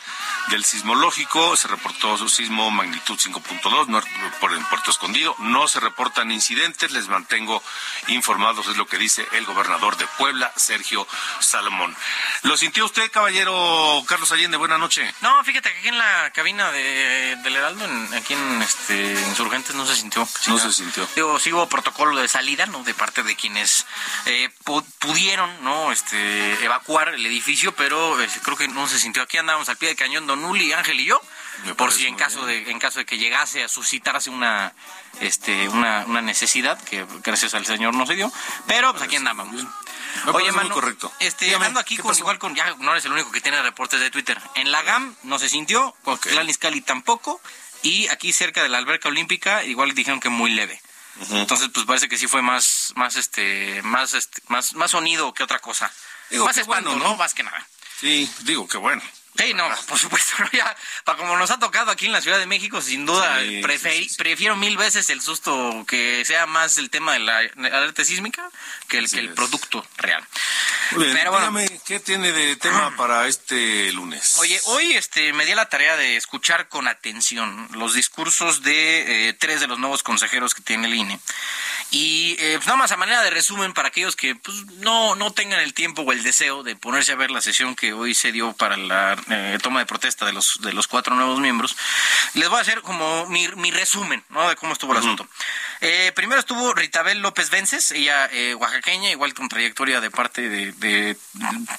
del 0.48 0.64
sismológico. 0.64 1.57
Se 1.57 1.68
reportó 1.68 2.16
su 2.16 2.28
sismo 2.28 2.70
magnitud 2.70 3.18
5.2 3.18 4.05
por 4.40 4.53
en 4.53 4.64
Puerto 4.66 4.90
Escondido. 4.90 5.34
No 5.38 5.66
se 5.68 5.80
reportan 5.80 6.30
incidentes. 6.30 6.92
Les 6.92 7.09
mantengo 7.09 7.62
informados. 8.09 8.68
Es 8.68 8.76
lo 8.76 8.86
que 8.86 8.98
dice 8.98 9.26
el 9.32 9.44
gobernador 9.44 9.96
de 9.96 10.07
Puebla, 10.18 10.53
Sergio 10.57 11.07
Salomón. 11.40 11.96
¿Lo 12.42 12.57
sintió 12.57 12.84
usted, 12.84 13.11
caballero 13.11 14.03
Carlos 14.07 14.30
Allende? 14.32 14.57
Buenas 14.57 14.78
noches. 14.78 15.12
No, 15.20 15.42
fíjate 15.44 15.72
que 15.72 15.78
aquí 15.78 15.88
en 15.88 15.98
la 15.98 16.30
cabina 16.32 16.70
de, 16.70 17.36
del 17.42 17.57
Heraldo, 17.57 17.86
aquí 18.16 18.34
en 18.34 18.62
este, 18.62 19.12
Insurgentes, 19.28 19.74
no 19.74 19.86
se 19.86 19.96
sintió. 19.96 20.26
No 20.46 20.59
se 20.59 20.72
sintió. 20.72 21.09
Digo, 21.14 21.38
sí 21.38 21.53
hubo 21.53 21.68
protocolo 21.68 22.18
de 22.20 22.28
salida, 22.28 22.66
¿no? 22.66 22.82
De 22.82 22.94
parte 22.94 23.22
de 23.22 23.36
quienes 23.36 23.86
eh, 24.26 24.51
pudieron 24.98 25.39
no 25.62 25.93
este 25.93 26.64
evacuar 26.64 27.14
el 27.14 27.24
edificio 27.26 27.74
pero 27.74 28.20
este, 28.20 28.41
creo 28.41 28.57
que 28.57 28.68
no 28.68 28.86
se 28.88 28.99
sintió 28.99 29.22
aquí 29.22 29.38
andábamos 29.38 29.68
al 29.68 29.76
pie 29.76 29.88
del 29.88 29.97
cañón 29.97 30.26
Don 30.26 30.45
Uli 30.45 30.72
Ángel 30.72 31.01
y 31.01 31.05
yo 31.05 31.20
por 31.76 31.93
si 31.93 32.07
en 32.07 32.14
caso 32.14 32.47
de 32.47 32.70
en 32.70 32.78
caso 32.78 33.01
de 33.01 33.07
que 33.07 33.18
llegase 33.18 33.62
a 33.62 33.68
suscitarse 33.68 34.30
una 34.30 34.72
este 35.20 35.68
una, 35.68 36.05
una 36.07 36.22
necesidad 36.22 36.82
que 36.84 37.07
gracias 37.22 37.55
al 37.55 37.66
señor 37.66 37.95
no 37.95 38.07
se 38.07 38.14
dio 38.14 38.32
pero 38.66 38.93
pues 38.93 39.03
aquí 39.03 39.16
andábamos 39.16 39.64
Oye, 40.32 40.53
mano, 40.53 40.74
correcto. 40.74 41.12
Este, 41.20 41.55
ando 41.55 41.80
aquí 41.80 41.97
con, 41.97 42.16
igual 42.16 42.38
con, 42.38 42.55
ya 42.55 42.74
no 42.78 42.93
eres 42.93 43.05
el 43.05 43.12
único 43.12 43.30
que 43.30 43.41
tiene 43.41 43.62
reportes 43.62 44.01
de 44.01 44.11
Twitter. 44.11 44.38
En 44.55 44.70
la 44.70 44.82
GAM 44.82 45.14
no 45.22 45.38
se 45.38 45.49
sintió, 45.49 45.95
okay. 46.05 46.34
la 46.34 46.45
Cali 46.59 46.80
tampoco, 46.80 47.41
y 47.82 48.09
aquí 48.09 48.32
cerca 48.32 48.62
de 48.62 48.68
la 48.68 48.78
alberca 48.78 49.09
olímpica 49.09 49.64
igual 49.64 49.95
dijeron 49.95 50.20
que 50.20 50.28
muy 50.28 50.51
leve. 50.51 50.80
Entonces, 51.30 51.68
pues 51.72 51.86
parece 51.86 52.08
que 52.08 52.16
sí 52.16 52.26
fue 52.26 52.42
más, 52.42 52.92
más, 52.96 53.16
este, 53.16 53.82
más, 53.82 54.14
este, 54.14 54.42
más, 54.48 54.74
más 54.74 54.90
sonido 54.90 55.32
que 55.34 55.42
otra 55.42 55.58
cosa. 55.58 55.92
más 56.44 56.56
espanto, 56.56 56.94
¿no? 56.96 57.16
Más 57.16 57.34
que 57.34 57.42
nada. 57.42 57.66
Sí, 58.00 58.30
digo 58.40 58.66
que 58.66 58.78
bueno. 58.78 59.02
Sí, 59.41 59.55
no, 59.55 59.68
por 59.86 59.99
supuesto, 59.99 60.36
ya, 60.53 60.76
para 61.05 61.18
como 61.18 61.36
nos 61.36 61.51
ha 61.51 61.59
tocado 61.59 61.91
aquí 61.91 62.07
en 62.07 62.12
la 62.12 62.20
Ciudad 62.20 62.38
de 62.38 62.47
México, 62.47 62.80
sin 62.82 63.07
duda, 63.07 63.41
prefiero 63.62 64.57
mil 64.57 64.76
veces 64.76 65.09
el 65.11 65.22
susto 65.22 65.84
que 65.88 66.24
sea 66.26 66.47
más 66.47 66.76
el 66.76 66.91
tema 66.91 67.14
de 67.14 67.20
la 67.20 67.38
alerta 67.38 68.05
sísmica 68.05 68.51
que 68.88 68.99
el, 68.99 69.11
que 69.11 69.18
el 69.18 69.30
producto 69.30 69.84
real. 69.97 70.22
Pero 70.91 71.30
bueno, 71.30 71.53
¿qué 71.86 72.01
tiene 72.01 72.32
de 72.32 72.57
tema 72.57 72.95
para 72.97 73.26
este 73.28 73.93
lunes? 73.93 74.36
Oye, 74.38 74.61
hoy 74.64 74.93
este, 74.93 75.32
me 75.32 75.47
di 75.47 75.55
la 75.55 75.68
tarea 75.68 75.97
de 75.97 76.16
escuchar 76.16 76.68
con 76.68 76.88
atención 76.88 77.68
los 77.72 77.95
discursos 77.95 78.62
de 78.62 79.28
eh, 79.28 79.32
tres 79.34 79.61
de 79.61 79.68
los 79.68 79.78
nuevos 79.78 80.03
consejeros 80.03 80.55
que 80.55 80.62
tiene 80.62 80.88
el 80.88 80.95
INE. 80.95 81.20
Y 81.91 82.36
eh, 82.38 82.55
pues 82.55 82.66
nada 82.66 82.76
más 82.76 82.93
a 82.93 82.97
manera 82.97 83.22
de 83.22 83.30
resumen 83.30 83.72
para 83.72 83.88
aquellos 83.88 84.14
que 84.14 84.36
pues, 84.36 84.64
no, 84.78 85.16
no 85.16 85.32
tengan 85.32 85.59
el 85.61 85.74
tiempo 85.74 86.03
o 86.03 86.12
el 86.12 86.22
deseo 86.22 86.62
de 86.62 86.76
ponerse 86.76 87.12
a 87.12 87.16
ver 87.16 87.32
la 87.32 87.41
sesión 87.41 87.74
que 87.74 87.93
hoy 87.93 88.14
se 88.14 88.30
dio 88.30 88.53
para 88.53 88.76
la 88.76 89.16
eh, 89.28 89.59
toma 89.61 89.80
de 89.80 89.86
protesta 89.86 90.24
de 90.24 90.32
los, 90.32 90.61
de 90.62 90.72
los 90.72 90.86
cuatro 90.86 91.16
nuevos 91.16 91.41
miembros, 91.41 91.76
les 92.34 92.49
voy 92.49 92.59
a 92.59 92.62
hacer 92.62 92.82
como 92.82 93.26
mi, 93.26 93.49
mi 93.57 93.72
resumen 93.72 94.22
¿no? 94.28 94.49
de 94.49 94.55
cómo 94.55 94.72
estuvo 94.72 94.93
el 94.93 94.99
asunto. 94.99 95.26
Eh, 95.80 96.12
primero 96.14 96.38
estuvo 96.38 96.74
Ritabel 96.74 97.20
López 97.20 97.51
Vences, 97.51 97.91
ella 97.91 98.30
oaxaqueña, 98.57 99.11
igual 99.11 99.34
con 99.34 99.49
trayectoria 99.49 100.01
de 100.01 100.11
parte 100.11 100.49
de, 100.49 101.16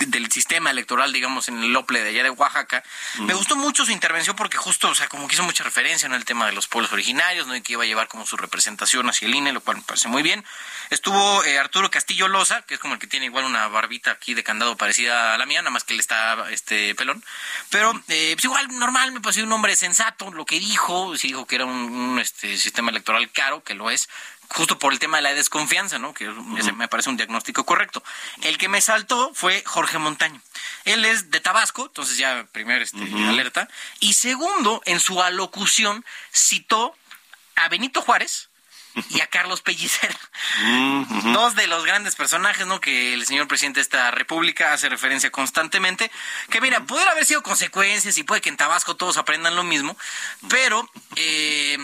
del 0.08 0.32
sistema 0.32 0.72
electoral, 0.72 1.14
digamos, 1.14 1.48
en 1.48 1.60
el 1.60 1.72
Lople 1.72 2.04
de 2.04 2.10
allá 2.10 2.24
de 2.24 2.30
Oaxaca. 2.32 2.84
Me 3.20 3.34
gustó 3.34 3.56
mucho 3.56 3.86
su 3.86 3.92
intervención 3.92 4.36
porque 4.36 4.58
justo, 4.58 4.90
o 4.90 4.96
sea, 4.96 5.08
como 5.08 5.28
que 5.28 5.36
hizo 5.36 5.44
mucha 5.44 5.64
referencia 5.64 6.06
en 6.06 6.14
el 6.14 6.26
tema 6.26 6.48
de 6.48 6.54
los 6.54 6.68
pueblos 6.68 6.92
originarios, 6.92 7.48
¿no? 7.48 7.56
y 7.56 7.62
que 7.62 7.74
iba 7.74 7.84
a 7.84 7.88
llevar 7.88 8.08
como 8.08 8.26
su 8.26 8.38
representación 8.38 9.08
hacia 9.08 9.28
el 9.28 9.36
INE, 9.36 9.54
lo 9.54 9.62
cual 9.62 9.78
me 9.78 9.84
parece 9.84 10.01
muy 10.10 10.24
bien. 10.24 10.44
Estuvo 10.90 11.44
eh, 11.46 11.58
Arturo 11.58 11.90
Castillo 11.90 12.28
Loza, 12.28 12.64
que 12.64 12.74
es 12.74 12.80
como 12.80 12.96
el 12.96 13.00
que 13.00 13.08
tiene 13.08 13.28
igual 13.28 13.46
una 13.46 13.68
barbita 13.70 14.12
aquí 14.12 14.34
de 14.34 14.44
candado 14.44 14.76
parecida 14.76 15.34
a 15.34 15.38
la 15.38 15.46
mía, 15.46 15.62
nada 15.62 15.72
más 15.72 15.86
que 15.86 15.94
él 15.94 16.00
está 16.02 16.50
este 16.52 16.94
pelón. 16.96 17.24
Pero 17.70 17.92
eh, 18.10 18.34
pues 18.34 18.44
igual 18.44 18.68
normal, 18.78 19.14
me 19.14 19.22
pareció 19.22 19.46
un 19.46 19.54
hombre 19.54 19.76
sensato, 19.78 20.32
lo 20.32 20.46
que 20.46 20.60
dijo, 20.60 21.16
sí 21.16 21.30
dijo 21.30 21.48
que 21.48 21.56
era 21.56 21.66
un, 21.66 22.20
este, 22.20 22.58
sistema 22.58 22.92
electoral 22.92 23.32
caro, 23.32 23.64
que 23.64 23.74
lo 23.74 23.90
es, 23.90 24.10
justo 24.50 24.78
por 24.80 24.92
el 24.92 25.00
tema 25.00 25.18
de 25.18 25.24
la 25.24 25.34
desconfianza, 25.34 25.98
¿no? 25.98 26.14
Que 26.14 26.28
me 26.28 26.88
parece 26.90 27.10
un 27.10 27.16
diagnóstico 27.16 27.66
correcto. 27.66 28.04
El 28.42 28.58
que 28.58 28.68
me 28.68 28.82
saltó 28.82 29.32
fue 29.34 29.64
Jorge 29.66 29.98
Montaño. 29.98 30.42
Él 30.84 31.06
es 31.06 31.32
de 31.32 31.40
Tabasco, 31.40 31.86
entonces 31.86 32.18
ya 32.18 32.46
primer 32.52 32.82
este, 32.82 33.02
alerta. 33.30 33.70
Y 34.02 34.14
segundo, 34.14 34.82
en 34.86 35.00
su 35.00 35.22
alocución 35.22 36.04
citó 36.34 36.94
a 37.56 37.70
Benito 37.70 38.02
Juárez, 38.02 38.51
y 39.10 39.22
a 39.22 39.28
Carlos 39.28 39.62
Pellicer. 39.62 40.16
Dos 41.34 41.56
de 41.56 41.68
los 41.68 41.86
grandes 41.86 42.16
personajes, 42.16 42.68
¿no? 42.68 42.82
Que 42.82 43.14
el 43.14 43.26
señor 43.26 43.48
presidente 43.48 43.80
de 43.80 43.84
esta 43.84 44.12
república 44.12 44.74
hace 44.74 44.90
referencia 44.90 45.32
constantemente. 45.32 46.12
Que 46.50 46.62
mira, 46.62 46.84
puede 46.86 47.08
haber 47.08 47.26
sido 47.26 47.44
consecuencias 47.44 48.18
y 48.18 48.24
puede 48.24 48.42
que 48.42 48.50
en 48.50 48.58
Tabasco 48.58 48.96
todos 48.96 49.18
aprendan 49.18 49.56
lo 49.56 49.64
mismo, 49.64 49.98
pero 50.50 50.90
eh, 51.16 51.78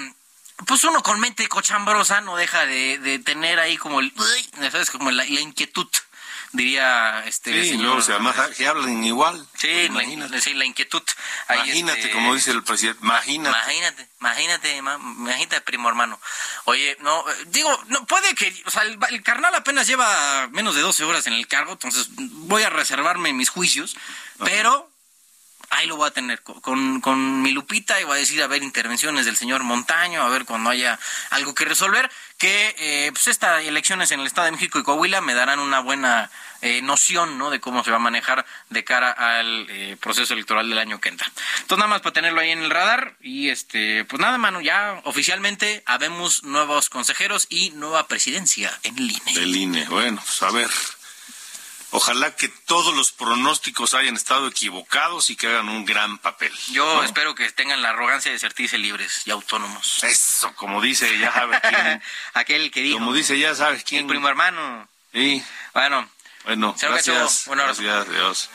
pues 0.66 0.84
uno 0.84 1.03
con 1.03 1.20
mente 1.20 1.47
cochambrosa 1.47 2.22
no 2.22 2.36
deja 2.36 2.66
de, 2.66 3.22
tener 3.24 3.60
ahí 3.60 3.78
como 3.78 3.99
el, 3.99 4.12
¿sabes? 4.72 4.89
Como 4.89 5.12
la, 5.12 5.26
inquietud 5.26 5.88
diría 6.52 7.24
este 7.26 7.52
sí, 7.64 7.70
señor, 7.72 8.04
que 8.56 8.68
hablan 8.68 9.04
igual. 9.04 9.48
Sí, 9.58 9.70
imagínate. 9.70 10.41
sí, 10.41 10.54
la 10.54 10.66
inquietud. 10.66 11.04
imagínate, 11.50 12.00
este, 12.00 12.12
como 12.12 12.34
dice 12.34 12.52
el 12.52 12.64
presidente, 12.64 13.00
imagínate. 13.04 13.58
Imagínate, 13.58 14.10
imagínate, 14.20 14.78
imagínate, 14.78 15.62
primo 15.62 15.89
hermano. 15.89 16.20
Oye, 16.66 16.98
no, 17.02 17.24
digo, 17.48 17.70
no 17.88 18.06
puede 18.06 18.34
que, 18.36 18.54
o 18.66 18.72
sea, 18.72 18.84
el, 18.84 18.98
el, 19.10 19.24
carnal 19.24 19.54
apenas 19.56 19.88
lleva 19.88 20.48
menos 20.52 20.76
de 20.76 20.82
12 20.82 21.04
horas 21.04 21.28
en 21.28 21.34
el 21.34 21.48
cargo, 21.48 21.74
entonces 21.74 22.08
voy 22.16 22.64
a 22.64 22.70
reservarme 22.70 23.34
mis 23.34 23.50
juicios, 23.50 23.95
pero 24.39 24.89
ahí 25.70 25.88
lo 25.88 25.97
voy 25.97 26.07
a 26.07 26.11
tener 26.11 26.41
con, 26.41 27.01
con 27.01 27.41
mi 27.41 27.51
lupita 27.51 27.99
y 27.99 28.03
voy 28.03 28.18
a 28.18 28.20
decir 28.20 28.41
a 28.41 28.47
ver 28.47 28.63
intervenciones 28.63 29.26
del 29.26 29.36
señor 29.36 29.63
Montaño, 29.63 30.22
a 30.22 30.30
ver 30.30 30.45
cuando 30.45 30.70
haya 30.70 30.99
algo 31.30 31.53
que 31.53 31.65
resolver, 31.65 32.09
que 32.38 32.76
eh, 32.78 33.11
pues 33.11 33.28
estas 33.28 33.63
elecciones 33.63 34.11
en 34.11 34.20
el 34.20 34.28
Estado 34.28 34.45
de 34.45 34.51
México 34.51 34.80
y 34.80 34.84
Coahuila 34.84 35.22
me 35.22 35.34
darán 35.34 35.59
una 35.59 35.80
buena 35.80 36.32
eh, 36.61 36.82
noción 36.82 37.38
¿no? 37.38 37.49
de 37.49 37.59
cómo 37.59 37.84
se 37.84 37.91
va 37.91 37.97
a 37.97 37.99
manejar 37.99 38.45
de 38.70 38.84
cara 38.84 39.11
al 39.11 39.68
eh, 39.70 39.97
proceso 39.99 40.34
electoral 40.34 40.70
del 40.70 40.80
año 40.80 40.99
que 40.99 41.09
entra. 41.09 41.32
Entonces 41.61 41.78
nada 41.78 41.89
más 41.89 42.01
para 42.01 42.13
tenerlo 42.13 42.41
ahí 42.41 42.51
en 42.51 42.63
el 42.63 42.72
radar 42.72 43.15
y 43.22 43.49
este 43.49 44.05
pues 44.05 44.20
nada 44.20 44.38
mano, 44.38 44.61
ya 44.61 45.01
oficialmente 45.03 45.84
habemos 45.86 46.43
nuevos 46.43 46.89
consejeros 46.89 47.47
y 47.49 47.72
nueva 47.72 48.07
presidencia 48.07 48.72
en 48.84 48.97
el 48.97 49.11
INE. 49.11 49.34
Del 49.34 49.55
INE, 49.55 49.86
bueno, 49.89 50.22
pues 50.26 50.41
a 50.43 50.51
ver. 50.51 50.70
Ojalá 51.92 52.36
que 52.36 52.50
todos 52.50 52.94
los 52.96 53.12
pronósticos 53.12 53.94
hayan 53.94 54.16
estado 54.16 54.48
equivocados 54.48 55.30
y 55.30 55.36
que 55.36 55.48
hagan 55.48 55.70
un 55.70 55.86
gran 55.86 56.18
papel. 56.18 56.52
Yo 56.72 57.04
espero 57.04 57.34
que 57.34 57.50
tengan 57.52 57.82
la 57.82 57.90
arrogancia 57.90 58.32
de 58.32 58.40
sentirse 58.40 58.78
libres 58.78 59.22
y 59.26 59.32
autónomos. 59.32 60.04
Eso, 60.04 60.54
como 60.56 60.82
dice, 60.82 61.18
ya 61.18 61.32
sabes 61.32 61.62
quién. 61.62 62.04
Aquel 62.34 62.72
que 62.72 62.82
dijo. 62.82 62.98
Como 63.00 63.14
dice, 63.14 63.40
ya 63.40 63.56
sabes 63.56 63.84
quién. 63.84 64.02
El 64.02 64.08
primo 64.08 64.28
hermano. 64.28 64.88
Sí. 65.14 65.44
Bueno. 65.74 66.10
Bueno, 66.44 66.76
gracias. 66.80 67.46
Gracias, 67.48 68.50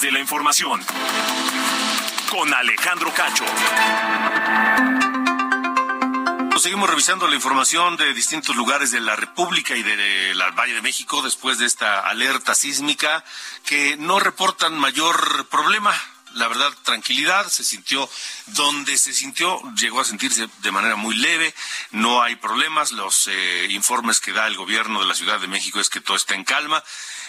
De 0.00 0.10
la 0.10 0.20
información. 0.20 0.80
Con 2.30 2.54
Alejandro 2.54 3.12
Cacho. 3.12 3.44
Seguimos 6.58 6.88
revisando 6.88 7.28
la 7.28 7.34
información 7.34 7.98
de 7.98 8.14
distintos 8.14 8.56
lugares 8.56 8.90
de 8.90 9.00
la 9.00 9.16
República 9.16 9.76
y 9.76 9.82
del 9.82 10.38
Valle 10.58 10.72
de 10.72 10.80
México 10.80 11.20
después 11.20 11.58
de 11.58 11.66
esta 11.66 12.00
alerta 12.00 12.54
sísmica 12.54 13.22
que 13.66 13.98
no 13.98 14.18
reportan 14.18 14.78
mayor 14.78 15.46
problema 15.48 15.92
la 16.34 16.48
verdad, 16.48 16.72
tranquilidad, 16.82 17.48
se 17.48 17.64
sintió 17.64 18.08
donde 18.46 18.96
se 18.98 19.12
sintió, 19.12 19.60
llegó 19.74 20.00
a 20.00 20.04
sentirse 20.04 20.48
de 20.58 20.70
manera 20.70 20.96
muy 20.96 21.14
leve, 21.16 21.54
no 21.90 22.22
hay 22.22 22.36
problemas, 22.36 22.92
los 22.92 23.26
eh, 23.26 23.66
informes 23.70 24.20
que 24.20 24.32
da 24.32 24.46
el 24.46 24.56
gobierno 24.56 25.00
de 25.00 25.06
la 25.06 25.14
Ciudad 25.14 25.40
de 25.40 25.46
México 25.46 25.80
es 25.80 25.90
que 25.90 26.00
todo 26.00 26.16
está 26.16 26.34
en 26.34 26.44
calma, 26.44 26.82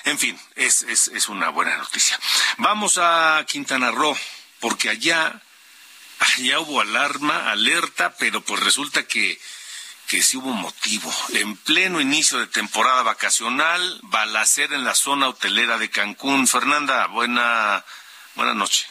en 0.06 0.20
fin, 0.20 0.40
es, 0.56 0.84
es, 0.84 1.08
es 1.10 1.30
una 1.30 1.50
buena 1.50 1.78
noticia. 1.78 2.20
Vamos 2.58 2.98
a 2.98 3.46
Quintana 3.48 3.92
Roo, 3.92 4.18
porque 4.60 4.90
allá, 4.90 5.42
allá 6.20 6.60
hubo 6.60 6.82
alarma, 6.82 7.52
alerta, 7.52 8.16
pero 8.18 8.42
pues 8.42 8.62
resulta 8.62 9.08
que 9.08 9.40
que 10.08 10.22
sí 10.22 10.38
hubo 10.38 10.52
motivo. 10.54 11.14
En 11.30 11.56
pleno 11.58 12.02
inicio 12.02 12.40
de 12.40 12.48
temporada 12.48 13.04
vacacional, 13.04 14.00
balacera 14.04 14.76
en 14.76 14.84
la 14.84 14.96
zona 14.96 15.30
hotelera 15.30 15.78
de 15.78 15.90
Cancún. 15.90 16.48
Fernanda, 16.48 17.08
buena, 17.08 17.84
buena 18.36 18.54
noche. 18.54 18.86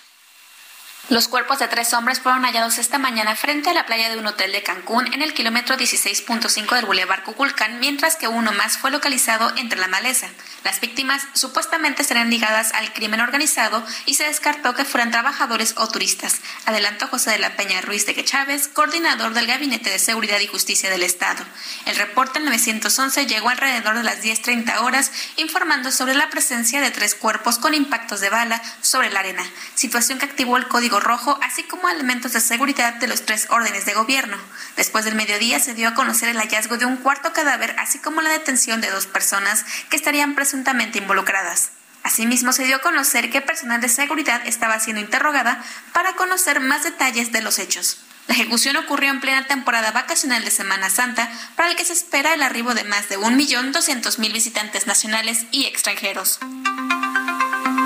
Los 1.09 1.27
cuerpos 1.27 1.59
de 1.59 1.67
tres 1.67 1.93
hombres 1.95 2.21
fueron 2.21 2.45
hallados 2.45 2.79
esta 2.79 2.97
mañana 2.97 3.35
frente 3.35 3.69
a 3.69 3.75
la 3.75 3.87
playa 3.87 4.09
de 4.09 4.19
un 4.19 4.27
hotel 4.27 4.53
de 4.53 4.63
Cancún 4.63 5.13
en 5.13 5.21
el 5.21 5.35
kilómetro 5.35 5.77
16.5 5.77 6.77
del 6.77 6.87
Boulevard 6.87 7.25
Cuculcán, 7.25 7.81
mientras 7.81 8.15
que 8.15 8.29
uno 8.29 8.53
más 8.53 8.79
fue 8.79 8.93
localizado 8.93 9.53
entre 9.57 9.81
la 9.81 9.89
maleza. 9.89 10.29
Las 10.63 10.81
víctimas 10.81 11.27
supuestamente 11.35 12.05
serían 12.05 12.31
ligadas 12.31 12.73
al 12.73 12.93
crimen 12.93 13.21
organizado 13.21 13.85
y 14.07 14.15
se 14.15 14.25
descartó 14.25 14.75
que 14.75 14.85
fueran 14.85 15.11
trabajadores 15.11 15.75
o 15.77 15.89
turistas, 15.89 16.41
adelantó 16.67 17.09
José 17.09 17.33
de 17.33 17.41
la 17.41 17.57
Peña 17.57 17.81
Ruiz 17.81 18.07
de 18.07 18.25
Chávez, 18.25 18.69
coordinador 18.69 19.35
del 19.35 19.49
Gabinete 19.49 19.91
de 19.91 19.99
Seguridad 19.99 20.39
y 20.39 20.47
Justicia 20.47 20.89
del 20.89 21.03
Estado. 21.03 21.45
El 21.85 21.97
reporte 21.97 22.39
911 22.39 23.27
llegó 23.27 23.49
alrededor 23.49 23.97
de 23.97 24.05
las 24.05 24.23
10.30 24.23 24.81
horas 24.83 25.11
informando 25.37 25.91
sobre 25.91 26.15
la 26.15 26.31
presencia 26.31 26.81
de 26.81 26.93
tres 26.93 27.17
cuerpos 27.17 27.59
con 27.59 27.75
impactos 27.75 28.21
de 28.21 28.31
bala 28.31 28.63
sobre 28.83 29.11
la 29.11 29.19
arena, 29.21 29.45
situación 29.75 30.21
que 30.21 30.27
activó 30.27 30.57
el 30.57 30.69
Código 30.69 30.91
Rojo, 31.01 31.38
así 31.43 31.62
como 31.62 31.88
elementos 31.88 32.32
de 32.32 32.40
seguridad 32.40 32.95
de 32.95 33.07
los 33.07 33.24
tres 33.24 33.47
órdenes 33.51 33.84
de 33.86 33.95
gobierno. 33.95 34.36
Después 34.76 35.05
del 35.05 35.14
mediodía 35.14 35.61
se 35.61 35.74
dio 35.74 35.88
a 35.88 35.95
conocer 35.95 36.28
el 36.28 36.38
hallazgo 36.38 36.78
de 36.78 36.86
un 36.86 36.97
cuarto 36.97 37.32
cadáver, 37.32 37.74
así 37.78 37.99
como 37.99 38.22
la 38.22 38.30
detención 38.30 38.80
de 38.80 38.90
dos 38.90 39.07
personas 39.07 39.64
que 39.90 39.97
estarían 39.97 40.34
presuntamente 40.34 40.99
involucradas. 40.99 41.70
Asimismo, 42.03 42.53
se 42.53 42.64
dio 42.64 42.76
a 42.76 42.80
conocer 42.80 43.30
que 43.30 43.40
personal 43.40 43.80
de 43.80 43.88
seguridad 43.88 44.43
estaba 44.47 44.80
siendo 44.80 45.01
interrogada 45.01 45.62
para 45.93 46.14
conocer 46.14 46.61
más 46.61 46.82
detalles 46.82 47.32
de 47.32 47.43
los 47.43 47.59
hechos. 47.59 48.05
La 48.28 48.34
ejecución 48.34 48.76
ocurrió 48.76 49.11
en 49.11 49.20
plena 49.20 49.47
temporada 49.47 49.90
vacacional 49.90 50.45
de 50.45 50.51
Semana 50.51 50.90
Santa, 50.90 51.30
para 51.57 51.70
el 51.70 51.76
que 51.76 51.84
se 51.84 51.93
espera 51.93 52.34
el 52.34 52.43
arribo 52.43 52.74
de 52.74 52.84
más 52.84 53.09
de 53.09 53.18
1.200.000 53.18 54.32
visitantes 54.32 54.86
nacionales 54.86 55.47
y 55.51 55.66
extranjeros. 55.66 56.38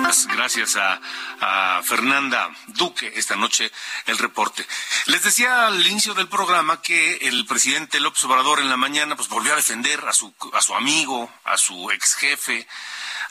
Gracias 0.07 0.77
a, 0.77 1.83
Fernanda 1.83 2.49
Duque 2.69 3.13
esta 3.17 3.35
noche 3.35 3.73
el 4.07 4.19
reporte. 4.19 4.65
Les 5.07 5.23
decía 5.23 5.67
al 5.67 5.85
inicio 5.85 6.15
del 6.15 6.29
programa 6.29 6.81
que 6.81 7.17
el 7.23 7.45
presidente 7.45 7.99
López 7.99 8.23
Obrador 8.25 8.61
en 8.61 8.69
la 8.69 8.77
mañana 8.77 9.17
pues 9.17 9.29
volvió 9.29 9.53
a 9.53 9.57
defender 9.57 10.01
a 10.07 10.13
su, 10.13 10.33
a 10.53 10.63
su 10.63 10.75
amigo, 10.75 11.31
a 11.45 11.59
su 11.59 11.91
ex 11.91 12.15
jefe, 12.15 12.67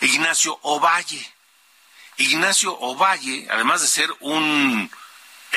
Ignacio 0.02 0.60
Ovalle. 0.64 1.34
Ignacio 2.18 2.78
Ovalle, 2.78 3.48
además 3.50 3.82
de 3.82 3.88
ser 3.88 4.14
un 4.20 4.92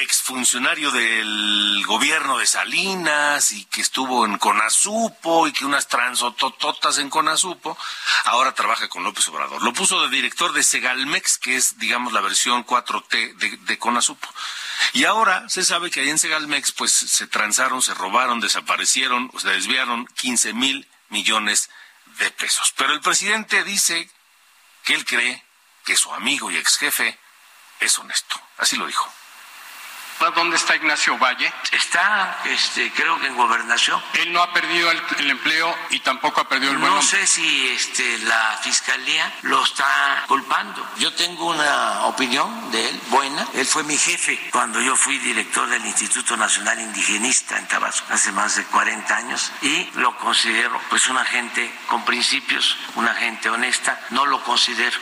exfuncionario 0.01 0.91
del 0.91 1.85
gobierno 1.87 2.39
de 2.39 2.47
Salinas 2.47 3.53
y 3.53 3.65
que 3.67 3.81
estuvo 3.81 4.25
en 4.25 4.39
Conasupo 4.39 5.47
y 5.47 5.53
que 5.53 5.65
unas 5.65 5.89
transotototas 5.89 6.99
en 6.99 7.11
Conasupo, 7.11 7.77
ahora 8.25 8.55
trabaja 8.55 8.89
con 8.89 9.05
López 9.05 9.29
Obrador. 9.29 9.63
Lo 9.63 9.73
puso 9.73 10.03
de 10.03 10.09
director 10.09 10.53
de 10.53 10.63
Segalmex, 10.63 11.39
que 11.39 11.57
es, 11.57 11.79
digamos, 11.79 12.13
la 12.13 12.21
versión 12.21 12.65
4T 12.65 13.37
de, 13.37 13.57
de 13.57 13.79
Conasupo. 13.79 14.29
Y 14.93 15.05
ahora 15.05 15.49
se 15.49 15.65
sabe 15.65 15.91
que 15.91 16.01
ahí 16.01 16.09
en 16.09 16.19
Segalmex, 16.19 16.73
pues 16.73 16.93
se 16.93 17.27
transaron, 17.27 17.83
se 17.83 17.95
robaron, 17.95 18.41
desaparecieron, 18.41 19.31
se 19.39 19.49
desviaron 19.49 20.07
15 20.07 20.53
mil 20.55 20.89
millones 21.09 21.71
de 22.19 22.31
pesos. 22.31 22.73
Pero 22.77 22.93
el 22.93 23.01
presidente 23.01 23.65
dice 23.65 24.11
que 24.85 24.95
él 24.95 25.05
cree 25.05 25.45
que 25.85 25.97
su 25.97 26.13
amigo 26.13 26.51
y 26.51 26.57
ex 26.57 26.79
jefe 26.79 27.19
es 27.81 27.99
honesto. 27.99 28.41
Así 28.59 28.77
lo 28.77 28.87
dijo. 28.87 29.13
¿Dónde 30.35 30.57
está 30.57 30.77
Ignacio 30.77 31.17
Valle? 31.19 31.53
Está, 31.73 32.39
este, 32.45 32.93
creo 32.93 33.19
que 33.21 33.29
en 33.29 33.37
gobernación. 33.37 34.01
Él 34.15 34.33
no 34.33 34.43
ha 34.43 34.53
perdido 34.53 34.91
el, 34.91 35.31
empleo 35.31 35.75
y 35.91 36.01
tampoco 36.01 36.41
ha 36.41 36.49
perdido 36.49 36.73
el 36.73 36.81
No 36.81 37.03
sé 37.03 37.27
si 37.27 37.69
este, 37.69 38.19
la 38.19 38.59
fiscalía 38.63 39.33
lo 39.43 39.63
está 39.65 40.25
culpando. 40.27 40.87
Yo 40.99 41.13
tengo 41.15 41.47
una 41.47 42.03
opinión 42.07 42.71
de 42.71 42.89
él 42.89 43.01
buena. 43.09 43.47
Él 43.55 43.67
fue 43.67 43.85
mi 43.85 43.97
jefe 43.97 44.39
cuando 44.53 44.81
yo 44.81 44.97
fui 44.97 45.19
director 45.19 45.69
del 45.69 45.85
Instituto 45.85 46.37
Nacional 46.37 46.79
Indigenista 46.81 47.59
en 47.59 47.67
Tabasco 47.67 48.07
hace 48.13 48.33
más 48.33 48.57
de 48.57 48.65
40 48.65 49.17
años 49.17 49.53
y 49.63 49.89
lo 49.95 50.17
considero 50.19 50.81
pues 50.91 51.09
una 51.09 51.25
gente 51.25 51.73
con 51.87 52.05
principios, 52.05 52.77
una 52.97 53.15
gente 53.15 53.51
honesta. 53.51 54.01
No 54.11 54.27
lo 54.27 54.43
considero 54.43 54.99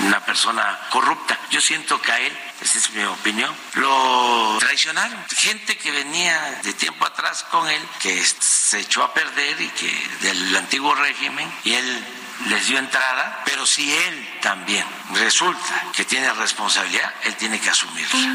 una 0.00 0.24
persona 0.24 0.78
corrupta. 0.90 1.38
Yo 1.50 1.60
siento 1.60 2.00
que 2.00 2.12
a 2.12 2.18
él 2.20 2.38
esa 2.60 2.78
es 2.78 2.90
mi 2.92 3.02
opinión, 3.04 3.54
lo 3.74 4.56
traicionaron. 4.58 5.22
Gente 5.36 5.76
que 5.76 5.90
venía 5.90 6.60
de 6.62 6.72
tiempo 6.72 7.04
atrás 7.04 7.44
con 7.44 7.68
él, 7.68 7.82
que 8.00 8.24
se 8.24 8.80
echó 8.80 9.02
a 9.02 9.12
perder 9.12 9.60
y 9.60 9.68
que 9.68 10.08
del 10.22 10.56
antiguo 10.56 10.94
régimen, 10.94 11.50
y 11.64 11.74
él 11.74 12.04
les 12.48 12.66
dio 12.66 12.78
entrada, 12.78 13.42
pero 13.44 13.66
si 13.66 13.92
él 13.92 14.38
también 14.40 14.86
resulta 15.14 15.84
que 15.94 16.04
tiene 16.04 16.32
responsabilidad, 16.32 17.12
él 17.24 17.36
tiene 17.36 17.60
que 17.60 17.70
asumirla. 17.70 18.34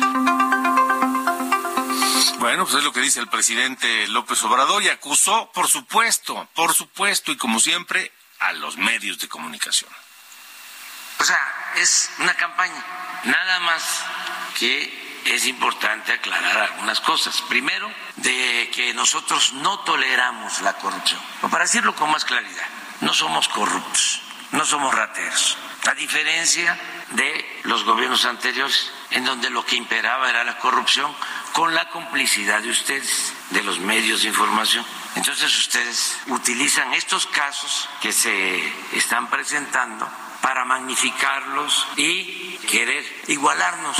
Bueno, 2.38 2.66
pues 2.66 2.78
es 2.78 2.84
lo 2.84 2.91
que 2.91 3.01
dice 3.01 3.20
el 3.20 3.28
presidente 3.28 4.07
López 4.07 4.43
Obrador 4.43 4.82
y 4.84 4.89
acusó, 4.89 5.51
por 5.51 5.68
supuesto, 5.68 6.47
por 6.55 6.74
supuesto, 6.74 7.32
y 7.32 7.38
como 7.38 7.59
siempre, 7.59 8.12
a 8.39 8.53
los 8.53 8.78
medios 8.78 9.20
de 9.20 9.28
comunicación. 9.28 9.91
O 11.22 11.24
sea, 11.24 11.39
es 11.76 12.09
una 12.17 12.34
campaña. 12.34 12.84
Nada 13.26 13.59
más 13.59 13.84
que 14.57 15.22
es 15.24 15.45
importante 15.45 16.11
aclarar 16.11 16.57
algunas 16.57 16.99
cosas. 16.99 17.43
Primero, 17.47 17.91
de 18.15 18.72
que 18.74 18.91
nosotros 18.95 19.53
no 19.53 19.82
toleramos 19.82 20.61
la 20.61 20.74
corrupción. 20.74 21.22
O 21.43 21.47
para 21.47 21.65
decirlo 21.65 21.95
con 21.95 22.09
más 22.09 22.26
claridad, 22.26 22.65
no 23.01 23.13
somos 23.13 23.47
corruptos, 23.49 24.24
no 24.51 24.65
somos 24.65 24.95
rateros. 24.95 25.59
A 25.88 25.93
diferencia 25.93 26.76
de 27.11 27.61
los 27.65 27.84
gobiernos 27.84 28.26
anteriores, 28.26 28.91
en 29.11 29.24
donde 29.24 29.51
lo 29.51 29.63
que 29.63 29.76
imperaba 29.76 30.28
era 30.28 30.43
la 30.43 30.57
corrupción, 30.57 31.15
con 31.53 31.76
la 31.76 31.88
complicidad 31.89 32.61
de 32.61 32.72
ustedes, 32.72 33.32
de 33.51 33.61
los 33.61 33.78
medios 33.78 34.24
de 34.24 34.30
información. 34.30 34.84
Entonces 35.15 35.55
ustedes 35.55 36.17
utilizan 36.30 36.91
estos 36.95 37.28
casos 37.28 37.88
que 38.01 38.11
se 38.11 38.74
están 38.97 39.30
presentando 39.30 40.09
para 40.41 40.65
magnificarlos 40.65 41.87
y 41.97 42.57
querer 42.69 43.05
igualarnos. 43.27 43.97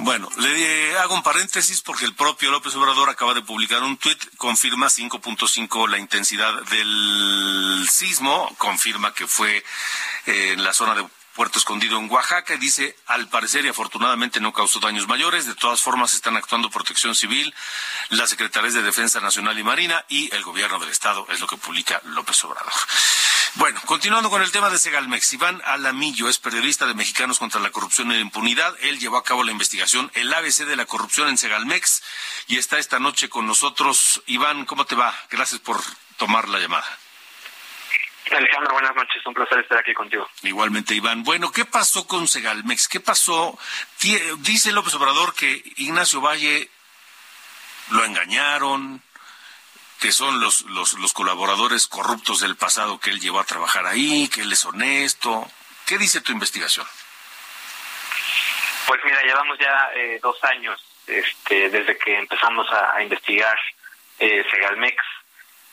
Bueno, 0.00 0.28
le 0.38 0.98
hago 0.98 1.14
un 1.14 1.22
paréntesis 1.22 1.82
porque 1.82 2.04
el 2.04 2.14
propio 2.14 2.50
López 2.50 2.74
Obrador 2.74 3.10
acaba 3.10 3.34
de 3.34 3.42
publicar 3.42 3.82
un 3.82 3.96
tuit, 3.96 4.18
confirma 4.36 4.86
5.5 4.88 5.88
la 5.88 5.98
intensidad 5.98 6.52
del 6.64 7.86
sismo, 7.90 8.52
confirma 8.58 9.12
que 9.12 9.26
fue 9.26 9.64
eh, 10.26 10.52
en 10.54 10.64
la 10.64 10.72
zona 10.72 10.94
de 10.94 11.06
Puerto 11.34 11.58
Escondido 11.58 11.98
en 11.98 12.10
Oaxaca 12.10 12.54
y 12.54 12.58
dice, 12.58 12.96
al 13.06 13.28
parecer 13.28 13.64
y 13.64 13.68
afortunadamente 13.68 14.40
no 14.40 14.52
causó 14.52 14.80
daños 14.80 15.06
mayores, 15.06 15.46
de 15.46 15.54
todas 15.54 15.80
formas 15.80 16.14
están 16.14 16.36
actuando 16.36 16.70
Protección 16.70 17.14
Civil, 17.14 17.54
las 18.08 18.30
Secretarías 18.30 18.74
de 18.74 18.82
Defensa 18.82 19.20
Nacional 19.20 19.58
y 19.58 19.62
Marina 19.62 20.04
y 20.08 20.34
el 20.34 20.42
Gobierno 20.42 20.78
del 20.78 20.90
Estado, 20.90 21.26
es 21.30 21.40
lo 21.40 21.46
que 21.46 21.56
publica 21.56 22.00
López 22.04 22.44
Obrador. 22.44 22.72
Bueno, 23.56 23.80
continuando 23.84 24.30
con 24.30 24.42
el 24.42 24.52
tema 24.52 24.70
de 24.70 24.78
Segalmex, 24.78 25.32
Iván 25.32 25.60
Alamillo 25.64 26.28
es 26.28 26.38
periodista 26.38 26.86
de 26.86 26.94
Mexicanos 26.94 27.40
contra 27.40 27.60
la 27.60 27.70
Corrupción 27.70 28.10
y 28.10 28.14
la 28.14 28.20
Impunidad. 28.20 28.76
Él 28.80 29.00
llevó 29.00 29.16
a 29.16 29.24
cabo 29.24 29.42
la 29.42 29.50
investigación, 29.50 30.10
el 30.14 30.32
ABC 30.32 30.66
de 30.66 30.76
la 30.76 30.86
corrupción 30.86 31.28
en 31.28 31.36
Segalmex, 31.36 32.02
y 32.46 32.58
está 32.58 32.78
esta 32.78 33.00
noche 33.00 33.28
con 33.28 33.46
nosotros. 33.46 34.22
Iván, 34.26 34.66
¿cómo 34.66 34.84
te 34.84 34.94
va? 34.94 35.12
Gracias 35.30 35.60
por 35.60 35.80
tomar 36.16 36.48
la 36.48 36.60
llamada. 36.60 36.86
Alejandro, 38.30 38.74
buenas 38.74 38.94
noches. 38.94 39.26
Un 39.26 39.34
placer 39.34 39.58
estar 39.58 39.78
aquí 39.78 39.92
contigo. 39.94 40.28
Igualmente, 40.42 40.94
Iván. 40.94 41.24
Bueno, 41.24 41.50
¿qué 41.50 41.64
pasó 41.64 42.06
con 42.06 42.28
Segalmex? 42.28 42.86
¿Qué 42.86 43.00
pasó? 43.00 43.58
Dice 44.38 44.70
López 44.70 44.94
Obrador 44.94 45.34
que 45.34 45.60
Ignacio 45.76 46.20
Valle 46.20 46.70
lo 47.90 48.04
engañaron, 48.04 49.02
que 50.00 50.12
son 50.12 50.40
los, 50.40 50.62
los, 50.62 50.94
los 50.94 51.12
colaboradores 51.12 51.86
corruptos 51.86 52.40
del 52.40 52.56
pasado 52.56 52.98
que 52.98 53.10
él 53.10 53.20
llevó 53.20 53.38
a 53.38 53.44
trabajar 53.44 53.86
ahí, 53.86 54.28
que 54.28 54.40
él 54.40 54.52
es 54.52 54.64
honesto. 54.64 55.46
¿Qué 55.86 55.98
dice 55.98 56.22
tu 56.22 56.32
investigación? 56.32 56.86
Pues 58.86 59.00
mira, 59.04 59.22
llevamos 59.22 59.58
ya 59.58 59.90
eh, 59.94 60.18
dos 60.22 60.42
años 60.44 60.82
este, 61.06 61.68
desde 61.68 61.98
que 61.98 62.18
empezamos 62.18 62.66
a, 62.72 63.02
investigar 63.02 63.58
eh, 64.18 64.44
Segalmex 64.50 64.96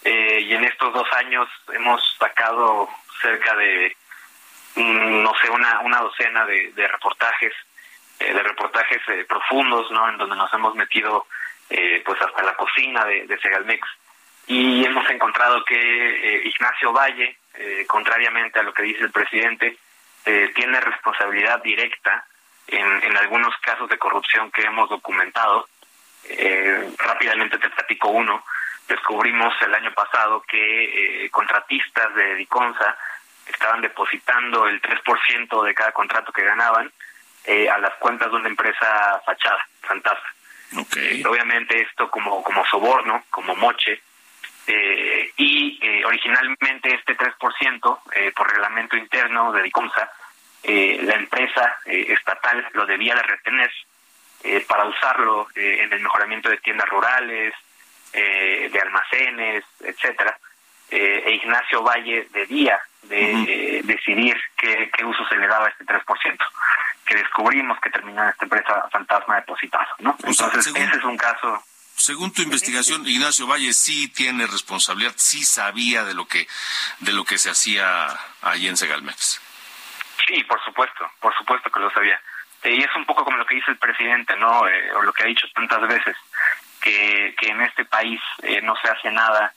eh, 0.04 0.40
y 0.42 0.54
en 0.54 0.66
estos 0.66 0.94
dos 0.94 1.08
años 1.14 1.48
hemos 1.74 2.02
sacado 2.20 2.90
cerca 3.22 3.56
de, 3.56 3.96
mm, 4.76 5.24
no 5.24 5.34
sé, 5.42 5.50
una, 5.50 5.80
una 5.82 6.02
docena 6.02 6.46
de, 6.46 6.88
reportajes, 6.88 7.54
de 8.20 8.44
reportajes 8.44 9.02
eh, 9.08 9.26
profundos, 9.28 9.90
¿no? 9.92 10.10
En 10.10 10.18
donde 10.18 10.36
nos 10.36 10.54
hemos 10.54 10.76
metido 10.76 11.28
pues 12.06 12.22
hasta 12.22 12.44
la 12.44 12.56
cocina 12.56 13.04
de 13.04 13.38
Segalmex 13.42 13.86
y 14.48 14.86
hemos 14.86 15.10
encontrado 15.10 15.64
que 15.66 16.42
Ignacio 16.46 16.94
Valle, 16.94 17.38
contrariamente 17.88 18.60
a 18.60 18.64
lo 18.64 18.74
que 18.74 18.84
dice 18.84 19.04
el 19.04 19.12
presidente, 19.12 19.78
tiene 20.56 20.80
responsabilidad 20.80 21.62
directa 21.62 22.26
en, 22.68 23.04
en 23.04 23.18
algunos 23.18 23.56
casos 23.58 23.90
de 23.90 23.98
corrupción 23.98 24.50
que 24.52 24.62
hemos 24.62 24.90
documentado. 24.90 25.68
rápidamente 26.98 27.58
te 27.58 27.70
platico 27.70 28.10
uno 28.10 28.44
descubrimos 28.88 29.54
el 29.62 29.74
año 29.74 29.94
pasado 29.94 30.42
que 30.48 31.26
eh, 31.26 31.30
contratistas 31.30 32.14
de 32.16 32.36
Diconsa 32.36 32.98
estaban 33.48 33.82
depositando 33.82 34.68
el 34.68 34.82
3% 34.82 35.64
de 35.64 35.74
cada 35.74 35.92
contrato 35.92 36.32
que 36.32 36.44
ganaban 36.44 36.92
eh, 37.46 37.70
a 37.70 37.78
las 37.78 37.94
cuentas 37.96 38.30
de 38.30 38.36
una 38.36 38.50
empresa 38.50 39.22
fachada, 39.26 39.66
Fantasma. 39.82 40.34
Okay. 40.80 41.24
obviamente 41.24 41.82
esto 41.82 42.12
como, 42.12 42.44
como 42.44 42.66
soborno, 42.66 43.24
como 43.30 43.56
moche, 43.56 44.02
eh, 44.68 45.32
y 45.38 45.80
originalmente 46.04 46.94
este 46.94 47.18
3%, 47.18 48.00
por 48.36 48.50
reglamento 48.50 48.98
interno 48.98 49.52
de 49.52 49.64
Diconsa, 49.64 50.12
la 50.64 51.16
empresa 51.16 51.80
estatal 51.86 52.68
lo 52.74 52.86
debía 52.86 53.16
de 53.16 53.24
retener 53.24 53.72
para 54.68 54.86
usarlo 54.86 55.48
en 55.56 55.92
el 55.92 56.00
mejoramiento 56.02 56.50
de 56.50 56.58
tiendas 56.58 56.90
rurales, 56.90 57.54
eh, 58.14 58.70
de 58.72 58.80
almacenes, 58.80 59.66
etcétera, 59.82 60.38
eh, 60.90 61.24
e 61.26 61.32
Ignacio 61.36 61.84
Valle 61.84 62.28
debía 62.32 62.80
de 63.04 63.32
eh, 63.32 63.82
decidir 63.84 64.36
qué, 64.56 64.90
uso 65.04 65.28
se 65.28 65.36
le 65.36 65.46
daba 65.46 65.66
a 65.66 65.70
este 65.70 65.86
3%, 65.86 66.38
que 67.06 67.16
descubrimos 67.16 67.80
que 67.82 67.90
terminó 67.90 68.24
en 68.24 68.30
esta 68.30 68.46
empresa 68.46 68.88
fantasma 68.92 69.36
depositado, 69.36 69.88
¿no? 70.00 70.18
Entonces, 70.24 70.68
ese 70.68 70.98
es 70.98 71.04
un 71.04 71.18
caso 71.18 71.62
según 71.98 72.32
tu 72.32 72.42
investigación, 72.42 73.08
Ignacio 73.08 73.48
Valle 73.48 73.74
sí 73.74 74.08
tiene 74.08 74.48
responsabilidad, 74.48 75.14
sí 75.18 75.44
sabía 75.44 76.04
de 76.04 76.14
lo 76.14 76.28
que 76.28 76.48
de 77.00 77.12
lo 77.12 77.26
que 77.26 77.38
se 77.38 77.50
hacía 77.50 78.08
allí 78.42 78.68
en 78.68 78.78
Segalmex. 78.78 79.42
Sí, 80.28 80.44
por 80.44 80.64
supuesto, 80.64 81.10
por 81.20 81.36
supuesto 81.36 81.70
que 81.70 81.80
lo 81.80 81.92
sabía. 81.92 82.22
y 82.64 82.84
es 82.84 82.96
un 82.96 83.06
poco 83.06 83.24
como 83.24 83.38
lo 83.38 83.46
que 83.46 83.56
dice 83.56 83.72
el 83.72 83.78
presidente, 83.78 84.36
¿no? 84.38 84.60
o 84.60 85.02
lo 85.02 85.14
que 85.14 85.24
ha 85.24 85.28
dicho 85.28 85.48
tantas 85.54 85.88
veces 85.88 86.16
que, 86.82 87.36
en 87.42 87.62
este 87.62 87.86
país 87.86 88.20
eh, 88.44 88.62
no 88.62 88.76
se 88.76 88.90
hace 88.90 89.12
nada 89.12 89.54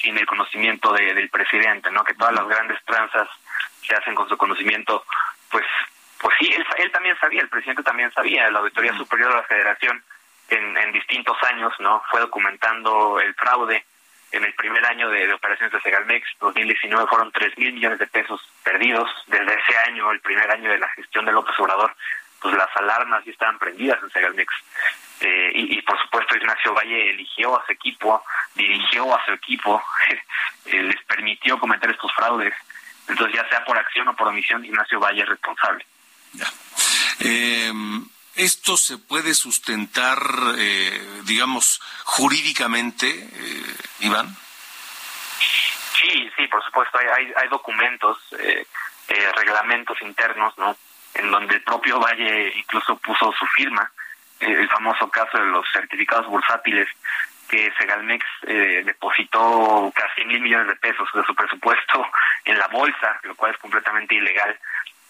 sin 0.00 0.18
el 0.18 0.26
conocimiento 0.26 0.92
del 0.92 1.28
presidente, 1.30 1.90
¿no? 1.90 2.04
Que 2.04 2.14
todas 2.14 2.34
las 2.34 2.46
grandes 2.48 2.82
tranzas 2.84 3.28
se 3.86 3.94
hacen 3.94 4.14
con 4.14 4.28
su 4.28 4.36
conocimiento, 4.36 5.04
pues, 5.50 5.64
pues 6.18 6.34
sí, 6.38 6.52
él, 6.78 6.90
también 6.90 7.16
sabía, 7.20 7.42
el 7.42 7.48
presidente 7.48 7.82
también 7.82 8.12
sabía, 8.12 8.50
la 8.50 8.58
Auditoría 8.58 8.96
Superior 8.96 9.30
de 9.30 9.36
la 9.36 9.46
Federación 9.46 10.02
en, 10.48 10.76
en 10.76 10.92
distintos 10.92 11.36
años, 11.44 11.72
¿no? 11.80 12.02
Fue 12.10 12.20
documentando 12.20 13.20
el 13.20 13.34
fraude 13.34 13.84
en 14.34 14.44
el 14.44 14.52
primer 14.54 14.84
año 14.84 15.08
de, 15.10 15.32
operaciones 15.32 15.72
de 15.72 15.80
Segalmex, 15.80 16.26
2019 16.40 17.06
fueron 17.06 17.30
3 17.30 17.56
mil 17.56 17.72
millones 17.72 18.00
de 18.00 18.08
pesos 18.08 18.40
perdidos. 18.64 19.08
Desde 19.28 19.54
ese 19.54 19.78
año, 19.86 20.10
el 20.10 20.20
primer 20.20 20.50
año 20.50 20.70
de 20.70 20.78
la 20.78 20.88
gestión 20.88 21.24
de 21.24 21.32
López 21.32 21.54
Obrador, 21.60 21.94
pues 22.42 22.56
las 22.56 22.68
alarmas 22.76 23.24
ya 23.24 23.30
estaban 23.30 23.60
prendidas 23.60 24.02
en 24.02 24.10
Segalmex. 24.10 24.52
Eh, 25.20 25.52
y, 25.54 25.80
por 25.82 25.96
supuesto 26.02 26.36
Ignacio 26.36 26.74
Valle 26.74 27.10
eligió 27.10 27.56
a 27.56 27.64
su 27.64 27.72
equipo, 27.72 28.24
dirigió 28.56 29.14
a 29.14 29.24
su 29.24 29.32
equipo, 29.34 29.80
eh, 30.66 30.82
les 30.82 31.00
permitió 31.04 31.56
cometer 31.56 31.90
estos 31.90 32.12
fraudes. 32.12 32.54
Entonces 33.06 33.36
ya 33.36 33.48
sea 33.48 33.64
por 33.64 33.78
acción 33.78 34.08
o 34.08 34.16
por 34.16 34.26
omisión, 34.26 34.64
Ignacio 34.64 34.98
Valle 34.98 35.22
es 35.22 35.28
responsable. 35.28 35.86
Em, 37.20 38.04
¿Esto 38.36 38.76
se 38.76 38.98
puede 38.98 39.34
sustentar, 39.34 40.18
eh, 40.58 41.20
digamos, 41.24 41.80
jurídicamente, 42.04 43.28
Iván? 44.00 44.36
Sí, 46.00 46.30
sí, 46.36 46.46
por 46.48 46.64
supuesto. 46.64 46.98
Hay, 46.98 47.32
hay, 47.36 47.48
documentos, 47.48 48.18
reglamentos 49.36 50.00
internos, 50.02 50.56
¿no? 50.58 50.76
En 51.14 51.30
donde 51.30 51.54
el 51.54 51.62
propio 51.62 52.00
Valle 52.00 52.52
incluso 52.56 52.96
puso 52.98 53.32
su 53.32 53.46
firma 53.46 53.90
el 54.40 54.68
famoso 54.68 55.08
caso 55.10 55.38
de 55.38 55.46
los 55.46 55.66
certificados 55.72 56.26
bursátiles 56.26 56.88
que 57.48 57.72
Segalmex 57.78 58.24
eh, 58.46 58.82
depositó 58.84 59.92
casi 59.94 60.24
mil 60.24 60.40
millones 60.40 60.68
de 60.68 60.76
pesos 60.76 61.08
de 61.14 61.22
su 61.24 61.34
presupuesto 61.34 62.06
en 62.44 62.58
la 62.58 62.66
bolsa, 62.68 63.20
lo 63.22 63.34
cual 63.34 63.52
es 63.52 63.58
completamente 63.58 64.14
ilegal. 64.14 64.58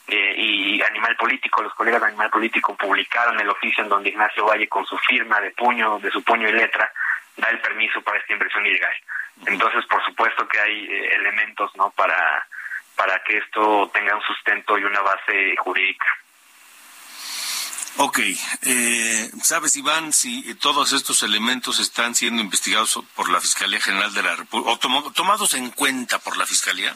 Eh, 0.07 0.34
y 0.36 0.82
Animal 0.82 1.16
Político, 1.16 1.62
los 1.62 1.74
colegas 1.74 2.00
de 2.00 2.09
Animal 2.09 2.30
Político 2.30 2.76
publicaron 2.76 3.40
el 3.40 3.48
oficio 3.48 3.82
en 3.82 3.88
donde 3.88 4.11
Ignacio 4.11 4.44
Valle 4.46 4.68
con 4.68 4.84
su 4.84 4.98
firma 4.98 5.40
de 5.40 5.50
puño, 5.52 5.98
de 5.98 6.11
su 6.11 6.22
puño 6.22 6.48
y 6.48 6.52
letra, 6.52 6.92
da 7.36 7.48
el 7.48 7.59
permiso 7.61 8.02
para 8.02 8.18
esta 8.18 8.32
inversión 8.32 8.66
ilegal. 8.66 8.94
Entonces, 9.46 9.84
por 9.86 10.05
supuesto 10.05 10.46
que 10.46 10.61
hay 10.61 10.84
eh, 10.84 11.14
elementos, 11.14 11.74
¿no? 11.76 11.90
Para 11.90 12.46
para 12.96 13.22
que 13.24 13.38
esto 13.38 13.90
tenga 13.92 14.14
un 14.14 14.22
sustento 14.22 14.78
y 14.78 14.84
una 14.84 15.00
base 15.00 15.57
jurídica. 15.59 16.07
Ok, 17.96 18.18
eh, 18.62 19.30
¿sabes, 19.42 19.76
Iván, 19.76 20.12
si 20.12 20.55
todos 20.57 20.92
estos 20.92 21.22
elementos 21.22 21.78
están 21.78 22.14
siendo 22.14 22.42
investigados 22.42 23.00
por 23.14 23.30
la 23.30 23.40
Fiscalía 23.40 23.80
General 23.80 24.12
de 24.12 24.22
la 24.22 24.34
República 24.34 24.70
o 24.72 25.12
tomados 25.12 25.55
en 25.55 25.70
cuenta 25.70 26.18
por 26.18 26.36
la 26.36 26.44
Fiscalía? 26.44 26.94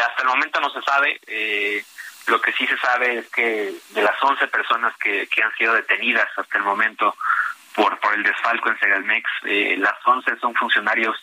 Eh, 0.00 0.02
hasta 0.02 0.22
el 0.22 0.28
momento 0.28 0.60
no 0.60 0.70
se 0.70 0.82
sabe. 0.82 1.20
Eh, 1.26 1.84
lo 2.26 2.40
que 2.40 2.52
sí 2.52 2.66
se 2.66 2.76
sabe 2.78 3.18
es 3.18 3.28
que 3.30 3.72
de 3.90 4.02
las 4.02 4.22
11 4.22 4.46
personas 4.48 4.94
que, 4.98 5.26
que 5.26 5.42
han 5.42 5.54
sido 5.56 5.74
detenidas 5.74 6.28
hasta 6.36 6.58
el 6.58 6.64
momento 6.64 7.16
por, 7.74 7.98
por 7.98 8.14
el 8.14 8.22
desfalco 8.22 8.68
en 8.68 8.78
Segalmex, 8.78 9.28
las 9.78 9.96
11 10.04 10.36
son 10.38 10.54
funcionarios 10.54 11.16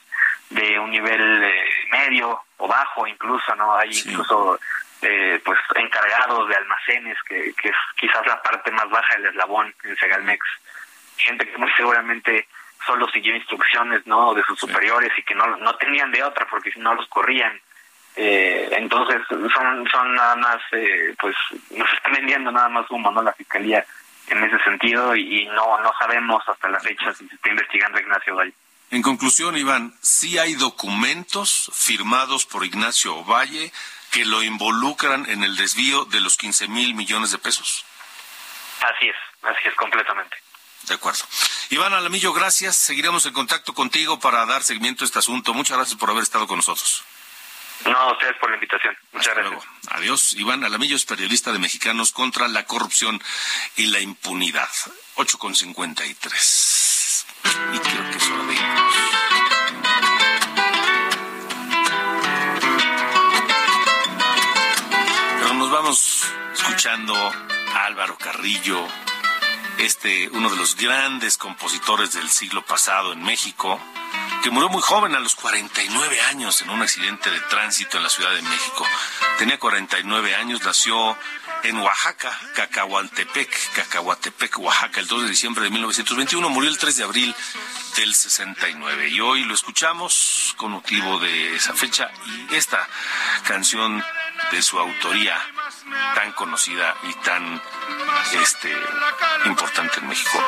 de 0.49 0.80
un 0.80 0.91
nivel 0.91 1.43
eh, 1.43 1.65
medio 1.91 2.41
o 2.57 2.67
bajo 2.67 3.05
incluso, 3.05 3.55
¿no? 3.55 3.75
Hay 3.75 3.89
incluso 3.91 4.59
eh, 5.01 5.41
pues 5.43 5.59
encargados 5.75 6.47
de 6.47 6.55
almacenes, 6.55 7.17
que, 7.28 7.53
que 7.53 7.69
es 7.69 7.75
quizás 7.95 8.25
la 8.25 8.41
parte 8.41 8.71
más 8.71 8.89
baja 8.89 9.15
del 9.15 9.28
eslabón 9.28 9.73
en 9.84 9.95
Segalmex. 9.97 10.45
Gente 11.17 11.49
que 11.49 11.57
muy 11.57 11.71
seguramente 11.75 12.47
solo 12.86 13.07
siguió 13.09 13.36
instrucciones, 13.36 14.05
¿no? 14.07 14.34
De 14.34 14.43
sus 14.43 14.59
superiores 14.59 15.11
y 15.17 15.23
que 15.23 15.36
no, 15.36 15.57
no 15.57 15.75
tenían 15.75 16.11
de 16.11 16.23
otra 16.23 16.47
porque 16.49 16.71
si 16.71 16.80
no 16.80 16.93
los 16.95 17.07
corrían. 17.07 17.59
Eh, 18.20 18.70
entonces 18.72 19.22
son 19.30 19.88
son 19.91 20.15
nada 20.15 20.36
más 20.38 20.57
eh, 20.72 21.13
pues 21.20 21.36
nos 21.70 21.88
están 21.93 22.13
vendiendo 22.13 22.51
nada 22.51 22.68
más 22.68 22.89
humo 22.89 23.11
no 23.11 23.22
la 23.22 23.32
fiscalía 23.34 23.86
en 24.28 24.43
ese 24.43 24.57
sentido 24.63 25.15
y, 25.15 25.45
no 25.45 25.80
no 25.82 25.91
sabemos 25.99 26.41
hasta 26.47 26.68
la 26.68 26.80
fecha 26.80 27.13
si 27.13 27.28
se 27.28 27.36
está 27.36 27.49
investigando 27.49 27.99
Ignacio 27.99 28.36
Valle 28.36 28.53
en 28.89 29.03
conclusión 29.03 29.55
Iván 29.55 29.93
sí 30.01 30.39
hay 30.39 30.55
documentos 30.55 31.72
firmados 31.76 32.47
por 32.47 32.65
Ignacio 32.65 33.24
Valle 33.24 33.72
que 34.11 34.26
lo 34.26 34.41
involucran 34.41 35.30
en 35.30 35.43
el 35.43 35.55
desvío 35.55 36.05
de 36.05 36.20
los 36.20 36.38
15 36.38 36.70
mil 36.70 36.95
millones 36.95 37.30
de 37.30 37.38
pesos 37.38 37.86
así 38.82 39.09
es 39.09 39.18
así 39.43 39.68
es 39.68 39.76
completamente 39.76 40.38
de 40.88 40.93
acuerdo. 40.93 41.20
Iván 41.70 41.93
Alamillo, 41.93 42.32
gracias. 42.32 42.78
Seguiremos 42.78 43.26
en 43.26 43.34
contacto 43.34 43.74
contigo 43.74 44.20
para 44.20 44.45
dar 44.45 44.63
seguimiento 44.63 45.03
a 45.03 45.05
este 45.05 45.20
asunto. 45.20 45.53
Muchas 45.53 45.76
gracias 45.76 45.99
por 45.99 46.09
haber 46.09 46.24
estado 46.24 46.47
con 46.47 46.57
nosotros. 46.57 47.03
No, 47.86 47.97
a 47.97 48.11
ustedes 48.13 48.36
por 48.39 48.49
la 48.49 48.55
invitación. 48.55 48.97
Muchas 49.13 49.34
gracias. 49.34 49.53
Luego. 49.53 49.65
Adiós. 49.91 50.34
Iván 50.34 50.63
Alamillo 50.63 50.95
es 50.95 51.05
periodista 51.05 51.51
de 51.51 51.59
Mexicanos 51.59 52.11
contra 52.11 52.47
la 52.47 52.65
corrupción 52.65 53.21
y 53.75 53.88
la 53.88 53.99
impunidad. 53.99 54.69
8 55.15 55.38
con 55.38 55.55
53. 55.55 57.25
Y 57.73 57.80
creo 57.80 58.11
que 58.11 58.17
es 58.17 58.30
hora 58.30 58.43
de 58.43 58.53
irnos. 58.53 58.93
Pero 65.39 65.53
nos 65.53 65.71
vamos 65.71 66.28
escuchando 66.53 67.15
a 67.15 67.86
Álvaro 67.86 68.17
Carrillo, 68.17 68.86
este, 69.78 70.30
uno 70.30 70.49
de 70.49 70.57
los 70.57 70.75
grandes 70.75 71.38
compositores 71.38 72.13
del 72.13 72.30
siglo 72.30 72.65
pasado 72.65 73.13
en 73.13 73.23
México 73.23 73.80
murió 74.49 74.69
muy 74.69 74.81
joven 74.81 75.15
a 75.15 75.19
los 75.19 75.35
49 75.35 76.21
años 76.21 76.61
en 76.61 76.69
un 76.69 76.81
accidente 76.81 77.29
de 77.29 77.39
tránsito 77.41 77.97
en 77.97 78.03
la 78.03 78.09
Ciudad 78.09 78.33
de 78.33 78.41
México. 78.41 78.85
Tenía 79.37 79.57
49 79.57 80.35
años, 80.35 80.63
nació 80.63 81.17
en 81.63 81.77
Oaxaca, 81.79 82.37
Cacahuantepec, 82.55 83.73
Cacahuatepec, 83.73 84.59
Oaxaca, 84.59 84.99
el 84.99 85.07
2 85.07 85.23
de 85.23 85.29
diciembre 85.29 85.63
de 85.63 85.71
1921, 85.71 86.49
murió 86.49 86.69
el 86.69 86.77
3 86.77 86.95
de 86.97 87.03
abril 87.03 87.35
del 87.95 88.13
69. 88.13 89.09
Y 89.09 89.19
hoy 89.19 89.43
lo 89.43 89.53
escuchamos 89.53 90.53
con 90.57 90.71
motivo 90.71 91.19
de 91.19 91.55
esa 91.55 91.73
fecha 91.73 92.11
y 92.25 92.55
esta 92.55 92.87
canción 93.43 94.03
de 94.51 94.61
su 94.61 94.79
autoría 94.79 95.35
tan 96.15 96.31
conocida 96.33 96.95
y 97.03 97.13
tan 97.15 97.61
este 98.33 98.75
importante 99.45 99.99
en 99.99 100.07
México, 100.07 100.43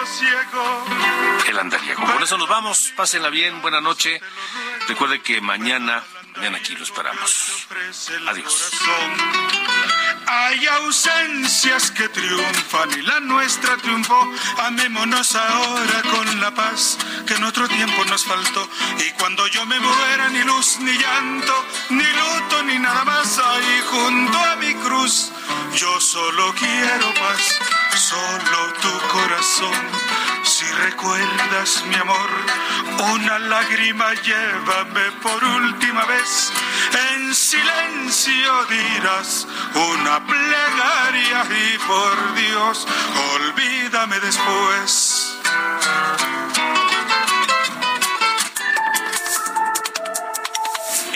el 1.47 1.59
andariego. 1.59 2.05
Con 2.05 2.23
eso 2.23 2.37
nos 2.37 2.49
vamos, 2.49 2.93
pásenla 2.95 3.29
bien, 3.29 3.61
buena 3.61 3.81
noche. 3.81 4.21
Recuerde 4.87 5.21
que 5.21 5.41
mañana, 5.41 6.03
mañana 6.35 6.57
aquí 6.57 6.75
lo 6.75 6.83
esperamos. 6.83 7.67
Adiós. 8.27 8.71
Hay 10.31 10.63
ausencias 10.67 11.89
que 11.89 12.07
triunfan 12.09 12.91
y 12.99 13.01
la 13.01 13.19
nuestra 13.19 13.77
triunfó. 13.77 14.31
Amémonos 14.59 15.35
ahora 15.35 16.03
con 16.03 16.39
la 16.39 16.53
paz 16.53 16.99
que 17.25 17.33
en 17.33 17.43
otro 17.45 17.67
tiempo 17.67 18.05
nos 18.05 18.25
faltó. 18.25 18.69
Y 18.99 19.09
cuando 19.19 19.47
yo 19.47 19.65
me 19.65 19.79
muera, 19.79 20.29
ni 20.29 20.43
luz, 20.43 20.77
ni 20.81 20.91
llanto, 20.91 21.65
ni 21.89 22.03
luto, 22.03 22.61
ni 22.63 22.77
nada 22.77 23.03
más 23.05 23.39
ahí 23.39 23.81
junto 23.89 24.37
a 24.37 24.55
mi 24.57 24.71
cruz. 24.75 25.31
Yo 25.75 25.99
solo 25.99 26.53
quiero 26.53 27.11
paz, 27.15 27.59
solo 27.95 28.73
tu 28.81 29.07
corazón. 29.07 30.28
Si 30.43 30.65
recuerdas 30.65 31.83
mi 31.87 31.95
amor, 31.95 32.29
una 33.13 33.39
lágrima 33.39 34.13
llévame 34.13 35.11
por 35.21 35.43
última 35.43 36.05
vez. 36.05 36.51
En 37.15 37.33
silencio 37.33 38.65
dirás 38.65 39.47
una 39.75 40.25
plegaria 40.25 41.45
y 41.49 41.77
por 41.79 42.35
Dios, 42.35 42.87
olvídame 43.35 44.19
después. 44.19 45.37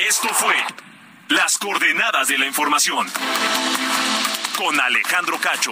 Esto 0.08 0.28
fue 0.34 0.56
Las 1.30 1.58
coordenadas 1.58 2.28
de 2.28 2.38
la 2.38 2.46
información 2.46 3.08
con 4.56 4.80
Alejandro 4.80 5.40
Cacho. 5.40 5.72